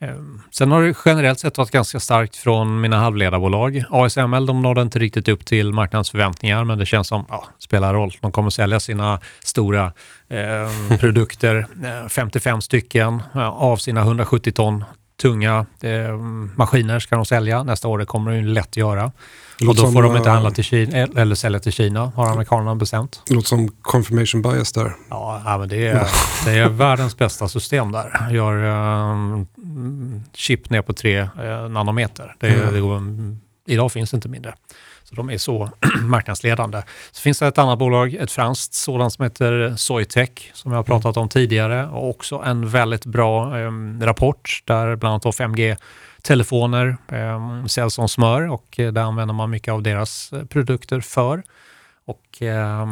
Ehm, 0.00 0.42
sen 0.50 0.72
har 0.72 0.82
det 0.82 0.94
generellt 1.04 1.40
sett 1.40 1.58
varit 1.58 1.70
ganska 1.70 2.00
starkt 2.00 2.36
från 2.36 2.80
mina 2.80 2.96
halvledarbolag. 2.96 3.84
ASML 3.90 4.46
de 4.46 4.62
nådde 4.62 4.82
inte 4.82 4.98
riktigt 4.98 5.28
upp 5.28 5.44
till 5.44 5.72
marknadens 5.72 6.10
förväntningar 6.10 6.64
men 6.64 6.78
det 6.78 6.86
känns 6.86 7.08
som, 7.08 7.24
ja, 7.28 7.44
spelar 7.58 7.94
roll. 7.94 8.12
De 8.20 8.32
kommer 8.32 8.50
sälja 8.50 8.80
sina 8.80 9.20
stora 9.44 9.84
eh, 10.28 10.98
produkter, 10.98 11.66
55 12.08 12.60
stycken 12.60 13.22
av 13.34 13.76
sina 13.76 14.00
170 14.00 14.52
ton 14.52 14.84
tunga 15.22 15.66
eh, 15.80 16.16
maskiner 16.56 17.00
ska 17.00 17.16
de 17.16 17.26
sälja. 17.26 17.62
Nästa 17.62 17.88
år 17.88 17.98
det 17.98 18.06
kommer 18.06 18.32
de 18.32 18.42
lätt 18.42 18.76
göra. 18.76 19.12
Och 19.60 19.74
då 19.74 19.92
får 19.92 20.02
de 20.02 20.16
inte 20.16 20.30
handla 20.30 20.50
till 20.50 20.64
Kina, 20.64 20.96
eller 20.96 21.34
sälja 21.34 21.58
till 21.58 21.72
Kina, 21.72 22.12
har 22.16 22.30
amerikanerna 22.30 22.74
bestämt. 22.74 23.22
Det 23.26 23.34
låter 23.34 23.48
som 23.48 23.68
confirmation 23.68 24.42
bias 24.42 24.72
där. 24.72 24.92
Ja, 25.10 25.56
men 25.58 25.68
det 25.68 25.86
är, 25.86 26.06
det 26.44 26.50
är 26.50 26.68
världens 26.68 27.16
bästa 27.16 27.48
system 27.48 27.92
där. 27.92 28.30
Gör 28.30 28.64
uh, 28.64 29.42
chip 30.34 30.70
ner 30.70 30.82
på 30.82 30.92
tre 30.92 31.22
uh, 31.22 31.68
nanometer. 31.70 32.34
Det, 32.38 32.48
mm. 32.48 32.74
det 32.74 32.80
går, 32.80 33.02
idag 33.66 33.92
finns 33.92 34.10
det 34.10 34.14
inte 34.14 34.28
mindre. 34.28 34.54
Så 35.04 35.14
de 35.14 35.30
är 35.30 35.38
så 35.38 35.70
marknadsledande. 36.02 36.82
Så 37.12 37.20
finns 37.20 37.38
det 37.38 37.46
ett 37.46 37.58
annat 37.58 37.78
bolag, 37.78 38.14
ett 38.14 38.32
franskt 38.32 38.74
sådant 38.74 39.12
som 39.12 39.22
heter 39.22 39.74
Soytech, 39.76 40.50
som 40.54 40.72
jag 40.72 40.78
har 40.78 40.84
pratat 40.84 41.16
om 41.16 41.28
tidigare 41.28 41.86
och 41.86 42.10
också 42.10 42.42
en 42.44 42.68
väldigt 42.68 43.04
bra 43.04 43.60
eh, 43.60 43.70
rapport 44.00 44.62
där 44.64 44.96
bland 44.96 45.12
annat 45.12 45.36
5G 45.36 45.76
telefoner 46.22 46.96
eh, 47.08 47.64
säljs 47.66 47.94
som 47.94 48.08
smör 48.08 48.48
och 48.48 48.80
eh, 48.80 48.92
där 48.92 49.02
använder 49.02 49.34
man 49.34 49.50
mycket 49.50 49.72
av 49.72 49.82
deras 49.82 50.32
eh, 50.32 50.44
produkter 50.44 51.00
för. 51.00 51.42
Och 52.06 52.42
eh, 52.42 52.86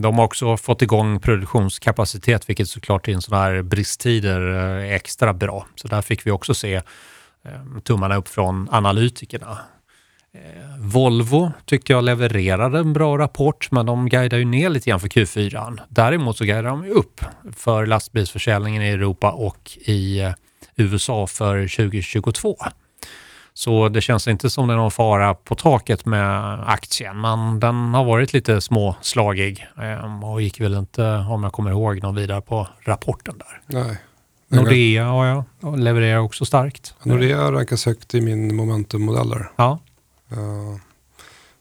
de 0.00 0.14
har 0.18 0.24
också 0.24 0.56
fått 0.56 0.82
igång 0.82 1.20
produktionskapacitet 1.20 2.48
vilket 2.48 2.68
såklart 2.68 3.08
i 3.08 3.12
en 3.12 3.22
sån 3.22 3.38
här 3.38 3.62
bristtider 3.62 4.50
eh, 4.50 4.90
är 4.90 4.92
extra 4.92 5.32
bra. 5.32 5.66
Så 5.74 5.88
där 5.88 6.02
fick 6.02 6.26
vi 6.26 6.30
också 6.30 6.54
se 6.54 6.82
Ehm, 7.44 7.80
tummarna 7.80 8.16
upp 8.16 8.28
från 8.28 8.68
analytikerna. 8.70 9.58
Ehm, 10.34 10.88
Volvo 10.90 11.52
tyckte 11.64 11.92
jag 11.92 12.04
levererade 12.04 12.78
en 12.78 12.92
bra 12.92 13.18
rapport, 13.18 13.68
men 13.70 13.86
de 13.86 14.08
guidar 14.08 14.38
ju 14.38 14.44
ner 14.44 14.68
lite 14.68 14.90
grann 14.90 15.00
för 15.00 15.08
Q4. 15.08 15.80
Däremot 15.88 16.36
så 16.36 16.44
guidar 16.44 16.62
de 16.62 16.90
upp 16.90 17.20
för 17.56 17.86
lastbilsförsäljningen 17.86 18.82
i 18.82 18.88
Europa 18.88 19.32
och 19.32 19.78
i 19.84 20.20
eh, 20.20 20.32
USA 20.76 21.26
för 21.26 21.68
2022. 21.68 22.56
Så 23.56 23.88
det 23.88 24.00
känns 24.00 24.28
inte 24.28 24.50
som 24.50 24.68
det 24.68 24.74
är 24.74 24.78
någon 24.78 24.90
fara 24.90 25.34
på 25.34 25.54
taket 25.54 26.06
med 26.06 26.60
aktien, 26.68 27.20
men 27.20 27.60
den 27.60 27.94
har 27.94 28.04
varit 28.04 28.32
lite 28.32 28.60
småslagig 28.60 29.66
ehm, 29.80 30.24
och 30.24 30.42
gick 30.42 30.60
väl 30.60 30.74
inte, 30.74 31.02
om 31.16 31.42
jag 31.42 31.52
kommer 31.52 31.70
ihåg, 31.70 32.02
någon 32.02 32.14
vidare 32.14 32.40
på 32.40 32.68
rapporten 32.84 33.38
där. 33.38 33.80
Nej. 33.80 33.98
Nordea 34.54 35.04
har 35.04 35.26
jag, 35.26 35.78
levererar 35.78 36.18
också 36.18 36.44
starkt. 36.44 36.94
Nordea 37.02 37.52
rankas 37.52 37.86
högt 37.86 38.14
i 38.14 38.20
min 38.20 38.56
momentummodeller. 38.56 39.50
Ja, 39.56 39.78
Uh, 40.32 40.76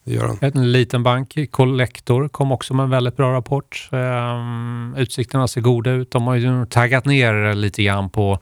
det 0.03 0.13
gör 0.13 0.27
han. 0.27 0.37
En 0.41 0.71
liten 0.71 1.03
bank, 1.03 1.37
Collector, 1.51 2.27
kom 2.27 2.51
också 2.51 2.73
med 2.73 2.83
en 2.83 2.89
väldigt 2.89 3.17
bra 3.17 3.33
rapport. 3.33 3.89
Um, 3.91 4.95
utsikterna 4.97 5.47
ser 5.47 5.61
goda 5.61 5.91
ut. 5.91 6.11
De 6.11 6.27
har 6.27 6.35
ju 6.35 6.65
taggat 6.65 7.05
ner 7.05 7.53
lite 7.53 7.83
grann 7.83 8.09
på 8.09 8.33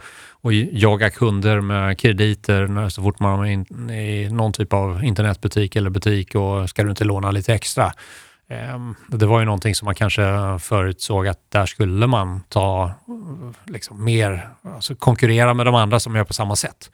att 0.44 0.54
jaga 0.72 1.10
kunder 1.10 1.62
med 1.62 1.98
krediter 1.98 2.90
så 2.90 3.02
fort 3.02 3.20
man 3.20 3.46
är 3.90 3.92
i 3.92 4.30
någon 4.30 4.54
typ 4.54 4.74
av 4.74 5.04
internetbutik 5.04 5.76
eller 5.76 5.90
butik 5.90 6.36
och 6.36 6.70
ska 6.70 6.84
du 6.84 6.90
inte 6.90 7.04
låna 7.04 7.32
lite 7.32 7.54
extra. 7.54 7.94
Ehm, 8.52 8.96
det 9.08 9.26
var 9.26 9.40
ju 9.40 9.46
någonting 9.46 9.76
som 9.76 9.86
man 9.86 9.96
kanske 9.96 10.22
förutsåg 10.60 11.28
att 11.28 11.40
där 11.50 11.66
skulle 11.66 12.08
man 12.08 12.42
ta 12.50 12.92
liksom 13.66 14.04
mer, 14.04 14.50
alltså 14.76 14.96
konkurrera 14.96 15.54
med 15.54 15.66
de 15.66 15.76
andra 15.76 16.00
som 16.00 16.16
gör 16.16 16.24
på 16.24 16.34
samma 16.34 16.56
sätt. 16.56 16.92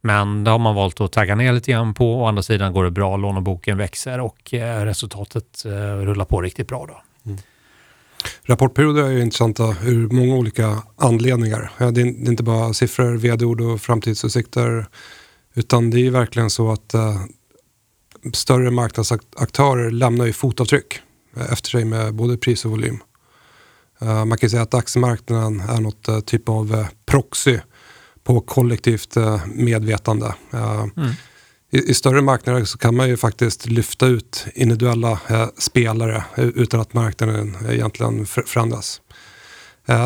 Men 0.00 0.44
det 0.44 0.50
har 0.50 0.58
man 0.58 0.74
valt 0.74 1.00
att 1.00 1.12
tagga 1.12 1.34
ner 1.34 1.52
lite 1.52 1.70
grann 1.70 1.94
på. 1.94 2.14
Å 2.14 2.26
andra 2.26 2.42
sidan 2.42 2.72
går 2.72 2.84
det 2.84 2.90
bra, 2.90 3.16
låneboken 3.16 3.78
växer 3.78 4.20
och 4.20 4.54
eh, 4.54 4.84
resultatet 4.84 5.64
eh, 5.64 5.70
rullar 5.96 6.24
på 6.24 6.40
riktigt 6.40 6.68
bra. 6.68 6.86
Då. 6.86 7.02
Mm. 7.30 7.38
Rapportperioder 8.42 9.02
är 9.02 9.18
intressanta 9.18 9.74
ur 9.82 10.08
många 10.08 10.34
olika 10.34 10.82
anledningar. 10.96 11.70
Det 11.78 12.00
är 12.00 12.28
inte 12.28 12.42
bara 12.42 12.72
siffror, 12.72 13.16
vd-ord 13.16 13.60
och 13.60 13.80
framtidsutsikter. 13.80 14.86
Utan 15.54 15.90
det 15.90 16.06
är 16.06 16.10
verkligen 16.10 16.50
så 16.50 16.72
att 16.72 16.94
eh, 16.94 17.16
större 18.32 18.70
marknadsaktörer 18.70 19.90
lämnar 19.90 20.26
ju 20.26 20.32
fotavtryck 20.32 21.00
efter 21.50 21.70
sig 21.70 21.84
med 21.84 22.14
både 22.14 22.36
pris 22.36 22.64
och 22.64 22.70
volym. 22.70 22.98
Uh, 24.02 24.24
man 24.24 24.38
kan 24.38 24.50
säga 24.50 24.62
att 24.62 24.74
aktiemarknaden 24.74 25.60
är 25.60 25.80
något 25.80 26.08
uh, 26.08 26.20
typ 26.20 26.48
av 26.48 26.86
proxy 27.06 27.58
på 28.24 28.40
kollektivt 28.40 29.16
eh, 29.16 29.40
medvetande. 29.46 30.34
Eh, 30.52 30.86
mm. 30.96 31.10
I, 31.70 31.90
I, 31.90 31.94
större 31.94 32.22
marknader 32.22 32.64
så 32.64 32.78
kan 32.78 32.96
man 32.96 33.08
ju 33.08 33.16
faktiskt 33.16 33.66
lyfta 33.66 34.06
ut 34.06 34.46
individuella 34.54 35.20
eh, 35.28 35.48
spelare 35.58 36.24
utan 36.36 36.80
att 36.80 36.94
marknaden 36.94 37.56
egentligen 37.68 38.26
förändras. 38.26 39.00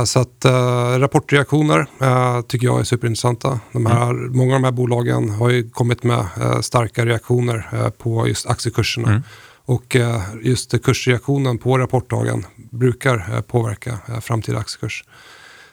Så 0.07 0.21
att 0.21 0.45
äh, 0.45 0.99
rapportreaktioner 0.99 1.87
äh, 2.01 2.41
tycker 2.43 2.67
jag 2.67 2.81
är 2.81 2.85
superintressanta. 2.85 3.61
De 3.73 3.87
här, 3.87 4.11
mm. 4.11 4.37
Många 4.37 4.55
av 4.55 4.61
de 4.61 4.65
här 4.65 4.73
bolagen 4.73 5.31
har 5.31 5.51
ju 5.51 5.71
kommit 5.71 6.03
med 6.03 6.27
äh, 6.41 6.61
starka 6.61 7.07
reaktioner 7.07 7.91
på 7.99 8.29
just 8.29 8.47
aktiekurserna. 8.47 9.09
Mm. 9.09 9.23
Och 9.67 9.97
just 10.43 10.83
kursreaktionen 10.83 11.59
på 11.59 11.79
rapportdagen 11.79 12.47
brukar 12.71 13.43
påverka 13.43 13.99
framtida 14.21 14.59
aktiekurs. 14.59 15.05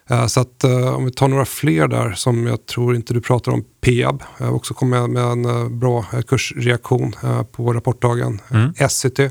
Eh, 0.10 0.28
så 0.28 0.40
att 0.40 0.64
eh, 0.64 0.96
om 0.96 1.06
vi 1.06 1.12
tar 1.12 1.28
några 1.28 1.46
fler 1.46 1.88
där 1.88 2.12
som 2.12 2.48
jag 2.48 2.66
tror 2.66 2.96
inte 2.96 3.14
du 3.14 3.22
pratar 3.22 3.52
om. 3.52 3.64
Peab 3.82 4.24
eh, 4.40 4.54
också 4.54 4.74
kom 4.74 4.90
med, 4.90 5.10
med 5.10 5.24
en 5.24 5.80
bra 5.80 6.06
kursreaktion 6.28 7.16
på 7.52 7.74
rapportdagen. 7.74 8.42
Mm. 8.52 8.74
Essity 8.78 9.30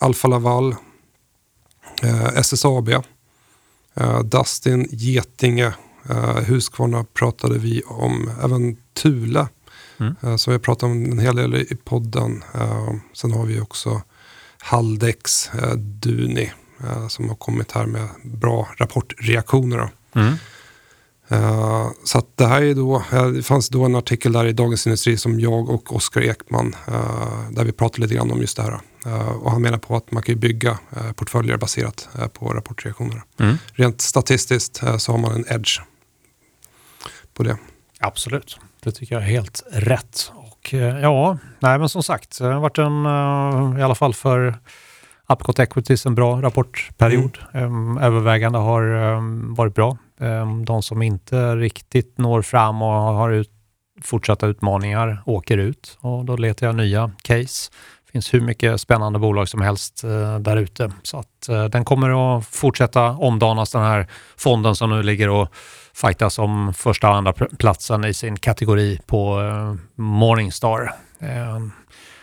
Alfa 0.00 0.28
Laval, 0.28 0.74
eh, 2.02 2.26
SSAB, 2.36 2.88
eh, 2.88 3.00
Dustin, 4.24 4.88
Getinge, 4.90 5.72
eh, 6.10 6.36
Husqvarna 6.36 7.04
pratade 7.14 7.58
vi 7.58 7.82
om, 7.86 8.30
även 8.42 8.76
Thule. 8.94 9.48
Mm. 10.00 10.14
Eh, 10.22 10.36
som 10.36 10.52
vi 10.52 10.58
pratade 10.58 10.92
om 10.92 11.04
en 11.04 11.18
hel 11.18 11.36
del 11.36 11.54
i 11.54 11.76
podden. 11.84 12.44
Eh, 12.54 12.94
sen 13.12 13.32
har 13.32 13.46
vi 13.46 13.60
också 13.60 14.02
Haldex, 14.58 15.50
eh, 15.54 15.72
Duni 15.74 16.52
eh, 16.84 17.08
som 17.08 17.28
har 17.28 17.36
kommit 17.36 17.72
här 17.72 17.86
med 17.86 18.08
bra 18.22 18.68
rapportreaktioner. 18.78 19.90
Mm. 20.14 20.34
Eh, 21.28 21.88
så 22.04 22.22
det 22.34 22.46
här 22.46 22.62
är 22.62 22.74
då, 22.74 23.02
eh, 23.12 23.26
det 23.26 23.42
fanns 23.42 23.68
då 23.68 23.84
en 23.84 23.94
artikel 23.94 24.32
där 24.32 24.46
i 24.46 24.52
Dagens 24.52 24.86
Industri 24.86 25.16
som 25.16 25.40
jag 25.40 25.68
och 25.68 25.96
Oskar 25.96 26.20
Ekman, 26.20 26.76
eh, 26.86 27.50
där 27.50 27.64
vi 27.64 27.72
pratade 27.72 28.02
lite 28.02 28.14
grann 28.14 28.30
om 28.30 28.40
just 28.40 28.56
det 28.56 28.62
här. 28.62 28.80
Eh, 29.08 29.28
och 29.28 29.50
han 29.50 29.62
menar 29.62 29.78
på 29.78 29.96
att 29.96 30.12
man 30.12 30.22
kan 30.22 30.38
bygga 30.38 30.78
eh, 30.96 31.12
portföljer 31.12 31.56
baserat 31.56 32.08
eh, 32.18 32.26
på 32.26 32.48
rapportreaktioner. 32.48 33.22
Mm. 33.40 33.56
Rent 33.72 34.00
statistiskt 34.00 34.82
så 34.98 35.12
har 35.12 35.18
man 35.18 35.32
en 35.32 35.44
edge 35.48 35.80
på 37.34 37.42
det. 37.42 37.56
Absolut, 38.00 38.58
det 38.82 38.92
tycker 38.92 39.14
jag 39.14 39.24
är 39.24 39.28
helt 39.28 39.62
rätt. 39.72 40.32
Och 40.34 40.72
ja, 41.02 41.38
nej 41.58 41.78
men 41.78 41.88
som 41.88 42.02
sagt, 42.02 42.38
det 42.38 42.44
har 42.44 42.60
varit 42.60 42.78
en, 42.78 43.78
i 43.78 43.82
alla 43.82 43.94
fall 43.94 44.14
för 44.14 44.54
Upcot 45.28 45.58
Equities, 45.58 46.06
en 46.06 46.14
bra 46.14 46.42
rapportperiod. 46.42 47.38
Mm. 47.54 47.98
Övervägande 47.98 48.58
har 48.58 49.12
eh, 49.14 49.20
varit 49.56 49.74
bra. 49.74 49.98
Eh, 50.20 50.56
De 50.64 50.82
som 50.82 51.02
inte 51.02 51.56
riktigt 51.56 52.18
når 52.18 52.42
fram 52.42 52.82
och 52.82 52.88
har 52.88 53.30
ut, 53.30 53.50
fortsatta 54.02 54.46
utmaningar 54.46 55.22
åker 55.26 55.58
ut 55.58 55.98
och 56.00 56.24
då 56.24 56.36
letar 56.36 56.66
jag 56.66 56.76
nya 56.76 57.10
case. 57.22 57.70
Det 58.08 58.12
finns 58.12 58.34
hur 58.34 58.40
mycket 58.40 58.80
spännande 58.80 59.18
bolag 59.18 59.48
som 59.48 59.60
helst 59.60 60.04
eh, 60.04 60.38
där 60.38 60.56
ute. 60.56 60.92
Så 61.02 61.18
att 61.18 61.48
eh, 61.48 61.64
den 61.64 61.84
kommer 61.84 62.38
att 62.38 62.46
fortsätta 62.46 63.02
omdanas 63.10 63.70
den 63.70 63.82
här 63.82 64.06
fonden 64.36 64.76
som 64.76 64.90
nu 64.90 65.02
ligger 65.02 65.28
och 65.28 65.48
fightas 65.94 66.38
om 66.38 66.74
första 66.74 67.10
och 67.10 67.16
andra 67.16 67.32
platsen 67.32 68.04
i 68.04 68.14
sin 68.14 68.36
kategori 68.36 69.00
på 69.06 69.40
eh, 69.40 69.74
Morningstar. 70.02 70.94
Eh, 71.20 71.58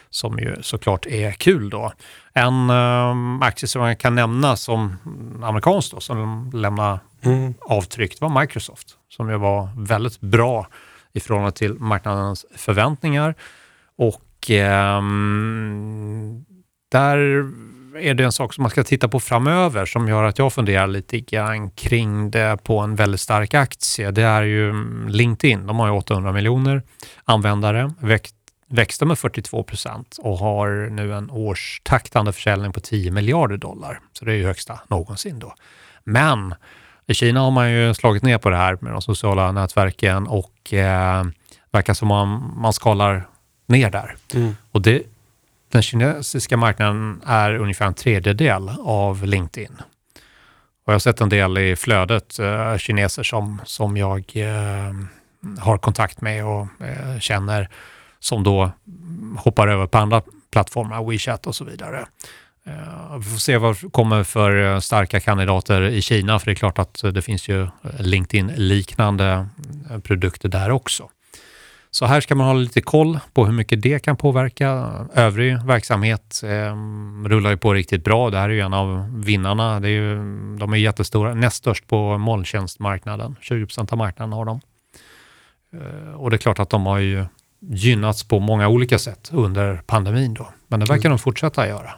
som 0.09 0.39
ju 0.39 0.55
såklart 0.61 1.05
är 1.05 1.31
kul 1.31 1.69
då. 1.69 1.91
En 2.33 2.69
eh, 2.69 3.47
aktie 3.47 3.67
som 3.69 3.81
jag 3.81 3.99
kan 3.99 4.15
nämna 4.15 4.55
som 4.55 4.97
amerikansk 5.43 5.91
då, 5.91 5.99
som 5.99 6.51
lämnar 6.53 6.99
Mm. 7.25 7.53
avtryck, 7.61 8.21
var 8.21 8.41
Microsoft 8.41 8.87
som 9.09 9.29
ju 9.29 9.37
var 9.37 9.69
väldigt 9.77 10.21
bra 10.21 10.67
i 11.13 11.19
förhållande 11.19 11.51
till 11.51 11.73
marknadens 11.73 12.45
förväntningar. 12.55 13.35
Och 13.97 14.21
eh, 14.49 15.01
där 16.91 17.17
är 17.97 18.13
det 18.13 18.23
en 18.23 18.31
sak 18.31 18.53
som 18.53 18.61
man 18.61 18.71
ska 18.71 18.83
titta 18.83 19.07
på 19.07 19.19
framöver 19.19 19.85
som 19.85 20.07
gör 20.07 20.23
att 20.23 20.39
jag 20.39 20.53
funderar 20.53 20.87
lite 20.87 21.19
grann 21.19 21.71
kring 21.71 22.31
det 22.31 22.63
på 22.63 22.79
en 22.79 22.95
väldigt 22.95 23.21
stark 23.21 23.53
aktie. 23.53 24.11
Det 24.11 24.23
är 24.23 24.43
ju 24.43 24.69
mm, 24.69 25.07
LinkedIn. 25.09 25.67
De 25.67 25.79
har 25.79 25.87
ju 25.87 25.93
800 25.93 26.31
miljoner 26.31 26.83
användare, 27.23 27.93
växt, 27.99 28.35
växte 28.67 29.05
med 29.05 29.19
42 29.19 29.63
procent 29.63 30.17
och 30.19 30.37
har 30.37 30.89
nu 30.89 31.13
en 31.13 31.31
årstaktande 31.31 32.33
försäljning 32.33 32.71
på 32.71 32.79
10 32.79 33.11
miljarder 33.11 33.57
dollar. 33.57 33.99
Så 34.13 34.25
det 34.25 34.31
är 34.31 34.35
ju 34.35 34.45
högsta 34.45 34.79
någonsin 34.87 35.39
då. 35.39 35.53
Men 36.03 36.55
i 37.07 37.13
Kina 37.13 37.39
har 37.39 37.51
man 37.51 37.71
ju 37.71 37.93
slagit 37.93 38.23
ner 38.23 38.37
på 38.37 38.49
det 38.49 38.57
här 38.57 38.77
med 38.81 38.91
de 38.91 39.01
sociala 39.01 39.51
nätverken 39.51 40.27
och 40.27 40.73
eh, 40.73 41.23
verkar 41.71 41.93
som 41.93 42.07
man, 42.07 42.53
man 42.57 42.73
skalar 42.73 43.27
ner 43.65 43.89
där. 43.89 44.15
Mm. 44.33 44.55
Och 44.71 44.81
det, 44.81 45.03
den 45.71 45.81
kinesiska 45.81 46.57
marknaden 46.57 47.21
är 47.25 47.55
ungefär 47.55 47.85
en 47.85 47.93
tredjedel 47.93 48.69
av 48.79 49.25
LinkedIn. 49.25 49.81
Och 50.85 50.91
jag 50.91 50.93
har 50.93 50.99
sett 50.99 51.21
en 51.21 51.29
del 51.29 51.57
i 51.57 51.75
flödet 51.75 52.39
eh, 52.39 52.77
kineser 52.77 53.23
som, 53.23 53.61
som 53.65 53.97
jag 53.97 54.31
eh, 54.35 54.93
har 55.59 55.77
kontakt 55.77 56.21
med 56.21 56.45
och 56.45 56.67
eh, 56.81 57.19
känner 57.19 57.69
som 58.19 58.43
då 58.43 58.71
hoppar 59.37 59.67
över 59.67 59.87
på 59.87 59.97
andra 59.97 60.21
plattformar, 60.51 61.09
WeChat 61.09 61.47
och 61.47 61.55
så 61.55 61.63
vidare. 61.63 62.05
Eh, 62.67 63.17
vi 63.17 63.23
får 63.23 63.37
se 63.37 63.57
vad 63.57 63.81
det 63.81 63.89
kommer 63.89 64.23
för 64.23 64.73
eh, 64.73 64.79
starka 64.79 65.19
kandidater 65.19 65.81
i 65.81 66.01
Kina, 66.01 66.39
för 66.39 66.45
det 66.45 66.51
är 66.51 66.55
klart 66.55 66.79
att 66.79 67.03
det 67.13 67.21
finns 67.21 67.47
ju 67.47 67.67
LinkedIn-liknande 67.99 69.47
eh, 69.91 69.99
produkter 69.99 70.49
där 70.49 70.71
också. 70.71 71.09
Så 71.95 72.05
här 72.05 72.21
ska 72.21 72.35
man 72.35 72.47
ha 72.47 72.53
lite 72.53 72.81
koll 72.81 73.19
på 73.33 73.45
hur 73.45 73.53
mycket 73.53 73.81
det 73.81 73.99
kan 74.03 74.17
påverka. 74.17 74.69
Övrig 75.13 75.63
verksamhet 75.65 76.41
eh, 76.43 76.75
rullar 77.27 77.49
ju 77.49 77.57
på 77.57 77.73
riktigt 77.73 78.03
bra. 78.03 78.29
Det 78.29 78.37
här 78.37 78.49
är 78.49 78.53
ju 78.53 78.59
en 78.61 78.73
av 78.73 79.19
vinnarna. 79.23 79.79
Det 79.79 79.87
är 79.87 79.91
ju, 79.91 80.15
de 80.57 80.73
är 80.73 80.77
jättestora, 80.77 81.33
näst 81.33 81.55
störst 81.57 81.87
på 81.87 82.17
molntjänstmarknaden. 82.17 83.35
20% 83.41 83.91
av 83.91 83.97
marknaden 83.97 84.33
har 84.33 84.45
de. 84.45 84.61
Eh, 85.73 86.13
och 86.15 86.29
det 86.29 86.35
är 86.35 86.37
klart 86.37 86.59
att 86.59 86.69
de 86.69 86.85
har 86.85 86.97
ju 86.99 87.25
gynnats 87.61 88.23
på 88.23 88.39
många 88.39 88.67
olika 88.67 88.99
sätt 88.99 89.29
under 89.33 89.81
pandemin 89.85 90.33
då. 90.33 90.47
Men 90.67 90.79
det 90.79 90.85
verkar 90.85 91.09
de 91.09 91.19
fortsätta 91.19 91.67
göra. 91.67 91.91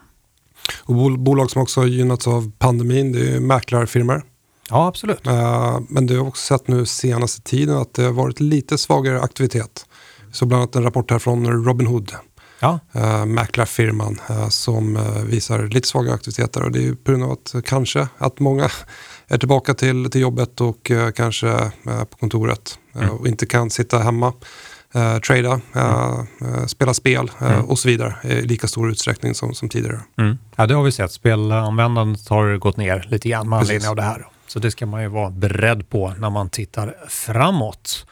Och 0.83 0.95
bol- 0.95 1.17
bolag 1.17 1.51
som 1.51 1.61
också 1.61 1.79
har 1.81 1.87
gynnats 1.87 2.27
av 2.27 2.51
pandemin, 2.59 3.11
det 3.11 3.35
är 3.35 3.39
mäklarfirmor. 3.39 4.21
Ja, 4.69 4.87
absolut. 4.87 5.27
Eh, 5.27 5.79
Men 5.89 6.05
du 6.07 6.19
har 6.19 6.27
också 6.27 6.57
sett 6.57 6.67
nu 6.67 6.85
senaste 6.85 7.41
tiden 7.41 7.77
att 7.77 7.93
det 7.93 8.03
har 8.03 8.11
varit 8.11 8.39
lite 8.39 8.77
svagare 8.77 9.21
aktivitet. 9.21 9.85
Så 10.38 10.45
bland 10.45 10.61
annat 10.61 10.75
en 10.75 10.83
rapport 10.83 11.11
här 11.11 11.19
från 11.19 11.65
Robinhood, 11.65 12.11
Ja, 12.59 12.79
äh, 12.93 13.25
mäklarfirman, 13.25 14.19
eh, 14.29 14.49
som 14.49 14.95
eh, 14.97 15.21
visar 15.23 15.67
lite 15.67 15.88
svagare 15.88 16.13
aktiviteter. 16.15 16.63
Och 16.63 16.71
det 16.71 16.88
är 16.88 16.93
på 16.93 17.11
grund 17.11 17.23
av 17.23 17.31
att 17.31 17.55
kanske 17.65 18.07
att 18.17 18.39
många 18.39 18.69
är 19.27 19.38
tillbaka 19.38 19.73
till, 19.73 20.09
till 20.11 20.21
jobbet 20.21 20.61
och 20.61 20.91
eh, 20.91 21.11
kanske 21.11 21.71
på 21.83 22.17
kontoret 22.19 22.79
Mm. 22.95 23.09
och 23.09 23.27
inte 23.27 23.45
kan 23.45 23.69
sitta 23.69 23.99
hemma, 23.99 24.33
eh, 24.93 25.17
trada, 25.19 25.61
eh, 25.75 26.65
spela 26.67 26.93
spel 26.93 27.31
Mm. 27.41 27.65
och 27.65 27.79
så 27.79 27.88
vidare 27.88 28.15
i 28.23 28.41
lika 28.41 28.67
stor 28.67 28.89
utsträckning 28.91 29.33
som, 29.35 29.53
som 29.53 29.69
tidigare. 29.69 29.99
mm. 30.17 30.38
ja, 30.55 30.65
det 30.67 30.73
har 30.75 30.83
vi 30.83 30.91
sett. 30.91 31.11
Spelanvändandet 31.11 32.27
har 32.29 32.57
gått 32.57 32.77
ner 32.77 33.07
lite 33.09 33.29
grann 33.29 33.49
med 33.49 33.59
Precis. 33.59 33.69
anledning 33.71 33.89
av 33.89 33.95
det 33.95 34.01
här. 34.01 34.27
Så 34.47 34.59
det 34.59 34.71
ska 34.71 34.85
man 34.85 35.01
ju 35.01 35.07
vara 35.07 35.29
beredd 35.29 35.89
på 35.89 36.13
när 36.19 36.29
man 36.29 36.49
tittar 36.49 36.95
framåt. 37.09 38.05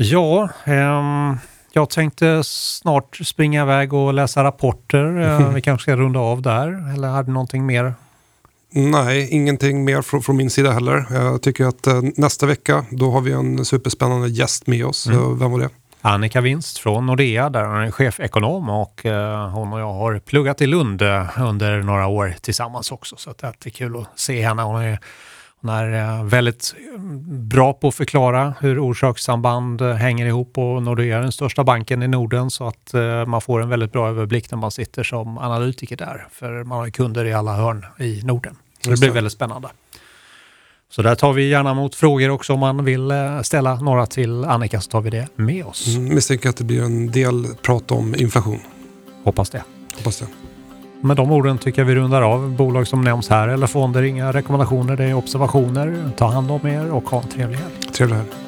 Ja, 0.00 0.48
ehm, 0.64 1.36
jag 1.72 1.90
tänkte 1.90 2.44
snart 2.44 3.16
springa 3.16 3.62
iväg 3.62 3.92
och 3.92 4.14
läsa 4.14 4.44
rapporter. 4.44 5.20
Eh, 5.20 5.52
Vi 5.52 5.60
kanske 5.60 5.82
ska 5.82 5.96
runda 5.96 6.20
av 6.20 6.42
där. 6.42 6.94
Eller 6.94 7.08
hade 7.08 7.28
du 7.28 7.32
någonting 7.32 7.66
mer? 7.66 7.94
Nej, 8.70 9.28
ingenting 9.30 9.84
mer 9.84 10.02
från, 10.02 10.22
från 10.22 10.36
min 10.36 10.50
sida 10.50 10.70
heller. 10.72 11.06
Jag 11.10 11.42
tycker 11.42 11.64
att 11.64 11.86
eh, 11.86 12.00
nästa 12.16 12.46
vecka, 12.46 12.84
då 12.90 13.10
har 13.10 13.20
vi 13.20 13.32
en 13.32 13.64
superspännande 13.64 14.28
gäst 14.28 14.66
med 14.66 14.86
oss. 14.86 15.06
Mm. 15.06 15.38
Vem 15.38 15.50
var 15.50 15.58
det? 15.58 15.68
Annika 16.00 16.40
Winst 16.40 16.78
från 16.78 17.06
Nordea, 17.06 17.50
där 17.50 17.64
hon 17.64 17.76
är 17.76 17.90
chefekonom 17.90 18.68
och 18.70 19.06
eh, 19.06 19.48
hon 19.48 19.72
och 19.72 19.80
jag 19.80 19.92
har 19.92 20.18
pluggat 20.18 20.60
i 20.62 20.66
Lund 20.66 21.02
eh, 21.02 21.26
under 21.38 21.82
några 21.82 22.06
år 22.06 22.34
tillsammans 22.40 22.92
också. 22.92 23.16
Så 23.16 23.30
att 23.30 23.38
det 23.38 23.66
är 23.66 23.70
kul 23.70 23.96
att 23.96 24.18
se 24.18 24.42
henne. 24.42 24.62
Hon 24.62 24.80
är, 24.82 24.98
hon 25.60 25.70
är 25.70 26.18
eh, 26.18 26.24
väldigt 26.24 26.74
mm, 26.94 27.48
bra 27.48 27.72
på 27.72 27.88
att 27.88 27.94
förklara 27.94 28.54
hur 28.60 28.80
orsakssamband 28.80 29.80
eh, 29.80 29.92
hänger 29.92 30.26
ihop 30.26 30.58
och 30.58 30.82
Nordea 30.82 31.18
är 31.18 31.22
den 31.22 31.32
största 31.32 31.64
banken 31.64 32.02
i 32.02 32.08
Norden 32.08 32.50
så 32.50 32.66
att 32.66 32.94
eh, 32.94 33.26
man 33.26 33.40
får 33.40 33.62
en 33.62 33.68
väldigt 33.68 33.92
bra 33.92 34.08
överblick 34.08 34.50
när 34.50 34.58
man 34.58 34.70
sitter 34.70 35.02
som 35.02 35.38
analytiker 35.38 35.96
där. 35.96 36.26
För 36.30 36.64
man 36.64 36.78
har 36.78 36.86
ju 36.86 36.92
kunder 36.92 37.24
i 37.24 37.32
alla 37.32 37.56
hörn 37.56 37.86
i 37.98 38.22
Norden. 38.24 38.56
Så 38.84 38.90
det 38.90 39.00
blir 39.00 39.10
väldigt 39.10 39.32
spännande. 39.32 39.68
Så 40.90 41.02
där 41.02 41.14
tar 41.14 41.32
vi 41.32 41.48
gärna 41.48 41.70
emot 41.70 41.94
frågor 41.94 42.30
också 42.30 42.52
om 42.52 42.60
man 42.60 42.84
vill 42.84 43.12
ställa 43.42 43.74
några 43.74 44.06
till 44.06 44.44
Annika 44.44 44.80
så 44.80 44.90
tar 44.90 45.00
vi 45.00 45.10
det 45.10 45.28
med 45.36 45.64
oss. 45.64 45.96
Mm, 45.96 46.14
misstänker 46.14 46.48
att 46.48 46.56
det 46.56 46.64
blir 46.64 46.82
en 46.82 47.10
del 47.10 47.46
prat 47.62 47.90
om 47.90 48.14
inflation. 48.14 48.60
Hoppas 49.24 49.50
det. 49.50 49.62
Hoppas 49.96 50.18
det. 50.18 50.47
Med 51.00 51.16
de 51.16 51.32
orden 51.32 51.58
tycker 51.58 51.80
jag 51.80 51.86
vi 51.86 51.94
rundar 51.94 52.22
av. 52.22 52.56
Bolag 52.56 52.86
som 52.86 53.00
nämns 53.00 53.28
här 53.28 53.48
eller 53.48 53.66
fonder, 53.66 54.02
inga 54.02 54.32
rekommendationer, 54.32 54.96
det 54.96 55.04
är 55.04 55.14
observationer. 55.14 56.10
Ta 56.16 56.26
hand 56.26 56.50
om 56.50 56.66
er 56.66 56.92
och 56.92 57.10
ha 57.10 57.22
en 57.22 57.28
trevlig 57.28 57.58
helg. 57.58 57.74
Trevlig 57.92 58.16
helg. 58.16 58.47